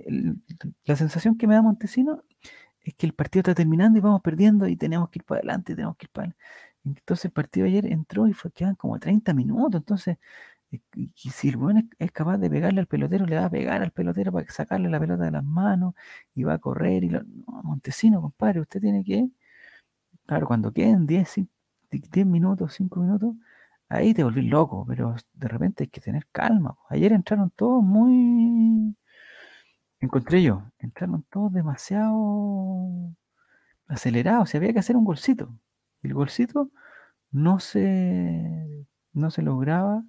la 0.85 0.97
sensación 0.97 1.37
que 1.37 1.47
me 1.49 1.55
da 1.55 1.63
Montesino 1.63 2.23
es 2.81 2.95
que 2.95 3.07
el 3.07 3.15
partido 3.15 3.41
está 3.41 3.55
terminando 3.55 3.99
y 3.99 4.01
vamos 4.01 4.23
perdiendo 4.23 4.69
y 4.69 4.77
tenemos 4.77 5.11
que 5.11 5.19
ir 5.19 5.25
para 5.25 5.41
adelante, 5.41 5.75
tenemos 5.75 5.97
que 5.97 6.07
ir 6.07 6.11
para 6.11 6.29
adelante. 6.29 6.45
Entonces 6.85 7.25
el 7.27 7.33
partido 7.33 7.67
ayer 7.67 7.87
entró 7.87 8.29
y 8.29 8.33
fue, 8.33 8.53
quedan 8.53 8.77
como 8.77 8.99
30 8.99 9.35
minutos, 9.35 9.81
entonces 9.81 10.19
y 10.95 11.31
si 11.31 11.49
el 11.49 11.57
bueno 11.57 11.83
es, 11.99 12.13
capaz 12.13 12.39
de 12.39 12.51
pegarle 12.51 12.81
al 12.81 12.87
pelotero, 12.87 13.27
le 13.27 13.37
va 13.37 13.47
a 13.47 13.51
pegar 13.51 13.83
al 13.83 13.91
pelotero 13.93 14.33
para 14.33 14.47
sacarle 14.51 14.89
la 14.91 15.01
pelota 15.01 15.25
de 15.25 15.31
las 15.31 15.45
manos 15.45 15.95
y 16.35 16.45
va 16.45 16.55
a 16.55 16.59
correr 16.59 17.05
y 17.05 17.11
lo, 17.11 17.23
no, 17.23 17.63
Montesino, 17.63 18.21
compadre, 18.21 18.61
usted 18.61 18.81
tiene 18.81 19.05
que, 19.05 19.29
claro, 20.27 20.47
cuando 20.47 20.73
queden 20.73 21.07
10, 21.07 21.41
10 21.91 22.27
minutos, 22.27 22.75
5 22.75 23.01
minutos, 23.01 23.35
ahí 23.89 24.15
te 24.15 24.25
volví 24.25 24.43
loco, 24.43 24.85
pero 24.87 25.15
de 25.35 25.49
repente 25.49 25.85
hay 25.85 25.89
que 25.89 26.01
tener 26.01 26.27
calma. 26.33 26.77
Ayer 26.89 27.13
entraron 27.13 27.51
todos 27.51 27.83
muy, 27.83 28.97
encontré 30.01 30.43
yo, 30.43 30.65
entraron 30.79 31.25
todos 31.31 31.53
demasiado 31.53 33.15
acelerados, 33.89 34.55
había 34.55 34.73
que 34.73 34.79
hacer 34.81 34.97
un 34.97 35.05
golcito. 35.05 35.55
El 36.03 36.15
golcito 36.15 36.71
no 37.31 37.61
se, 37.61 38.87
no 39.13 39.31
se 39.31 39.43
lograba 39.43 40.05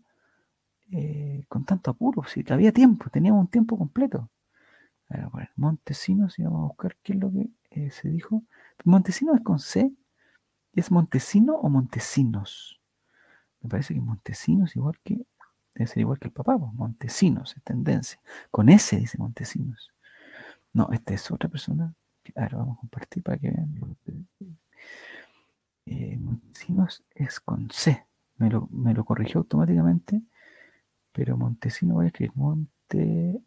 eh, 0.92 1.46
con 1.48 1.66
tanto 1.66 1.92
apuro, 1.92 2.24
si 2.26 2.44
había 2.50 2.72
tiempo, 2.72 3.10
teníamos 3.10 3.42
un 3.42 3.48
tiempo 3.48 3.78
completo. 3.78 4.30
Bueno, 5.10 5.32
Montesinos, 5.56 6.40
y 6.40 6.44
vamos 6.44 6.64
a 6.64 6.68
buscar 6.68 6.98
qué 7.04 7.14
es 7.14 7.20
lo 7.20 7.32
que 7.32 7.50
eh, 7.72 7.92
se 7.92 8.10
dijo. 8.10 8.44
Montesinos 8.84 9.38
es 9.38 9.44
con 9.44 9.60
C, 9.60 9.92
¿es 10.74 10.92
Montesino 10.92 11.56
o 11.56 11.70
Montesinos? 11.70 12.82
Me 13.62 13.70
parece 13.70 13.94
que 13.94 14.02
Montesinos 14.02 14.76
igual 14.76 15.00
que, 15.04 15.26
debe 15.76 15.88
ser 15.88 16.00
igual 16.00 16.20
que 16.20 16.28
el 16.28 16.34
papá, 16.34 16.58
pues, 16.58 16.74
Montesinos, 16.74 17.56
es 17.56 17.64
tendencia. 17.64 18.20
Con 18.52 18.70
S 18.70 18.96
dice 18.98 19.18
Montesinos. 19.18 19.92
No, 20.74 20.90
esta 20.92 21.14
es 21.14 21.32
otra 21.32 21.50
persona. 21.50 21.94
Ahora 22.36 22.58
vamos 22.58 22.78
a 22.78 22.82
compartir 22.82 23.24
para 23.24 23.38
que 23.38 23.52
vean. 23.52 23.98
Eh, 25.86 26.18
Montesinos 26.18 27.04
es 27.14 27.40
con 27.40 27.70
C. 27.72 28.06
Me 28.38 28.50
lo, 28.50 28.68
me 28.72 28.94
lo 28.94 29.06
corrigió 29.06 29.40
automáticamente. 29.40 30.22
Pero 31.16 31.38
Montesinos 31.38 31.95
voy 31.95 32.05
a 32.05 32.07
escribir 32.07 32.34
Montesinos. 32.36 33.39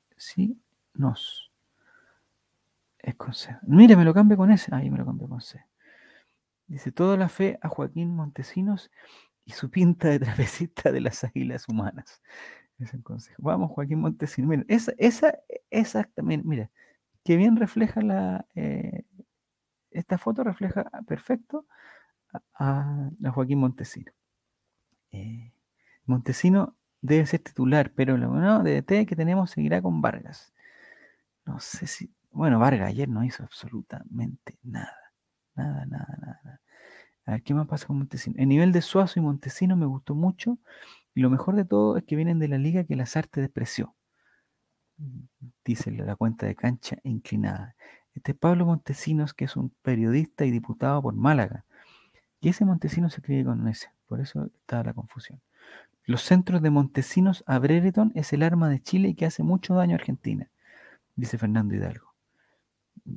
Es 2.98 3.14
con 3.14 3.34
C. 3.34 3.54
Mire, 3.62 3.94
me 3.94 4.04
lo 4.04 4.14
cambio 4.14 4.38
con 4.38 4.50
S. 4.50 4.74
Ahí 4.74 4.90
me 4.90 4.96
lo 4.96 5.04
cambio 5.04 5.28
con 5.28 5.42
C. 5.42 5.62
Dice, 6.66 6.90
toda 6.92 7.18
la 7.18 7.28
fe 7.28 7.58
a 7.60 7.68
Joaquín 7.68 8.16
Montesinos 8.16 8.90
y 9.44 9.52
su 9.52 9.70
pinta 9.70 10.08
de 10.08 10.18
trapecista 10.18 10.90
de 10.90 11.02
las 11.02 11.22
águilas 11.24 11.68
humanas. 11.68 12.22
Es 12.78 12.94
el 12.94 13.02
consejo. 13.02 13.42
Vamos, 13.42 13.70
Joaquín 13.72 14.00
Montesino. 14.00 14.48
Mira, 14.48 14.64
esa, 14.68 14.92
esa, 14.96 15.38
exactamente, 15.70 16.48
mira, 16.48 16.70
que 17.22 17.36
bien 17.36 17.56
refleja 17.56 18.00
la. 18.00 18.46
Eh, 18.54 19.04
esta 19.90 20.16
foto 20.16 20.42
refleja 20.42 20.84
perfecto 21.06 21.66
a, 22.54 23.10
Joaquín 23.34 23.58
Montesino. 23.58 24.12
Eh, 25.10 25.52
Montesino 26.06 26.74
debe 27.00 27.26
ser 27.26 27.40
titular, 27.40 27.92
pero 27.94 28.16
lo 28.16 28.30
bueno 28.30 28.62
de 28.62 28.82
DT 28.82 29.06
que 29.06 29.16
tenemos 29.16 29.50
seguirá 29.50 29.82
con 29.82 30.00
Vargas. 30.00 30.52
No 31.44 31.60
sé 31.60 31.86
si. 31.86 32.12
Bueno, 32.30 32.58
Vargas 32.58 32.88
ayer 32.88 33.08
no 33.08 33.24
hizo 33.24 33.42
absolutamente 33.42 34.58
nada. 34.62 34.96
Nada, 35.54 35.86
nada, 35.86 36.18
nada. 36.20 36.60
A 37.26 37.32
ver, 37.32 37.42
¿qué 37.42 37.54
más 37.54 37.66
pasa 37.66 37.86
con 37.86 37.98
Montesino? 37.98 38.36
El 38.38 38.48
nivel 38.48 38.72
de 38.72 38.80
Suazo 38.82 39.18
y 39.18 39.22
Montesino 39.22 39.76
me 39.76 39.86
gustó 39.86 40.14
mucho. 40.14 40.58
Y 41.14 41.20
lo 41.20 41.30
mejor 41.30 41.56
de 41.56 41.64
todo 41.64 41.96
es 41.96 42.04
que 42.04 42.16
vienen 42.16 42.38
de 42.38 42.48
la 42.48 42.58
liga 42.58 42.84
que 42.84 42.96
las 42.96 43.16
artes 43.16 43.42
despreció. 43.42 43.94
Dice 45.64 45.90
la 45.90 46.16
cuenta 46.16 46.46
de 46.46 46.54
cancha 46.54 46.98
inclinada. 47.02 47.74
Este 48.14 48.32
es 48.32 48.38
Pablo 48.38 48.66
Montesinos, 48.66 49.34
que 49.34 49.44
es 49.44 49.56
un 49.56 49.70
periodista 49.82 50.44
y 50.44 50.50
diputado 50.50 51.02
por 51.02 51.14
Málaga. 51.14 51.64
Y 52.40 52.48
ese 52.48 52.64
Montesinos 52.64 53.12
se 53.12 53.20
escribe 53.20 53.44
con 53.44 53.66
ese. 53.68 53.90
Por 54.06 54.20
eso 54.20 54.46
está 54.46 54.82
la 54.82 54.94
confusión. 54.94 55.40
Los 56.04 56.22
centros 56.22 56.62
de 56.62 56.70
Montesinos 56.70 57.44
a 57.46 57.58
Brereton 57.58 58.12
es 58.14 58.32
el 58.32 58.42
arma 58.42 58.68
de 58.70 58.80
Chile 58.80 59.14
que 59.14 59.26
hace 59.26 59.42
mucho 59.42 59.74
daño 59.74 59.94
a 59.94 59.98
Argentina, 59.98 60.48
dice 61.16 61.36
Fernando 61.38 61.74
Hidalgo. 61.74 62.14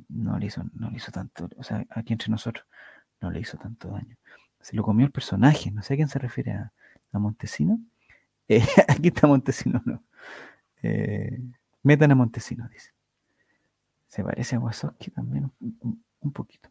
No 0.08 0.38
le 0.38 0.46
hizo, 0.46 0.64
no 0.74 0.90
le 0.90 0.96
hizo 0.96 1.10
tanto, 1.10 1.48
o 1.56 1.62
sea, 1.62 1.84
aquí 1.90 2.12
entre 2.12 2.30
nosotros 2.30 2.66
no 3.20 3.30
le 3.30 3.40
hizo 3.40 3.56
tanto 3.56 3.88
daño. 3.88 4.16
Se 4.60 4.76
lo 4.76 4.82
comió 4.82 5.06
el 5.06 5.12
personaje, 5.12 5.70
no 5.70 5.82
sé 5.82 5.94
a 5.94 5.96
quién 5.96 6.08
se 6.08 6.18
refiere 6.18 6.52
a, 6.52 6.72
Montesino. 7.12 7.78
Eh, 8.48 8.66
aquí 8.88 9.08
está 9.08 9.28
Montesino, 9.28 9.80
no. 9.86 10.02
Eh, 10.82 11.40
metan 11.82 12.10
a 12.10 12.14
Montesino, 12.14 12.68
dice. 12.68 12.90
Se 14.08 14.22
parece 14.22 14.56
a 14.56 14.58
Wasowski 14.58 15.10
también 15.10 15.50
un, 15.60 16.32
poquito. 16.32 16.68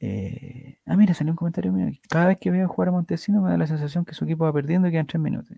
Eh, 0.00 0.78
ah, 0.86 0.96
mira, 0.96 1.14
salió 1.14 1.32
un 1.32 1.36
comentario 1.36 1.72
mío. 1.72 1.90
Cada 2.08 2.26
vez 2.26 2.38
que 2.38 2.50
veo 2.50 2.68
jugar 2.68 2.88
a 2.88 2.92
Montesino 2.92 3.42
me 3.42 3.50
da 3.50 3.58
la 3.58 3.66
sensación 3.66 4.04
que 4.04 4.14
su 4.14 4.24
equipo 4.24 4.44
va 4.44 4.52
perdiendo 4.52 4.88
y 4.88 4.92
quedan 4.92 5.06
tres 5.06 5.20
minutos. 5.20 5.56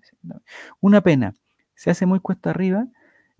Una 0.80 1.01
pena. 1.03 1.34
Se 1.74 1.91
hace 1.91 2.07
muy 2.07 2.20
cuesta 2.20 2.51
arriba, 2.51 2.86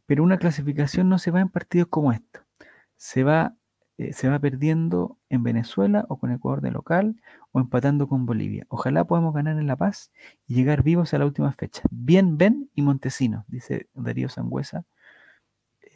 pero 0.07 0.23
una 0.23 0.39
clasificación 0.39 1.09
no 1.09 1.19
se 1.19 1.31
va 1.31 1.41
en 1.41 1.49
partidos 1.49 1.89
como 1.89 2.13
esto. 2.13 2.41
Se 2.97 3.25
va 3.25 3.55
eh, 4.01 4.15
se 4.15 4.31
va 4.31 4.39
perdiendo 4.39 5.19
en 5.29 5.43
Venezuela 5.43 6.07
o 6.09 6.19
con 6.19 6.33
Ecuador 6.33 6.63
de 6.63 6.71
local 6.71 7.21
o 7.53 7.61
empatando 7.61 8.09
con 8.09 8.25
Bolivia. 8.25 8.65
Ojalá 8.71 9.05
podamos 9.05 9.35
ganar 9.35 9.59
en 9.59 9.67
La 9.67 9.77
Paz 9.77 10.11
y 10.47 10.55
llegar 10.55 10.83
vivos 10.83 11.13
a 11.13 11.19
la 11.19 11.27
última 11.27 11.53
fecha. 11.53 11.83
Bien, 11.91 12.39
Ben 12.39 12.71
y 12.75 12.81
Montesino, 12.81 13.45
dice 13.47 13.91
Darío 13.93 14.31
Sangüesa 14.31 14.87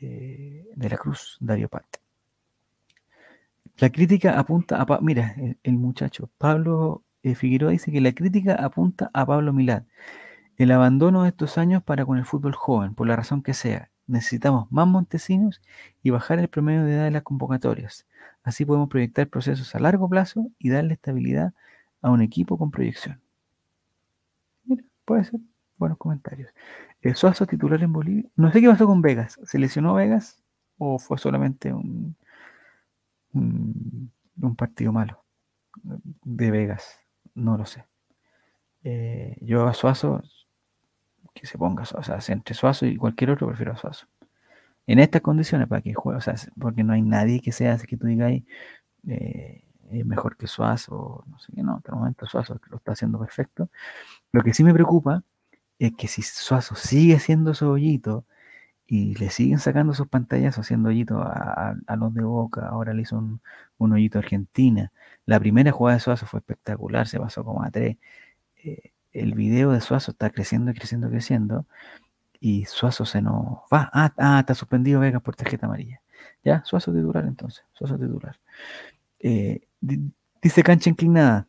eh, 0.03 0.69
de 0.77 0.89
la 0.91 0.99
Cruz, 0.99 1.39
Darío 1.41 1.71
Pat. 1.71 2.04
La 3.79 3.91
crítica 3.91 4.39
apunta 4.39 4.81
a... 4.81 5.01
Mira, 5.01 5.35
el, 5.62 5.75
muchacho 5.75 6.31
Pablo 6.39 7.05
eh, 7.22 7.35
Figueroa 7.35 7.72
dice 7.72 7.93
que 7.93 8.01
la 8.01 8.12
crítica 8.12 8.55
apunta 8.55 9.11
a 9.12 9.27
Pablo 9.27 9.53
Milad. 9.53 9.85
El 10.57 10.70
abandono 10.70 11.25
de 11.25 11.31
estos 11.31 11.59
años 11.59 11.83
para 11.83 12.07
con 12.07 12.18
el 12.18 12.25
fútbol 12.25 12.55
joven, 12.55 12.95
por 12.95 13.09
la 13.09 13.16
razón 13.16 13.43
que 13.43 13.55
sea, 13.55 13.91
Necesitamos 14.07 14.70
más 14.70 14.87
montesinos 14.87 15.62
y 16.03 16.11
bajar 16.11 16.39
el 16.39 16.49
promedio 16.49 16.85
de 16.85 16.95
edad 16.95 17.05
de 17.05 17.11
las 17.11 17.22
convocatorias. 17.22 18.07
Así 18.43 18.64
podemos 18.64 18.89
proyectar 18.89 19.29
procesos 19.29 19.75
a 19.75 19.79
largo 19.79 20.09
plazo 20.09 20.51
y 20.59 20.68
darle 20.68 20.95
estabilidad 20.95 21.55
a 22.03 22.11
un 22.11 22.20
equipo 22.20 22.59
con 22.59 22.70
proyección. 22.70 23.20
Mira, 24.64 24.85
puede 25.05 25.25
ser. 25.25 25.41
Buenos 25.79 25.99
comentarios. 25.99 26.51
El 27.01 27.16
Suazo 27.16 27.47
titular 27.47 27.83
en 27.83 27.93
Bolivia. 27.93 28.25
No 28.37 28.53
sé 28.53 28.61
qué 28.61 28.68
pasó 28.68 28.87
con 28.87 29.01
Vegas. 29.01 29.41
¿Se 29.45 29.59
lesionó 29.59 29.95
Vegas 29.95 30.43
o 30.77 30.99
fue 30.99 31.18
solamente 31.18 31.72
un, 31.72 32.16
un, 33.35 34.12
partido 34.57 34.93
malo 34.93 35.24
de 35.82 36.51
Vegas? 36.51 37.01
No 37.35 37.57
lo 37.57 37.66
sé. 37.66 37.85
Eh, 38.85 39.37
yo 39.41 39.66
a 39.66 39.74
Suazo 39.74 40.22
que 41.35 41.47
se 41.47 41.59
ponga, 41.59 41.82
o 41.82 42.03
sea, 42.03 42.18
entre 42.28 42.55
Suazo 42.55 42.87
y 42.87 42.97
cualquier 42.97 43.30
otro, 43.30 43.49
prefiero 43.49 43.72
a 43.72 43.76
Suazo. 43.76 44.07
En 44.87 44.99
estas 44.99 45.22
condiciones, 45.22 45.66
para 45.68 45.82
que 45.82 45.95
juegue, 45.95 46.18
o 46.18 46.20
sea, 46.20 46.35
porque 46.59 46.85
no 46.85 46.93
hay 46.93 47.03
nadie 47.03 47.41
que 47.41 47.53
sea, 47.53 47.74
así 47.74 47.87
que 47.87 47.97
tú 47.97 48.07
digas 48.07 48.32
eh, 49.09 49.64
mejor 50.05 50.37
que 50.37 50.47
Suazo, 50.47 51.24
no 51.26 51.39
sé 51.39 51.53
qué, 51.55 51.62
no, 51.62 51.76
hasta 51.76 51.93
momento 51.93 52.26
Suazo 52.26 52.61
lo 52.70 52.76
está 52.76 52.93
haciendo 52.93 53.18
perfecto. 53.18 53.68
Lo 54.32 54.43
que 54.43 54.55
sí 54.55 54.62
me 54.64 54.74
preocupa 54.74 55.22
es 55.78 55.93
que 55.97 56.09
si 56.09 56.22
Suazo 56.22 56.74
sigue 56.76 57.16
haciendo 57.16 57.55
su 57.55 57.68
hoyito 57.68 58.24
y 58.95 59.15
le 59.17 59.29
siguen 59.31 59.59
sacando 59.59 59.93
sus 59.93 60.07
pantallas 60.07 60.57
haciendo 60.57 60.91
hoyito 60.91 61.19
a, 61.21 61.75
los 61.99 62.15
de 62.15 62.23
Boca, 62.23 62.69
ahora 62.69 62.95
le 62.95 63.03
hizo 63.03 63.19
un, 63.19 63.93
hoyito 63.93 64.19
a 64.19 64.23
Argentina. 64.23 64.93
La 65.27 65.41
primera 65.41 65.73
jugada 65.73 65.97
de 65.97 66.01
Suazo 66.01 66.27
fue 66.27 66.39
espectacular, 66.39 67.09
se 67.09 67.19
pasó 67.19 67.45
como 67.45 67.65
a 67.65 67.73
tres. 67.73 67.97
Eh, 68.57 68.93
el 69.13 69.35
video 69.35 69.73
de 69.73 69.81
Suazo 69.81 70.13
está 70.13 70.31
creciendo, 70.31 70.73
creciendo, 70.73 71.11
creciendo, 71.11 71.67
y 72.39 72.67
Suazo 72.67 73.05
se 73.05 73.21
nos 73.21 73.59
va. 73.73 73.91
Ah, 73.93 74.15
ah 74.17 74.39
está 74.41 74.55
suspendido 74.55 75.01
Vegas 75.01 75.23
por 75.23 75.35
tarjeta 75.35 75.67
amarilla. 75.67 76.01
Ya, 76.45 76.63
Suazo 76.65 76.93
titular 76.93 77.25
entonces, 77.27 77.65
Suazo 77.73 77.99
titular. 77.99 78.39
Eh, 79.19 79.67
dice 80.41 80.63
cancha 80.63 80.89
inclinada. 80.91 81.49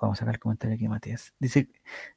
Vamos 0.00 0.18
a 0.18 0.20
sacar 0.20 0.34
el 0.34 0.40
comentario 0.40 0.74
aquí, 0.74 0.88
Matías. 0.88 1.32
Dice, 1.38 1.68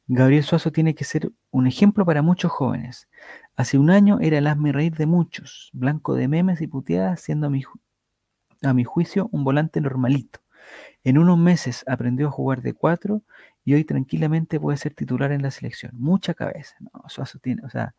Gabriel 0.08 0.44
Suazo 0.44 0.72
tiene 0.72 0.96
que 0.96 1.04
ser 1.04 1.32
un 1.52 1.68
ejemplo 1.68 2.06
para 2.06 2.22
muchos 2.22 2.52
jóvenes. 2.52 3.08
Hace 3.56 3.78
un 3.78 3.90
año 3.90 4.20
era 4.22 4.38
el 4.38 4.48
hazme 4.48 4.72
reír 4.72 4.96
de 4.96 5.06
muchos, 5.06 5.70
blanco 5.74 6.16
de 6.16 6.28
memes 6.28 6.62
y 6.62 6.68
puteadas, 6.68 7.22
siendo 7.22 7.48
a 7.48 7.50
mi, 7.50 7.64
a 8.62 8.74
mi 8.74 8.84
juicio 8.84 9.30
un 9.32 9.44
volante 9.44 9.82
normalito. 9.82 10.40
En 11.04 11.18
unos 11.18 11.38
meses 11.38 11.84
aprendió 11.88 12.28
a 12.28 12.32
jugar 12.32 12.62
de 12.62 12.74
cuatro 12.74 13.22
y 13.64 13.74
hoy 13.74 13.84
tranquilamente 13.84 14.60
puede 14.60 14.78
ser 14.78 14.94
titular 14.94 15.32
en 15.32 15.42
la 15.42 15.52
selección. 15.52 15.92
Mucha 15.96 16.34
cabeza. 16.34 16.76
No, 16.80 16.92
Suazo 17.08 17.40
tiene, 17.40 17.64
o 17.64 17.70
sea, 17.70 17.96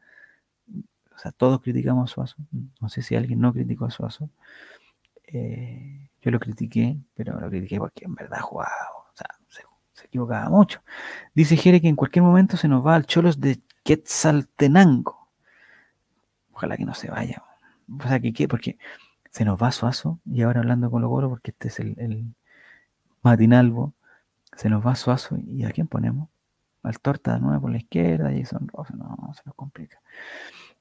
o 1.15 1.19
sea, 1.19 1.33
todos 1.33 1.61
criticamos 1.61 2.11
a 2.11 2.15
Suazo. 2.15 2.37
No 2.81 2.89
sé 2.89 3.03
si 3.03 3.17
alguien 3.17 3.41
no 3.41 3.53
criticó 3.53 3.87
a 3.87 3.91
Suazo. 3.91 4.31
Eh, 5.27 6.11
yo 6.23 6.31
lo 6.31 6.41
critiqué, 6.41 6.97
pero 7.15 7.39
lo 7.41 7.51
critiqué 7.51 7.79
porque 7.79 8.05
en 8.05 8.15
verdad 8.15 8.41
jugaba, 8.41 8.73
equivocaba 10.09 10.49
mucho. 10.49 10.83
Dice 11.35 11.57
Jere 11.57 11.81
que 11.81 11.89
en 11.89 11.97
cualquier 11.97 12.25
momento 12.25 12.57
se 12.57 12.69
nos 12.69 12.85
va 12.85 12.95
al 12.95 13.07
Cholos 13.07 13.41
de 13.41 13.61
Quetzaltenango. 13.85 15.29
Ojalá 16.53 16.77
que 16.77 16.85
no 16.85 16.95
se 16.95 17.11
vaya. 17.11 17.43
O 17.99 18.03
sea, 18.07 18.21
que 18.21 18.33
qué, 18.33 18.49
porque 18.49 18.79
se 19.31 19.45
nos 19.45 19.63
va 19.63 19.73
Suazo, 19.73 20.19
y 20.27 20.43
ahora 20.43 20.61
hablando 20.61 20.91
con 20.91 21.03
Logoro, 21.03 21.29
porque 21.31 21.53
este 21.53 21.69
es 21.69 21.79
el, 21.81 22.25
matinalvo, 23.23 23.95
se 24.57 24.69
nos 24.69 24.87
va 24.87 24.95
Suazo, 24.95 25.37
¿y 25.47 25.65
a 25.65 25.71
quién 25.71 25.87
ponemos? 25.87 26.29
Al 26.83 26.99
Torta 27.01 27.35
de 27.35 27.41
nuevo 27.41 27.63
por 27.63 27.71
la 27.71 27.79
izquierda, 27.79 28.31
Jason 28.31 28.69
Ross, 28.69 28.91
no, 28.95 29.33
se 29.35 29.43
nos 29.45 29.55
complica. 29.55 30.01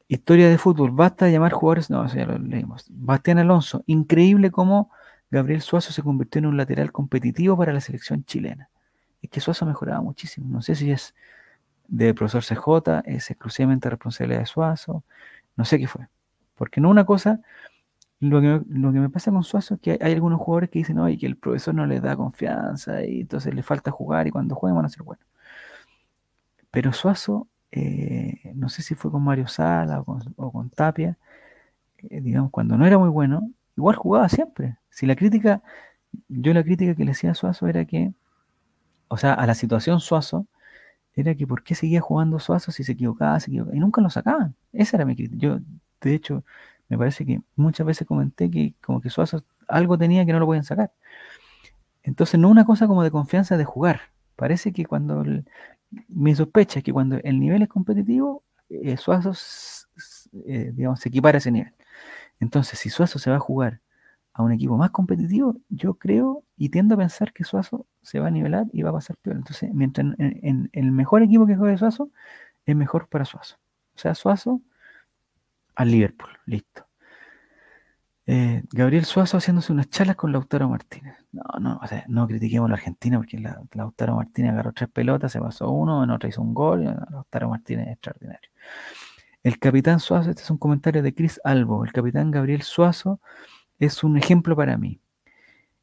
Historia 0.07 0.49
de 0.49 0.57
fútbol, 0.57 0.91
basta 0.91 1.29
llamar 1.29 1.51
jugadores, 1.51 1.89
no, 1.89 2.07
ya 2.07 2.25
lo 2.25 2.37
leímos. 2.37 2.85
Bastián 2.89 3.39
Alonso, 3.39 3.83
increíble 3.87 4.51
cómo 4.51 4.91
Gabriel 5.29 5.61
Suazo 5.61 5.91
se 5.91 6.03
convirtió 6.03 6.39
en 6.39 6.45
un 6.45 6.57
lateral 6.57 6.91
competitivo 6.91 7.57
para 7.57 7.73
la 7.73 7.81
selección 7.81 8.23
chilena. 8.23 8.69
Es 9.21 9.29
que 9.29 9.39
Suazo 9.39 9.65
mejoraba 9.65 10.01
muchísimo. 10.01 10.47
No 10.49 10.61
sé 10.61 10.75
si 10.75 10.91
es 10.91 11.15
de 11.87 12.13
profesor 12.13 12.43
CJ, 12.43 13.01
es 13.05 13.29
exclusivamente 13.31 13.89
responsabilidad 13.89 14.41
de 14.41 14.45
Suazo, 14.45 15.03
no 15.55 15.65
sé 15.65 15.79
qué 15.79 15.87
fue. 15.87 16.07
Porque 16.55 16.81
no 16.81 16.89
una 16.89 17.05
cosa, 17.05 17.41
lo 18.19 18.41
que, 18.41 18.59
me 18.67 19.09
pasa 19.09 19.31
con 19.31 19.43
Suazo 19.43 19.75
es 19.75 19.81
que 19.81 19.99
hay, 20.01 20.13
algunos 20.13 20.39
jugadores 20.39 20.69
que 20.69 20.79
dicen, 20.79 20.99
oye, 20.99 21.17
que 21.17 21.27
el 21.27 21.37
profesor 21.37 21.75
no 21.75 21.85
les 21.85 22.01
da 22.01 22.15
confianza 22.15 23.03
y 23.05 23.21
entonces 23.21 23.53
le 23.53 23.63
falta 23.63 23.91
jugar 23.91 24.27
y 24.27 24.31
cuando 24.31 24.55
jueguen 24.55 24.77
van 24.77 24.85
a 24.85 24.89
ser 24.89 25.03
buenos. 25.03 25.25
Pero 26.71 26.93
Suazo 26.93 27.47
eh, 27.71 28.53
no 28.55 28.69
sé 28.69 28.81
si 28.81 28.95
fue 28.95 29.11
con 29.11 29.23
Mario 29.23 29.47
Sala 29.47 30.01
o 30.01 30.51
con, 30.51 30.69
Tapia, 30.69 31.17
eh, 32.09 32.21
digamos, 32.21 32.51
cuando 32.51 32.77
no 32.77 32.85
era 32.87 32.97
muy 32.97 33.09
bueno, 33.09 33.51
igual 33.77 33.95
jugaba 33.95 34.29
siempre. 34.29 34.77
Si 34.89 35.05
la 35.05 35.15
crítica, 35.15 35.61
yo 36.29 36.53
la 36.53 36.63
crítica 36.63 36.95
que 36.95 37.05
le 37.05 37.11
hacía 37.11 37.31
a 37.31 37.35
Suazo 37.35 37.67
era 37.67 37.85
que, 37.85 38.13
o 39.07 39.17
sea, 39.17 39.33
a 39.33 39.45
la 39.47 39.55
situación 39.55 39.99
Suazo, 39.99 40.47
era 41.13 41.35
que 41.35 41.47
por 41.47 41.63
qué 41.63 41.75
seguía 41.75 42.01
jugando 42.01 42.39
Suazo 42.39 42.71
si 42.71 42.83
se 42.83 42.93
equivocaba, 42.93 43.39
se 43.39 43.49
equivocaba, 43.51 43.75
y 43.75 43.79
nunca 43.79 44.01
lo 44.01 44.09
sacaban. 44.09 44.55
Esa 44.73 44.97
era 44.97 45.05
mi 45.05 45.15
crítica. 45.15 45.37
Yo, 45.39 45.59
de 46.01 46.13
hecho, 46.13 46.43
me 46.89 46.97
parece 46.97 47.25
que 47.25 47.41
muchas 47.55 47.87
veces 47.87 48.07
comenté 48.07 48.51
que 48.51 48.75
como 48.81 49.01
que 49.01 49.09
Suazo 49.09 49.43
algo 49.67 49.97
tenía 49.97 50.25
que 50.25 50.33
no 50.33 50.39
lo 50.39 50.45
podían 50.45 50.63
sacar. 50.63 50.91
Entonces, 52.03 52.39
no 52.39 52.49
una 52.49 52.65
cosa 52.65 52.87
como 52.87 53.03
de 53.03 53.11
confianza 53.11 53.57
de 53.57 53.65
jugar. 53.65 54.01
Parece 54.35 54.71
que 54.73 54.85
cuando 54.85 55.23
mi 56.09 56.35
sospecha 56.35 56.79
es 56.79 56.85
que 56.85 56.93
cuando 56.93 57.17
el 57.17 57.39
nivel 57.39 57.61
es 57.63 57.69
competitivo, 57.69 58.43
eh, 58.69 58.97
Suazo 58.97 59.33
eh, 60.47 60.71
digamos, 60.73 60.99
se 60.99 61.09
equipara 61.09 61.37
a 61.37 61.39
ese 61.39 61.51
nivel. 61.51 61.73
Entonces, 62.39 62.79
si 62.79 62.89
Suazo 62.89 63.19
se 63.19 63.29
va 63.29 63.37
a 63.37 63.39
jugar 63.39 63.81
a 64.37 64.43
un 64.43 64.51
equipo 64.51 64.77
más 64.77 64.91
competitivo, 64.91 65.55
yo 65.67 65.95
creo 65.95 66.43
y 66.57 66.69
tiendo 66.69 66.93
a 66.93 66.97
pensar 66.99 67.33
que 67.33 67.43
Suazo 67.43 67.87
se 68.03 68.19
va 68.19 68.27
a 68.27 68.31
nivelar 68.31 68.67
y 68.71 68.83
va 68.83 68.91
a 68.91 68.93
pasar 68.93 69.17
peor. 69.17 69.35
Entonces, 69.35 69.73
mientras 69.73 70.13
en, 70.19 70.69
el 70.73 70.91
mejor 70.91 71.23
equipo 71.23 71.47
que 71.47 71.55
juegue 71.55 71.75
Suazo, 71.75 72.11
es 72.63 72.75
mejor 72.75 73.09
para 73.09 73.25
Suazo. 73.25 73.55
O 73.95 73.99
sea, 73.99 74.13
Suazo 74.13 74.61
al 75.75 75.89
Liverpool, 75.89 76.29
listo. 76.45 76.85
Eh, 78.27 78.61
Gabriel 78.71 79.05
Suazo 79.05 79.37
haciéndose 79.37 79.73
unas 79.73 79.89
charlas 79.89 80.15
con 80.15 80.31
Lautaro 80.31 80.69
Martínez. 80.69 81.15
No, 81.31 81.43
no, 81.59 81.79
o 81.81 81.87
sea, 81.87 82.05
no 82.07 82.27
critiquemos 82.27 82.67
a 82.67 82.69
la 82.69 82.75
Argentina 82.75 83.17
porque 83.17 83.41
Lautaro 83.73 84.17
Martínez 84.17 84.51
agarró 84.51 84.71
tres 84.71 84.89
pelotas, 84.89 85.31
se 85.31 85.39
pasó 85.39 85.71
uno, 85.71 86.03
en 86.03 86.11
otra 86.11 86.29
hizo 86.29 86.43
un 86.43 86.53
gol, 86.53 86.83
Lautaro 86.83 87.49
Martínez 87.49 87.87
es 87.87 87.93
extraordinario. 87.93 88.51
El 89.41 89.57
capitán 89.57 89.99
Suazo, 89.99 90.29
este 90.29 90.43
es 90.43 90.51
un 90.51 90.57
comentario 90.57 91.01
de 91.01 91.15
Chris 91.15 91.41
Albo, 91.43 91.83
el 91.83 91.91
capitán 91.91 92.29
Gabriel 92.29 92.61
Suazo 92.61 93.19
es 93.79 94.03
un 94.03 94.17
ejemplo 94.17 94.55
para 94.55 94.77
mí. 94.77 94.99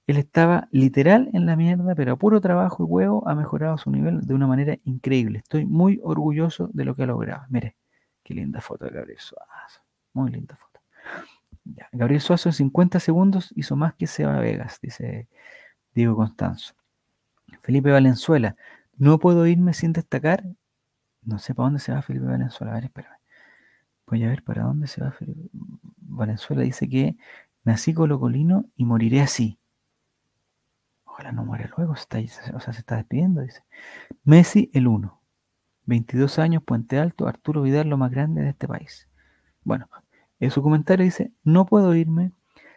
Él 0.07 0.19
estaba 0.19 0.69
literal 0.71 1.31
en 1.33 1.47
la 1.47 1.57
mierda, 1.57 1.95
pero 1.95 2.13
a 2.13 2.17
puro 2.17 2.41
trabajo 2.41 2.83
y 2.83 2.87
huevo 2.87 3.27
ha 3.27 3.35
mejorado 3.35 3.79
su 3.79 3.91
nivel 3.91 4.21
de 4.21 4.35
una 4.35 4.47
manera 4.47 4.77
increíble. 4.85 5.39
Estoy 5.39 5.65
muy 5.65 5.99
orgulloso 6.03 6.69
de 6.75 6.85
lo 6.85 6.95
que 6.95 7.05
ha 7.05 7.07
logrado. 7.07 7.45
Mire, 7.49 7.77
qué 8.23 8.35
linda 8.35 8.61
foto 8.61 8.85
de 8.85 8.91
Gabriel 8.91 9.19
Suazo. 9.19 9.81
Muy 10.13 10.31
linda 10.31 10.57
foto. 10.57 10.81
Gabriel 11.93 12.21
Suazo 12.21 12.51
en 12.51 12.53
50 12.53 13.01
segundos 13.01 13.53
hizo 13.57 13.77
más 13.77 13.95
que 13.95 14.07
Seba 14.07 14.39
Vegas, 14.39 14.79
dice 14.83 15.29
Diego 15.95 16.17
Constanzo. 16.17 16.75
Felipe 17.63 17.91
Valenzuela, 17.91 18.57
no 18.99 19.19
puedo 19.19 19.47
irme 19.47 19.73
sin 19.73 19.93
destacar. 19.93 20.45
No 21.23 21.39
sé 21.39 21.55
para 21.55 21.67
dónde 21.67 21.81
se 21.81 21.93
va 21.93 22.03
Felipe 22.03 22.27
Valenzuela. 22.27 22.73
A 22.73 22.75
ver, 22.75 22.85
espérame. 22.85 23.17
Voy 24.07 24.23
a 24.23 24.29
ver 24.29 24.43
para 24.43 24.65
dónde 24.65 24.87
se 24.87 25.01
va 25.01 25.13
Felipe 25.13 25.49
Valenzuela. 25.97 26.63
Dice 26.63 26.89
que 26.89 27.17
nací 27.65 27.93
colocolino 27.95 28.67
y 28.77 28.85
moriré 28.85 29.21
así. 29.21 29.59
Ojalá 31.05 31.33
no 31.33 31.45
muere 31.45 31.71
luego, 31.77 31.93
o 31.93 31.97
sea, 31.97 32.73
se 32.73 32.81
está 32.81 32.97
despidiendo, 32.97 33.41
dice. 33.41 33.63
Messi, 34.25 34.71
el 34.73 34.87
1. 34.87 35.21
22 35.87 36.39
años, 36.39 36.63
Puente 36.63 36.99
Alto, 36.99 37.29
Arturo 37.29 37.63
Vidal, 37.63 37.89
lo 37.89 37.97
más 37.97 38.11
grande 38.11 38.43
de 38.43 38.51
este 38.51 38.67
país. 38.67 39.09
Bueno, 39.63 39.89
en 40.41 40.51
su 40.51 40.63
comentario 40.63 41.05
dice, 41.05 41.33
no 41.43 41.67
puedo 41.67 41.95
irme 41.95 42.33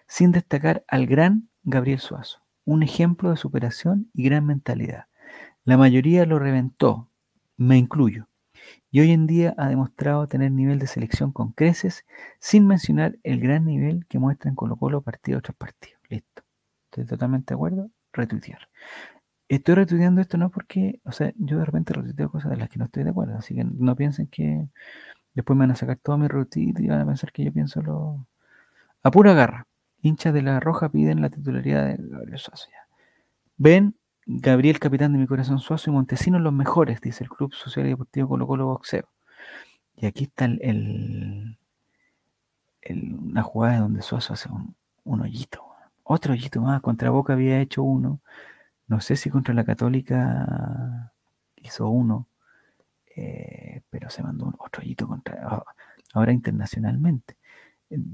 sin 0.07 0.31
destacar 0.31 0.83
al 0.87 1.05
gran 1.05 1.49
Gabriel 1.63 1.99
Suazo, 1.99 2.41
un 2.65 2.83
ejemplo 2.83 3.29
de 3.29 3.37
superación 3.37 4.09
y 4.13 4.23
gran 4.23 4.45
mentalidad. 4.45 5.05
La 5.63 5.77
mayoría 5.77 6.25
lo 6.25 6.39
reventó, 6.39 7.09
me 7.57 7.77
incluyo, 7.77 8.27
y 8.91 9.01
hoy 9.01 9.11
en 9.11 9.27
día 9.27 9.53
ha 9.57 9.67
demostrado 9.69 10.27
tener 10.27 10.51
nivel 10.51 10.79
de 10.79 10.87
selección 10.87 11.31
con 11.31 11.51
creces, 11.51 12.05
sin 12.39 12.67
mencionar 12.67 13.17
el 13.23 13.39
gran 13.39 13.65
nivel 13.65 14.05
que 14.07 14.19
muestra 14.19 14.49
en 14.49 14.55
Colo 14.55 14.77
Colo 14.77 15.01
partido 15.01 15.41
tras 15.41 15.55
partido. 15.57 15.97
Listo. 16.09 16.43
Estoy 16.85 17.05
totalmente 17.05 17.53
de 17.53 17.55
acuerdo. 17.55 17.89
Retuitear. 18.13 18.69
Estoy 19.49 19.75
retuiteando 19.75 20.21
esto 20.21 20.37
no 20.37 20.49
porque, 20.49 20.99
o 21.03 21.11
sea, 21.11 21.31
yo 21.37 21.59
de 21.59 21.65
repente 21.65 21.93
retuiteo 21.93 22.29
cosas 22.29 22.51
de 22.51 22.57
las 22.57 22.69
que 22.69 22.79
no 22.79 22.85
estoy 22.85 23.03
de 23.03 23.11
acuerdo, 23.11 23.37
así 23.37 23.55
que 23.55 23.63
no 23.63 23.95
piensen 23.95 24.27
que 24.27 24.67
Después 25.37 25.55
me 25.55 25.65
van 25.65 25.71
a 25.71 25.75
sacar 25.75 25.97
toda 25.97 26.17
mi 26.17 26.27
rutina 26.27 26.81
y 26.81 26.87
van 26.87 27.01
a 27.01 27.05
pensar 27.05 27.31
que 27.31 27.43
yo 27.43 27.53
pienso 27.53 27.79
lo. 27.83 28.25
A 29.03 29.11
pura 29.11 29.33
garra. 29.33 29.67
Hinchas 30.01 30.33
de 30.33 30.41
la 30.41 30.59
Roja 30.59 30.89
piden 30.89 31.21
la 31.21 31.29
titularidad 31.29 31.85
de 31.85 31.97
Gabriel 31.99 32.39
Suazo. 32.39 32.67
Ven, 33.55 33.95
Gabriel, 34.29 34.79
capitán 34.79 35.13
de 35.13 35.19
mi 35.19 35.25
corazón 35.25 35.59
Suazo 35.59 35.89
y 35.89 35.93
Montesinos 35.93 36.41
los 36.41 36.51
mejores, 36.51 36.99
dice 36.99 37.23
el 37.23 37.29
Club 37.29 37.53
Social 37.53 37.85
y 37.85 37.89
Deportivo 37.91 38.27
Colo 38.27 38.45
Colo 38.45 38.65
Boxeo. 38.67 39.07
Y 39.95 40.05
aquí 40.05 40.25
está 40.25 40.45
el, 40.45 41.57
una 42.89 43.41
jugada 43.43 43.79
donde 43.79 44.01
Suazo 44.01 44.33
hace 44.33 44.49
un, 44.49 44.75
un, 45.05 45.21
hoyito. 45.21 45.63
Otro 46.03 46.33
hoyito 46.33 46.61
más. 46.61 46.81
Contra 46.81 47.09
Boca 47.09 47.33
había 47.33 47.61
hecho 47.61 47.83
uno. 47.83 48.19
No 48.87 49.01
sé 49.01 49.15
si 49.15 49.29
contra 49.29 49.53
la 49.53 49.63
Católica 49.63 51.13
hizo 51.55 51.89
uno. 51.89 52.27
Eh, 53.15 53.81
pero 53.89 54.09
se 54.09 54.23
mandó 54.23 54.53
otro 54.59 54.83
hoyito 54.83 55.07
contra, 55.07 55.39
ah, 55.43 55.63
ahora 56.13 56.33
internacionalmente. 56.33 57.37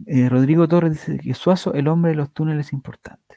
Eh, 0.05 0.29
Rodrigo 0.29 0.67
Torres 0.67 0.93
dice 0.93 1.19
que 1.19 1.33
Suazo, 1.33 1.73
el 1.73 1.87
hombre 1.87 2.11
de 2.11 2.17
los 2.17 2.31
túneles 2.31 2.71
importantes. 2.71 3.32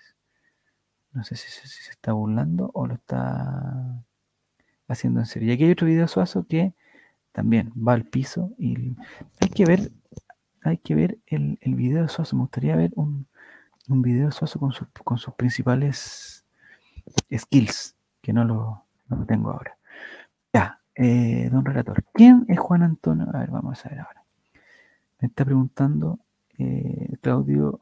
No 1.17 1.25
sé 1.25 1.35
si, 1.35 1.49
se 1.51 1.91
está 1.91 2.13
burlando 2.13 2.71
o 2.75 2.87
lo 2.87 2.93
está 2.93 4.05
haciendo 4.87 5.21
en 5.21 5.27
serio. 5.27 5.49
Y 5.49 5.53
aquí 5.53 5.65
hay 5.65 5.71
otro 5.71 5.87
video 5.87 6.03
de 6.03 6.09
Suazo 6.09 6.47
que 6.47 6.75
también 7.33 7.73
va 7.73 7.95
al 7.95 8.05
piso 8.05 8.53
y 8.59 8.95
hay 9.41 9.49
que 9.49 9.65
ver, 9.65 9.91
hay 10.63 10.77
que 10.77 10.95
ver 10.95 11.19
el, 11.27 11.59
el 11.63 11.75
video 11.75 12.03
de 12.03 12.11
Suazo. 12.11 12.37
Me 12.37 12.43
gustaría 12.43 12.77
ver 12.77 12.93
un, 12.97 13.27
un 13.89 14.03
video 14.03 14.27
de 14.27 14.33
Suazo 14.33 14.61
con, 14.61 14.73
con 15.05 15.17
sus 15.17 15.33
principales 15.33 16.45
skills, 17.35 17.97
que 18.21 18.35
no 18.35 18.45
lo, 18.45 18.85
no 19.09 19.25
tengo 19.25 19.53
ahora. 19.53 19.79
Ya, 20.53 20.83
eh, 20.95 21.49
don 21.51 21.65
Relator, 21.65 22.05
¿quién 22.13 22.45
es 22.49 22.59
Juan 22.59 22.83
Antonio? 22.83 23.27
A 23.33 23.39
ver, 23.39 23.51
vamos 23.51 23.87
a 23.87 23.89
ver 23.89 24.01
ahora. 24.01 24.23
Me 25.21 25.29
está 25.29 25.47
preguntando 25.47 26.19
eh, 26.59 27.17
Claudio 27.23 27.81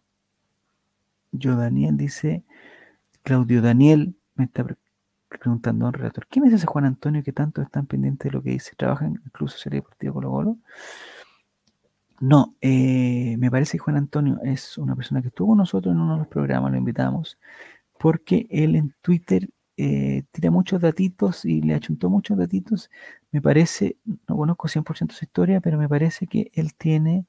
Yo 1.33 1.57
Daniel, 1.57 1.97
dice 1.97 2.45
Claudio 3.25 3.63
Daniel, 3.63 4.15
me 4.35 4.45
está 4.45 4.67
preguntando 5.29 5.87
don 5.87 5.95
Relator, 5.95 6.27
¿quién 6.29 6.45
es 6.45 6.53
ese 6.53 6.67
Juan 6.67 6.85
Antonio 6.85 7.23
que 7.25 7.33
tanto 7.33 7.63
están 7.63 7.87
pendientes 7.87 8.31
de 8.31 8.37
lo 8.37 8.43
que 8.43 8.51
dice? 8.51 8.77
¿Trabaja 8.77 9.07
en 9.07 9.21
el 9.25 9.33
Club 9.33 9.51
Deportivo 9.65 10.15
Colo 10.15 10.31
Colo? 10.31 10.59
No, 12.21 12.55
eh, 12.61 13.37
me 13.39 13.51
parece 13.51 13.73
que 13.73 13.83
Juan 13.83 13.97
Antonio 13.97 14.39
es 14.45 14.77
una 14.77 14.95
persona 14.95 15.23
que 15.23 15.29
estuvo 15.29 15.49
con 15.49 15.59
nosotros 15.59 15.95
en 15.95 16.01
uno 16.01 16.13
de 16.13 16.19
los 16.19 16.29
programas, 16.29 16.71
lo 16.71 16.77
invitamos, 16.77 17.39
porque 17.99 18.47
él 18.51 18.77
en 18.77 18.95
Twitter 19.01 19.49
eh, 19.79 20.25
tira 20.31 20.51
muchos 20.51 20.83
datitos 20.83 21.47
y 21.47 21.63
le 21.63 21.75
achuntó 21.75 22.11
muchos 22.11 22.37
datitos. 22.37 22.91
Me 23.33 23.41
parece, 23.41 23.97
no 24.29 24.37
conozco 24.37 24.69
100% 24.69 25.13
su 25.15 25.25
historia, 25.25 25.61
pero 25.63 25.79
me 25.79 25.89
parece 25.89 26.27
que 26.27 26.51
él 26.55 26.75
tiene 26.75 27.27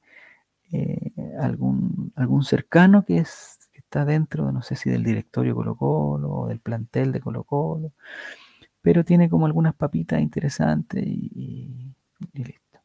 eh, 0.72 1.12
algún, 1.40 2.12
algún 2.16 2.44
cercano 2.44 3.04
que, 3.04 3.18
es, 3.18 3.65
está 3.96 4.04
dentro, 4.04 4.52
no 4.52 4.62
sé 4.62 4.76
si 4.76 4.90
del 4.90 5.04
directorio 5.04 5.54
Colo 5.54 5.76
Colo 5.76 6.30
o 6.30 6.48
del 6.48 6.60
plantel 6.60 7.12
de 7.12 7.20
Colo 7.20 7.44
Colo, 7.44 7.92
pero 8.82 9.04
tiene 9.04 9.30
como 9.30 9.46
algunas 9.46 9.74
papitas 9.74 10.20
interesantes 10.20 11.04
y, 11.06 11.94
listo. 12.34 12.80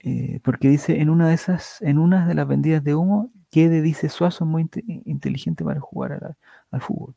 Eh, 0.00 0.40
porque 0.44 0.68
dice, 0.68 1.00
en 1.00 1.10
una 1.10 1.28
de 1.28 1.34
esas, 1.34 1.80
en 1.82 1.98
una 1.98 2.26
de 2.26 2.34
las 2.34 2.46
vendidas 2.46 2.84
de 2.84 2.94
humo, 2.94 3.30
Quede 3.50 3.82
dice 3.82 4.08
Suazo 4.08 4.44
es 4.44 4.50
muy 4.50 4.68
inteligente 5.04 5.64
para 5.64 5.80
jugar 5.80 6.36
al 6.70 6.80
fútbol 6.80 7.14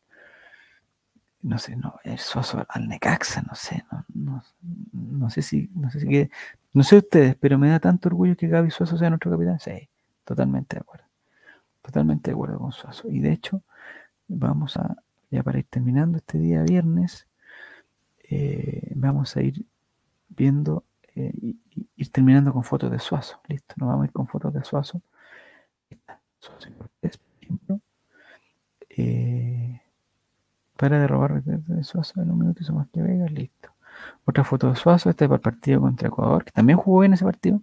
no 1.41 1.57
sé, 1.59 1.75
no, 1.75 1.99
el 2.03 2.19
Suazo 2.19 2.65
al 2.67 2.87
Necaxa, 2.87 3.41
no 3.43 3.55
sé, 3.55 3.85
no, 4.13 4.43
no, 4.91 5.29
sé 5.29 5.41
si, 5.41 5.69
no 5.75 5.89
sé 5.89 5.99
si 6.01 6.07
que, 6.07 6.29
no 6.73 6.83
sé 6.83 6.97
ustedes, 6.97 7.35
pero 7.39 7.57
me 7.57 7.69
da 7.69 7.79
tanto 7.79 8.09
orgullo 8.09 8.35
que 8.35 8.47
Gaby 8.47 8.71
Suazo 8.71 8.97
sea 8.97 9.09
nuestro 9.09 9.31
capitán. 9.31 9.59
Sí, 9.59 9.89
totalmente 10.25 10.75
de 10.75 10.81
acuerdo. 10.81 11.06
Totalmente 11.87 12.31
de 12.31 12.33
acuerdo 12.33 12.59
con 12.59 12.73
Suazo. 12.73 13.09
Y 13.09 13.21
de 13.21 13.31
hecho, 13.31 13.61
vamos 14.27 14.75
a, 14.75 14.97
ya 15.31 15.41
para 15.41 15.57
ir 15.57 15.67
terminando 15.69 16.17
este 16.17 16.37
día 16.37 16.61
viernes, 16.63 17.27
eh, 18.29 18.91
vamos 18.93 19.37
a 19.37 19.41
ir 19.41 19.65
viendo, 20.27 20.83
eh, 21.15 21.31
y, 21.33 21.57
ir 21.95 22.11
terminando 22.11 22.51
con 22.51 22.65
fotos 22.65 22.91
de 22.91 22.99
Suazo. 22.99 23.39
Listo, 23.47 23.75
nos 23.77 23.87
vamos 23.87 24.03
a 24.03 24.05
ir 24.07 24.11
con 24.11 24.27
fotos 24.27 24.53
de 24.53 24.65
Suazo. 24.65 25.01
Suazo 26.39 26.69
por 26.77 26.89
ejemplo. 27.01 27.79
Eh, 28.89 29.79
para 30.75 30.99
de 30.99 31.07
robar 31.07 31.41
de 31.41 31.83
Suazo 31.85 32.21
en 32.21 32.31
un 32.31 32.39
minuto 32.39 32.63
hizo 32.63 32.73
más 32.73 32.89
que 32.89 33.01
Vega, 33.01 33.27
listo. 33.27 33.69
Otra 34.25 34.43
foto 34.43 34.69
de 34.69 34.75
Suazo, 34.75 35.09
este 35.09 35.23
es 35.23 35.29
para 35.29 35.37
el 35.37 35.41
partido 35.41 35.79
contra 35.79 36.09
Ecuador, 36.09 36.43
que 36.43 36.51
también 36.51 36.77
jugó 36.77 36.99
bien 36.99 37.13
ese 37.13 37.23
partido. 37.23 37.61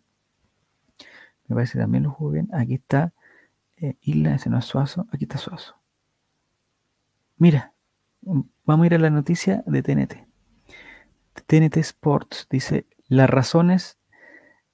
Me 1.46 1.56
parece 1.56 1.74
que 1.74 1.80
también 1.80 2.04
lo 2.04 2.10
jugó 2.10 2.30
bien. 2.30 2.48
Aquí 2.54 2.76
está 2.76 3.12
eh, 3.88 3.96
Isla, 4.00 4.34
ese 4.34 4.50
no 4.50 4.58
es 4.58 4.64
Suazo, 4.64 5.06
aquí 5.12 5.24
está 5.24 5.38
Suazo. 5.38 5.76
Mira, 7.36 7.74
vamos 8.22 8.84
a 8.84 8.86
ir 8.86 8.94
a 8.94 8.98
la 8.98 9.10
noticia 9.10 9.62
de 9.66 9.82
TNT. 9.82 10.26
TNT 11.46 11.76
Sports 11.78 12.46
dice, 12.50 12.86
las 13.08 13.28
razones 13.28 13.98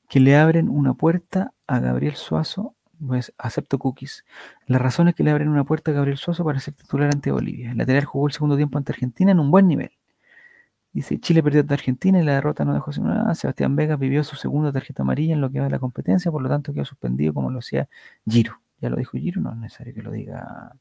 que 0.09 0.21
le 0.21 0.37
abren 0.37 0.69
una 0.69 0.95
puerta 0.95 1.53
a 1.67 1.79
Gabriel 1.79 2.17
Suazo 2.17 2.75
pues 3.07 3.33
acepto 3.39 3.79
cookies. 3.79 4.25
Las 4.67 4.81
razones 4.81 5.15
que 5.15 5.25
le 5.25 5.31
abren 5.31 5.49
una 5.49 5.65
puerta 5.65 5.91
a 5.91 5.95
Gabriel 5.95 6.19
Suazo 6.19 6.45
para 6.45 6.61
ser 6.61 6.75
titular 6.75 7.11
ante 7.13 7.31
Bolivia. 7.31 7.73
El 7.73 7.79
lateral 7.79 8.05
jugó 8.05 8.27
el 8.27 8.33
segundo 8.33 8.57
tiempo 8.57 8.79
ante 8.79 8.93
Argentina 8.93 9.33
en 9.33 9.41
un 9.41 9.51
buen 9.51 9.67
nivel. 9.67 9.91
Dice, 10.93 11.21
Chile 11.21 11.43
perdió 11.43 11.61
ante 11.61 11.75
Argentina 11.75 12.21
y 12.21 12.25
la 12.25 12.35
derrota 12.35 12.65
no 12.65 12.75
dejó 12.75 12.93
sin 12.93 13.05
nada. 13.05 13.35
Sebastián 13.35 13.77
Vega 13.77 13.97
vivió 13.97 14.25
su 14.25 14.37
segunda 14.37 14.73
tarjeta 14.73 15.03
amarilla 15.03 15.35
en 15.35 15.41
lo 15.41 15.51
que 15.51 15.61
va 15.61 15.67
de 15.67 15.71
la 15.71 15.79
competencia, 15.79 16.31
por 16.31 16.43
lo 16.43 16.49
tanto 16.49 16.73
quedó 16.73 16.85
suspendido 16.85 17.33
como 17.33 17.51
lo 17.51 17.61
hacía 17.61 17.89
Giro. 18.27 18.61
Ya 18.81 18.91
lo 18.91 18.97
dijo 18.97 19.19
Giro, 19.19 19.41
no 19.41 19.53
es 19.53 19.59
necesario 19.59 19.95
que 19.95 20.03
lo 20.03 20.11
diga. 20.11 20.77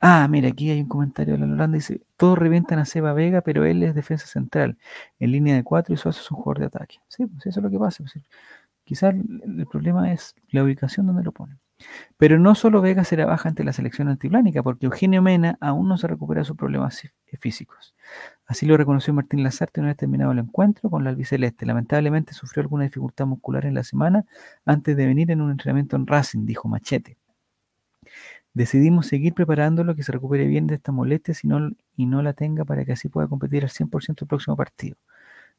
Ah, 0.00 0.26
mira, 0.28 0.48
aquí 0.48 0.68
hay 0.70 0.80
un 0.80 0.88
comentario 0.88 1.34
de 1.34 1.40
la 1.40 1.46
Holanda. 1.46 1.76
Dice, 1.76 2.00
todos 2.16 2.36
revientan 2.36 2.78
a 2.80 2.84
Seba 2.84 3.12
Vega, 3.12 3.40
pero 3.42 3.64
él 3.64 3.82
es 3.84 3.94
defensa 3.94 4.26
central, 4.26 4.76
en 5.20 5.30
línea 5.30 5.54
de 5.54 5.62
cuatro 5.62 5.94
y 5.94 5.96
Suazo 5.96 6.20
es 6.20 6.30
un 6.30 6.38
jugador 6.38 6.58
de 6.60 6.66
ataque. 6.66 6.96
Sí, 7.08 7.26
pues 7.26 7.46
eso 7.46 7.60
es 7.60 7.64
lo 7.64 7.70
que 7.70 7.78
pasa. 7.78 7.98
Pues, 8.02 8.18
Quizás 8.84 9.14
el 9.14 9.66
problema 9.66 10.12
es 10.12 10.34
la 10.50 10.64
ubicación 10.64 11.06
donde 11.06 11.22
lo 11.22 11.32
ponen. 11.32 11.60
Pero 12.16 12.38
no 12.38 12.54
solo 12.54 12.80
Vega 12.80 13.04
será 13.04 13.26
baja 13.26 13.48
ante 13.48 13.64
la 13.64 13.72
selección 13.72 14.08
antiplánica, 14.08 14.62
porque 14.62 14.86
Eugenio 14.86 15.22
Mena 15.22 15.58
aún 15.60 15.88
no 15.88 15.96
se 15.96 16.08
recupera 16.08 16.40
de 16.40 16.44
sus 16.44 16.56
problemas 16.56 17.02
físicos. 17.38 17.94
Así 18.52 18.66
lo 18.66 18.76
reconoció 18.76 19.14
Martín 19.14 19.42
Lazarte 19.42 19.80
una 19.80 19.88
vez 19.88 19.96
terminado 19.96 20.30
el 20.32 20.38
encuentro 20.38 20.90
con 20.90 21.04
la 21.04 21.08
albiceleste. 21.08 21.64
Lamentablemente 21.64 22.34
sufrió 22.34 22.60
alguna 22.60 22.84
dificultad 22.84 23.24
muscular 23.24 23.64
en 23.64 23.72
la 23.72 23.82
semana 23.82 24.26
antes 24.66 24.94
de 24.94 25.06
venir 25.06 25.30
en 25.30 25.40
un 25.40 25.52
entrenamiento 25.52 25.96
en 25.96 26.06
Racing, 26.06 26.44
dijo 26.44 26.68
Machete. 26.68 27.16
Decidimos 28.52 29.06
seguir 29.06 29.32
preparándolo 29.32 29.96
que 29.96 30.02
se 30.02 30.12
recupere 30.12 30.46
bien 30.46 30.66
de 30.66 30.74
esta 30.74 30.92
molestia 30.92 31.34
y 31.96 32.04
no 32.04 32.20
la 32.20 32.34
tenga 32.34 32.66
para 32.66 32.84
que 32.84 32.92
así 32.92 33.08
pueda 33.08 33.26
competir 33.26 33.62
al 33.62 33.70
100% 33.70 34.20
el 34.20 34.28
próximo 34.28 34.54
partido, 34.54 34.98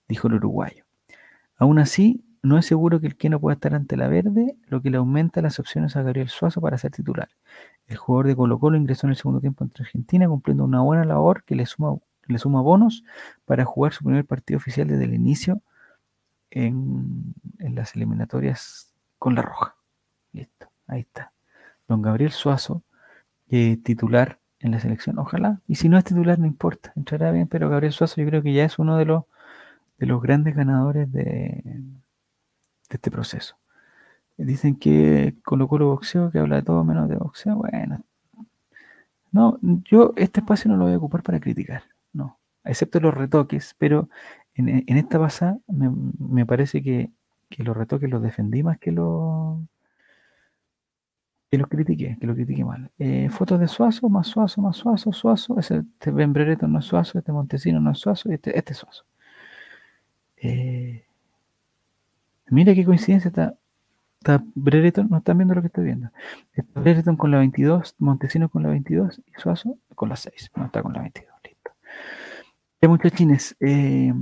dijo 0.07 0.27
el 0.27 0.35
uruguayo. 0.35 0.85
Aún 1.57 1.79
así, 1.79 2.23
no 2.43 2.59
es 2.59 2.67
seguro 2.67 2.99
que 2.99 3.07
el 3.07 3.15
que 3.15 3.31
no 3.31 3.39
pueda 3.39 3.55
estar 3.55 3.73
ante 3.73 3.97
la 3.97 4.07
verde, 4.07 4.55
lo 4.67 4.83
que 4.83 4.91
le 4.91 4.97
aumenta 4.97 5.41
las 5.41 5.57
opciones 5.59 5.95
a 5.95 6.03
Gabriel 6.03 6.29
Suazo 6.29 6.61
para 6.61 6.77
ser 6.77 6.91
titular. 6.91 7.29
El 7.87 7.97
jugador 7.97 8.27
de 8.27 8.35
Colo 8.35 8.59
Colo 8.59 8.77
ingresó 8.77 9.07
en 9.07 9.11
el 9.11 9.17
segundo 9.17 9.41
tiempo 9.41 9.63
entre 9.63 9.83
Argentina, 9.83 10.27
cumpliendo 10.27 10.63
una 10.63 10.81
buena 10.81 11.05
labor 11.05 11.43
que 11.43 11.55
le 11.55 11.65
suma, 11.65 11.95
le 12.27 12.37
suma 12.37 12.61
bonos 12.61 13.03
para 13.45 13.65
jugar 13.65 13.93
su 13.93 14.03
primer 14.03 14.25
partido 14.25 14.57
oficial 14.57 14.87
desde 14.87 15.05
el 15.05 15.13
inicio 15.13 15.61
en, 16.51 17.33
las 17.59 17.95
eliminatorias 17.95 18.93
con 19.17 19.35
la 19.35 19.41
roja. 19.41 19.75
Listo, 20.31 20.69
ahí 20.87 21.01
está. 21.01 21.31
Don 21.87 22.01
Gabriel 22.01 22.31
Suazo, 22.31 22.83
eh, 23.49 23.77
titular 23.77 24.39
en 24.59 24.71
la 24.71 24.79
selección, 24.79 25.19
ojalá. 25.19 25.61
Y 25.67 25.75
si 25.75 25.89
no 25.89 25.97
es 25.97 26.03
titular, 26.03 26.39
no 26.39 26.45
importa, 26.45 26.93
entrará 26.95 27.31
bien, 27.31 27.47
pero 27.47 27.69
Gabriel 27.69 27.93
Suazo 27.93 28.21
yo 28.21 28.27
creo 28.27 28.43
que 28.43 28.53
ya 28.53 28.65
es 28.65 28.79
uno 28.79 28.97
de 28.97 29.05
los, 29.05 29.23
de 29.97 30.05
los 30.05 30.21
grandes 30.21 30.55
ganadores 30.55 31.11
de 31.11 31.63
este 32.89 33.11
proceso. 33.11 33.57
Dicen 34.37 34.75
que 34.75 35.35
colocó 35.43 35.77
lo 35.77 35.87
boxeo, 35.87 36.31
que 36.31 36.39
habla 36.39 36.57
de 36.57 36.63
todo 36.63 36.83
menos 36.83 37.07
de 37.07 37.15
boxeo. 37.15 37.55
Bueno, 37.57 38.03
no, 39.31 39.59
yo 39.61 40.13
este 40.15 40.39
espacio 40.41 40.71
no 40.71 40.77
lo 40.77 40.85
voy 40.85 40.93
a 40.93 40.97
ocupar 40.97 41.23
para 41.23 41.39
criticar, 41.39 41.83
no, 42.13 42.39
excepto 42.63 42.99
los 42.99 43.13
retoques, 43.13 43.75
pero 43.77 44.09
en, 44.55 44.97
esta 44.97 45.19
pasada 45.19 45.57
me, 45.67 46.45
parece 46.45 46.81
que, 46.83 47.11
los 47.57 47.77
retoques 47.77 48.09
los 48.09 48.21
defendí 48.21 48.63
más 48.63 48.79
que 48.79 48.91
los 48.91 49.59
que 51.51 51.57
los 51.59 51.67
critiqué, 51.67 52.17
que 52.19 52.25
los 52.25 52.35
critiqué 52.35 52.65
mal. 52.65 52.89
Eh, 52.97 53.29
fotos 53.29 53.59
de 53.59 53.67
Suazo, 53.67 54.09
más 54.09 54.27
Suazo, 54.27 54.59
más 54.61 54.75
Suazo, 54.77 55.13
Suazo, 55.13 55.59
ese, 55.59 55.83
este 55.93 56.09
Bembrereto 56.09 56.67
no 56.67 56.79
es 56.79 56.85
Suazo, 56.85 57.19
este 57.19 57.31
Montesino 57.31 57.79
no 57.79 57.91
es 57.91 57.99
Suazo, 57.99 58.31
este, 58.31 58.57
este 58.57 58.73
es 58.73 58.79
Suazo. 58.79 59.05
Eh, 60.37 61.05
Mira 62.53 62.75
qué 62.75 62.85
coincidencia 62.85 63.29
está. 63.29 63.55
Está 64.19 64.43
Brereton, 64.55 65.09
no 65.09 65.17
están 65.17 65.37
viendo 65.37 65.53
lo 65.55 65.61
que 65.61 65.67
estoy 65.67 65.85
viendo. 65.85 66.09
Está 66.53 66.79
Brereton 66.79 67.17
con 67.17 67.31
la 67.31 67.39
22, 67.39 67.95
Montesino 67.97 68.47
con 68.47 68.63
la 68.63 68.69
22 68.69 69.21
y 69.25 69.41
Suazo 69.41 69.77
con 69.95 70.07
la 70.09 70.15
6. 70.15 70.51
No 70.55 70.65
está 70.65 70.81
con 70.81 70.93
la 70.93 71.01
22. 71.01 71.32
Ya 72.83 72.89
muchachines, 72.89 73.55
eh, 73.61 74.13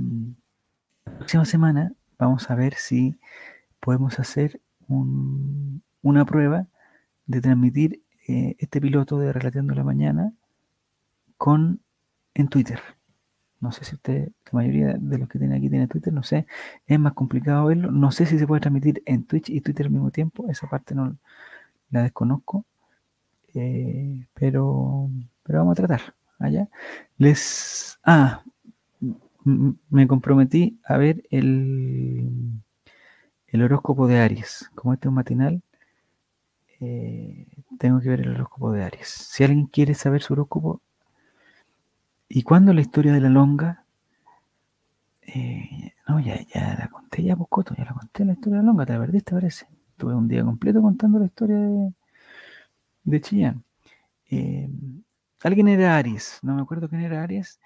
la 1.04 1.12
próxima 1.16 1.44
semana 1.44 1.94
vamos 2.16 2.48
a 2.48 2.54
ver 2.54 2.74
si 2.74 3.18
podemos 3.80 4.20
hacer 4.20 4.60
una 4.86 6.24
prueba 6.24 6.68
de 7.26 7.40
transmitir 7.40 8.04
eh, 8.28 8.54
este 8.60 8.80
piloto 8.80 9.18
de 9.18 9.32
Relateando 9.32 9.74
la 9.74 9.82
Mañana 9.82 10.32
con 11.36 11.80
en 12.34 12.46
Twitter. 12.46 12.78
No 13.58 13.72
sé 13.72 13.82
si 13.82 13.96
usted, 13.96 14.28
la 14.28 14.52
mayoría 14.52 14.94
de 14.96 15.18
los 15.18 15.28
que 15.28 15.40
tienen 15.40 15.58
aquí 15.58 15.68
tiene 15.68 15.88
Twitter, 15.88 16.12
no 16.12 16.22
sé, 16.22 16.46
es 16.86 17.00
más 17.00 17.14
complicado 17.14 17.66
verlo. 17.66 17.90
No 17.90 18.12
sé 18.12 18.26
si 18.26 18.38
se 18.38 18.46
puede 18.46 18.60
transmitir 18.60 19.02
en 19.06 19.24
Twitch 19.24 19.50
y 19.50 19.60
Twitter 19.60 19.86
al 19.86 19.92
mismo 19.92 20.12
tiempo, 20.12 20.48
esa 20.48 20.68
parte 20.68 20.94
no 20.94 21.16
la 21.90 22.02
desconozco. 22.04 22.64
Eh, 23.54 24.24
pero, 24.34 25.10
pero 25.42 25.58
vamos 25.58 25.72
a 25.72 25.84
tratar. 25.84 26.14
Allá. 26.38 26.68
Les. 27.18 27.98
Ah, 28.04 28.42
me 29.44 30.06
comprometí 30.06 30.78
a 30.84 30.96
ver 30.96 31.22
el, 31.30 32.30
el 33.48 33.62
horóscopo 33.62 34.06
de 34.06 34.18
Aries. 34.20 34.70
Como 34.74 34.94
este 34.94 35.08
es 35.08 35.10
un 35.10 35.14
matinal, 35.14 35.62
eh, 36.80 37.46
tengo 37.78 38.00
que 38.00 38.08
ver 38.08 38.20
el 38.20 38.34
horóscopo 38.34 38.72
de 38.72 38.82
Aries. 38.84 39.08
Si 39.08 39.44
alguien 39.44 39.66
quiere 39.66 39.94
saber 39.94 40.22
su 40.22 40.32
horóscopo, 40.34 40.80
¿Y 42.34 42.44
cuándo 42.44 42.72
la 42.72 42.80
historia 42.80 43.12
de 43.12 43.20
la 43.20 43.28
longa? 43.28 43.84
Eh, 45.20 45.92
no, 46.08 46.18
ya, 46.18 46.40
ya 46.46 46.76
la 46.78 46.88
conté, 46.88 47.22
ya 47.22 47.34
Boscoto, 47.34 47.74
ya 47.76 47.84
la 47.84 47.92
conté 47.92 48.24
la 48.24 48.32
historia 48.32 48.58
de 48.58 48.64
la 48.64 48.68
longa, 48.70 48.86
te 48.86 48.94
la 48.94 49.00
perdiste, 49.00 49.32
parece. 49.32 49.66
Tuve 49.98 50.14
un 50.14 50.28
día 50.28 50.42
completo 50.42 50.80
contando 50.80 51.18
la 51.18 51.26
historia 51.26 51.58
de, 51.58 51.92
de 53.04 53.20
Chillán. 53.20 53.64
Eh, 54.30 54.70
alguien 55.42 55.68
era 55.68 55.96
Aries, 55.96 56.38
no 56.42 56.54
me 56.54 56.62
acuerdo 56.62 56.88
quién 56.88 57.02
era 57.02 57.22
Aries, 57.22 57.60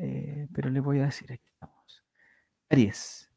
eh, 0.00 0.48
pero 0.54 0.70
le 0.70 0.80
voy 0.80 1.00
a 1.00 1.06
decir, 1.06 1.32
aquí 1.32 1.46
estamos. 1.46 2.04
Aries. 2.70 3.30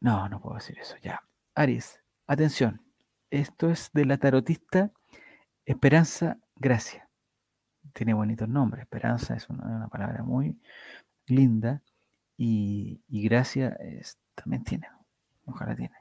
No, 0.00 0.28
no 0.28 0.40
puedo 0.40 0.56
decir 0.56 0.78
eso, 0.78 0.96
ya. 1.02 1.22
Aries, 1.54 2.00
atención. 2.26 2.82
Esto 3.30 3.70
es 3.70 3.90
de 3.92 4.04
la 4.04 4.18
tarotista 4.18 4.92
Esperanza 5.66 6.38
Gracia 6.56 7.08
tiene 7.92 8.14
bonitos 8.14 8.48
nombres. 8.48 8.82
Esperanza 8.82 9.34
es 9.34 9.48
una, 9.48 9.88
palabra 9.88 10.22
muy 10.22 10.56
linda 11.26 11.82
y, 12.36 13.02
gracia 13.08 13.76
también 14.34 14.64
tiene. 14.64 14.88
Ojalá 15.46 15.74
tiene. 15.74 15.94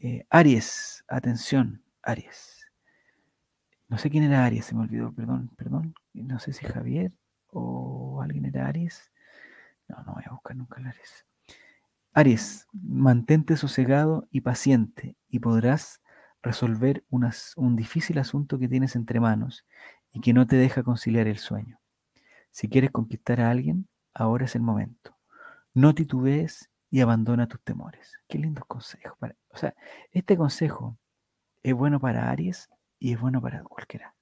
Eh, 0.00 0.26
Aries, 0.30 1.04
atención, 1.06 1.82
Aries. 2.02 2.66
no 3.88 3.98
sé 3.98 4.10
quién 4.10 4.24
era 4.24 4.44
Aries, 4.44 4.64
se 4.64 4.74
me 4.74 4.82
olvidó, 4.82 5.12
perdón, 5.12 5.50
perdón. 5.56 5.94
No 6.12 6.40
sé 6.40 6.52
si 6.52 6.66
Javier 6.66 7.12
o 7.52 8.20
alguien 8.22 8.46
era 8.46 8.66
Aries. 8.66 9.10
No, 9.88 10.02
no 10.04 10.14
voy 10.14 10.24
a 10.26 10.32
buscar 10.32 10.56
nunca 10.56 10.80
Aries. 10.80 11.26
Aries, 12.14 12.66
mantente 12.72 13.56
sosegado 13.56 14.28
y 14.30 14.42
paciente 14.42 15.16
y 15.28 15.38
podrás 15.38 16.02
resolver 16.42 17.04
un 17.08 17.76
difícil 17.76 18.18
asunto 18.18 18.58
que 18.58 18.68
tienes 18.68 18.96
entre 18.96 19.20
manos 19.20 19.64
y 20.12 20.20
que 20.20 20.32
no 20.32 20.46
te 20.46 20.56
deja 20.56 20.82
conciliar 20.82 21.26
el 21.26 21.38
sueño. 21.38 21.80
Si 22.50 22.68
quieres 22.68 22.90
conquistar 22.90 23.40
a 23.40 23.50
alguien, 23.50 23.88
ahora 24.12 24.44
es 24.44 24.54
el 24.56 24.62
momento. 24.62 25.16
No 25.72 25.94
titubees 25.94 26.70
y 26.90 27.00
abandona 27.00 27.48
tus 27.48 27.62
temores. 27.62 28.12
Qué 28.28 28.38
lindo 28.38 28.62
consejo. 28.66 29.16
o 29.48 29.56
sea, 29.56 29.74
este 30.10 30.36
consejo 30.36 30.98
es 31.62 31.74
bueno 31.74 31.98
para 31.98 32.30
Aries 32.30 32.68
y 32.98 33.12
es 33.14 33.20
bueno 33.20 33.40
para 33.40 33.62
cualquiera. 33.62 34.14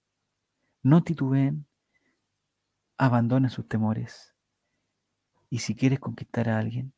No 0.83 1.03
titubeen, 1.03 1.67
abandonen 3.01 3.49
sus 3.49 3.67
temores. 3.67 4.35
Y 5.49 5.61
si 5.61 5.75
quieres 5.75 6.01
conquistar 6.01 6.51
a 6.51 6.59
alguien, 6.59 6.93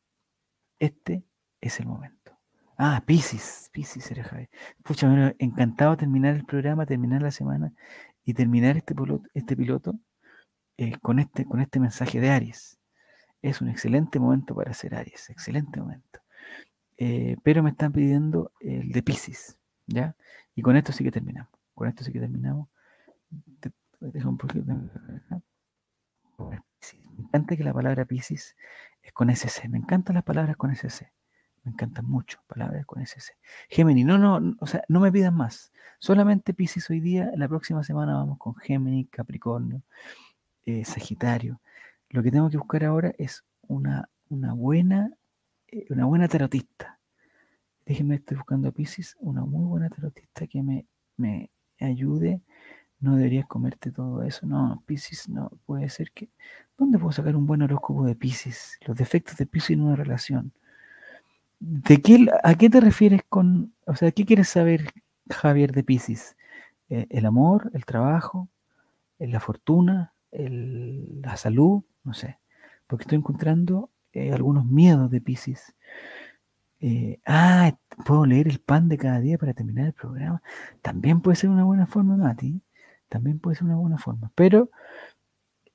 este 0.77 1.23
es 1.61 1.79
el 1.79 1.85
momento. 1.85 2.37
Ah, 2.77 3.01
Pisces, 3.05 3.69
Pisces 3.71 4.11
era 4.11 4.25
Javier. 4.25 4.49
Pucha, 4.83 5.07
me 5.07 5.33
encantado 5.39 5.95
terminar 5.95 6.35
el 6.35 6.43
programa, 6.43 6.85
terminar 6.85 7.21
la 7.21 7.31
semana 7.31 7.71
y 8.25 8.33
terminar 8.33 8.75
este 8.75 8.93
piloto, 8.93 9.29
este 9.33 9.55
piloto 9.55 9.97
eh, 10.75 10.97
con, 11.01 11.19
este, 11.19 11.45
con 11.45 11.61
este 11.61 11.79
mensaje 11.79 12.19
de 12.19 12.31
Aries. 12.31 12.77
Es 13.41 13.61
un 13.61 13.69
excelente 13.69 14.19
momento 14.19 14.53
para 14.53 14.71
hacer 14.71 14.95
Aries, 14.95 15.29
excelente 15.29 15.79
momento. 15.79 16.19
Eh, 16.97 17.37
pero 17.43 17.63
me 17.63 17.69
están 17.69 17.93
pidiendo 17.93 18.51
el 18.59 18.91
de 18.91 19.03
Pisces, 19.03 19.57
¿ya? 19.87 20.17
Y 20.53 20.63
con 20.63 20.75
esto 20.75 20.91
sí 20.91 21.05
que 21.05 21.11
terminamos. 21.11 21.51
Con 21.73 21.87
esto 21.87 22.03
sí 22.03 22.11
que 22.11 22.19
terminamos. 22.19 22.67
un 24.01 24.37
poquito. 24.37 24.65
Me 26.37 27.23
encanta 27.25 27.55
que 27.55 27.63
la 27.63 27.73
palabra 27.73 28.05
Pisces 28.05 28.55
es 29.01 29.13
con 29.13 29.29
SC. 29.29 29.69
Me 29.69 29.77
encantan 29.77 30.15
las 30.15 30.23
palabras 30.23 30.57
con 30.57 30.71
SC. 30.71 31.11
Me 31.63 31.71
encantan 31.71 32.05
mucho 32.05 32.39
palabras 32.47 32.85
con 32.85 33.01
SC. 33.01 33.33
Gemini, 33.69 34.03
no, 34.03 34.17
no, 34.17 34.55
o 34.59 34.67
sea, 34.67 34.83
no 34.89 34.99
me 34.99 35.11
pidan 35.11 35.35
más. 35.35 35.71
Solamente 35.99 36.53
Pisces 36.53 36.89
hoy 36.89 36.99
día. 36.99 37.31
La 37.35 37.47
próxima 37.47 37.83
semana 37.83 38.15
vamos 38.15 38.37
con 38.37 38.55
Gemini, 38.55 39.05
Capricornio, 39.05 39.81
eh, 40.65 40.83
Sagitario. 40.83 41.61
Lo 42.09 42.21
que 42.21 42.31
tengo 42.31 42.49
que 42.49 42.57
buscar 42.57 42.83
ahora 42.83 43.13
es 43.17 43.45
una, 43.61 44.09
una 44.29 44.53
buena, 44.53 45.11
eh, 45.67 45.85
una 45.89 46.05
buena 46.05 46.27
tarotista. 46.27 46.99
Déjenme, 47.85 48.15
estoy 48.15 48.37
buscando 48.37 48.69
a 48.69 48.71
Pisces, 48.71 49.15
una 49.19 49.45
muy 49.45 49.65
buena 49.65 49.89
tarotista 49.89 50.47
que 50.47 50.61
me, 50.61 50.85
me 51.17 51.49
ayude. 51.79 52.41
No 53.03 53.17
deberías 53.17 53.45
comerte 53.47 53.91
todo 53.91 54.23
eso. 54.23 54.45
No, 54.47 54.81
Pisces, 54.85 55.27
no, 55.27 55.51
puede 55.65 55.89
ser 55.89 56.11
que... 56.13 56.29
¿Dónde 56.77 56.97
puedo 56.97 57.11
sacar 57.11 57.35
un 57.35 57.45
buen 57.45 57.61
horóscopo 57.61 58.05
de 58.05 58.15
Pisces? 58.15 58.79
Los 58.87 58.95
defectos 58.95 59.35
de 59.35 59.45
Pisces 59.45 59.71
en 59.71 59.81
una 59.81 59.97
relación. 59.97 60.53
¿De 61.59 62.01
qué, 62.01 62.27
¿A 62.45 62.55
qué 62.55 62.69
te 62.69 62.79
refieres 62.79 63.19
con... 63.27 63.73
O 63.85 63.95
sea, 63.97 64.11
¿qué 64.13 64.25
quieres 64.25 64.47
saber, 64.47 64.93
Javier, 65.29 65.73
de 65.73 65.83
Pisces? 65.83 66.37
Eh, 66.87 67.07
¿El 67.09 67.25
amor, 67.25 67.71
el 67.73 67.83
trabajo, 67.83 68.47
la 69.19 69.41
fortuna, 69.41 70.13
la 70.31 71.35
salud? 71.35 71.83
No 72.05 72.13
sé. 72.13 72.39
Porque 72.87 73.03
estoy 73.03 73.17
encontrando 73.17 73.89
eh, 74.13 74.31
algunos 74.31 74.65
miedos 74.65 75.11
de 75.11 75.19
Pisces. 75.19 75.75
Eh, 76.79 77.19
ah, 77.25 77.77
puedo 78.05 78.25
leer 78.25 78.47
el 78.47 78.59
pan 78.59 78.87
de 78.87 78.97
cada 78.97 79.19
día 79.19 79.37
para 79.37 79.53
terminar 79.53 79.87
el 79.87 79.93
programa. 79.93 80.41
También 80.81 81.19
puede 81.19 81.35
ser 81.35 81.49
una 81.49 81.65
buena 81.65 81.85
forma, 81.85 82.15
Mati. 82.15 82.61
También 83.13 83.37
puede 83.37 83.55
ser 83.55 83.65
una 83.65 83.75
buena 83.75 83.99
forma. 83.99 84.31
Pero 84.33 84.71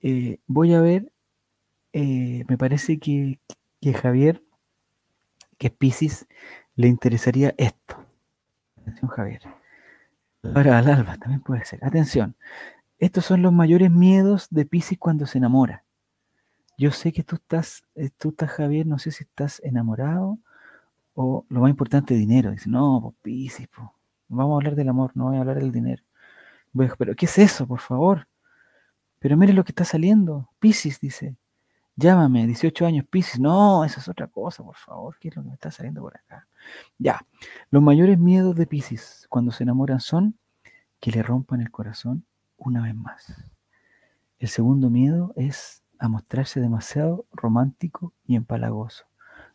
eh, 0.01 0.41
voy 0.49 0.74
a 0.74 0.80
ver, 0.80 1.12
eh, 1.93 2.43
me 2.49 2.59
parece 2.59 2.99
que, 2.99 3.39
que, 3.80 3.95
Javier, 3.95 4.43
que 5.57 5.70
Piscis, 5.70 6.26
le 6.74 6.89
interesaría 6.89 7.55
esto. 7.57 8.05
Atención, 8.80 9.09
Javier. 9.09 9.43
Ahora 10.43 10.78
al 10.78 10.89
alba 10.89 11.16
también 11.16 11.41
puede 11.41 11.64
ser. 11.64 11.78
Atención. 11.84 12.34
Estos 12.99 13.24
son 13.24 13.41
los 13.43 13.53
mayores 13.53 13.93
miedos 13.93 14.49
de 14.51 14.66
Piscis 14.66 14.99
cuando 14.99 15.24
se 15.24 15.39
enamora. 15.39 15.84
Yo 16.76 16.91
sé 16.91 17.12
que 17.12 17.22
tú 17.22 17.36
estás, 17.36 17.84
tú 18.18 18.30
estás, 18.30 18.51
Javier, 18.51 18.84
no 18.84 18.99
sé 18.99 19.12
si 19.12 19.22
estás 19.22 19.61
enamorado 19.62 20.41
o 21.14 21.47
lo 21.49 21.61
más 21.61 21.70
importante, 21.70 22.14
dinero. 22.14 22.51
Dice, 22.51 22.68
no, 22.68 22.99
pues 23.01 23.14
Piscis, 23.22 23.68
vamos 24.26 24.55
a 24.55 24.57
hablar 24.57 24.74
del 24.74 24.89
amor, 24.89 25.12
no 25.14 25.26
voy 25.26 25.36
a 25.36 25.41
hablar 25.41 25.61
del 25.61 25.70
dinero. 25.70 26.03
Pero, 26.98 27.14
¿qué 27.14 27.26
es 27.26 27.38
eso, 27.38 27.66
por 27.66 27.80
favor? 27.80 28.28
Pero 29.18 29.36
mire 29.36 29.52
lo 29.52 29.64
que 29.64 29.72
está 29.72 29.84
saliendo. 29.84 30.48
Piscis 30.58 31.00
dice, 31.00 31.36
llámame, 31.96 32.46
18 32.46 32.86
años, 32.86 33.06
Piscis. 33.08 33.40
No, 33.40 33.84
eso 33.84 34.00
es 34.00 34.08
otra 34.08 34.28
cosa, 34.28 34.62
por 34.62 34.76
favor. 34.76 35.16
¿Qué 35.18 35.28
es 35.28 35.36
lo 35.36 35.42
que 35.42 35.48
me 35.48 35.54
está 35.54 35.70
saliendo 35.70 36.02
por 36.02 36.16
acá? 36.16 36.46
Ya, 36.98 37.24
los 37.70 37.82
mayores 37.82 38.18
miedos 38.18 38.54
de 38.56 38.66
Piscis 38.66 39.26
cuando 39.28 39.50
se 39.50 39.64
enamoran 39.64 40.00
son 40.00 40.38
que 41.00 41.10
le 41.10 41.22
rompan 41.22 41.60
el 41.60 41.70
corazón 41.70 42.24
una 42.56 42.82
vez 42.82 42.94
más. 42.94 43.34
El 44.38 44.48
segundo 44.48 44.90
miedo 44.90 45.32
es 45.36 45.82
a 45.98 46.08
mostrarse 46.08 46.60
demasiado 46.60 47.26
romántico 47.32 48.12
y 48.26 48.36
empalagoso. 48.36 49.04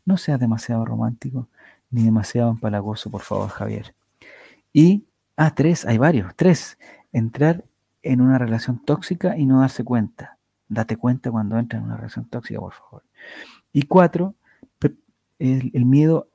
No 0.06 0.18
sea 0.18 0.38
demasiado 0.38 0.84
romántico 0.86 1.48
ni 1.90 2.04
demasiado 2.04 2.50
empalagoso, 2.52 3.10
por 3.10 3.22
favor, 3.22 3.50
Javier. 3.50 3.96
Y, 4.74 5.06
ah, 5.38 5.54
tres, 5.56 5.86
hay 5.86 5.98
varios, 5.98 6.36
tres, 6.36 6.78
entrar 7.14 7.64
en 8.02 8.20
una 8.20 8.38
relación 8.38 8.84
tóxica 8.84 9.38
y 9.38 9.46
no 9.46 9.62
darse 9.62 9.84
cuenta. 9.84 10.38
Date 10.68 10.98
cuenta 10.98 11.32
cuando 11.32 11.58
entras 11.58 11.82
en 11.82 11.86
una 11.86 11.96
relación 11.96 12.26
tóxica, 12.26 12.60
por 12.60 12.74
favor. 12.74 13.04
Y 13.72 13.84
cuatro, 13.84 14.36
el, 15.40 15.86
miedo 15.86 16.30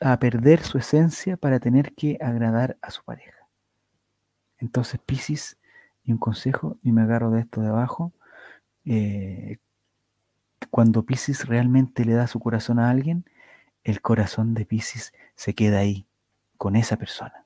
a 0.00 0.18
perder 0.18 0.62
su 0.62 0.78
esencia 0.78 1.36
para 1.36 1.60
tener 1.60 1.94
que 1.94 2.18
agradar 2.20 2.78
a 2.80 2.90
su 2.90 3.04
pareja. 3.04 3.48
Entonces, 4.58 5.00
Pisces, 5.04 5.58
y 6.04 6.12
un 6.12 6.18
consejo, 6.18 6.78
y 6.82 6.92
me 6.92 7.02
agarro 7.02 7.30
de 7.30 7.40
esto 7.40 7.60
de 7.60 7.68
abajo, 7.68 8.12
eh, 8.84 9.58
cuando 10.70 11.04
Pisces 11.04 11.46
realmente 11.46 12.04
le 12.04 12.14
da 12.14 12.26
su 12.26 12.40
corazón 12.40 12.78
a 12.78 12.90
alguien, 12.90 13.24
el 13.84 14.00
corazón 14.00 14.54
de 14.54 14.64
Pisces 14.64 15.12
se 15.34 15.54
queda 15.54 15.78
ahí, 15.78 16.06
con 16.56 16.76
esa 16.76 16.96
persona. 16.96 17.44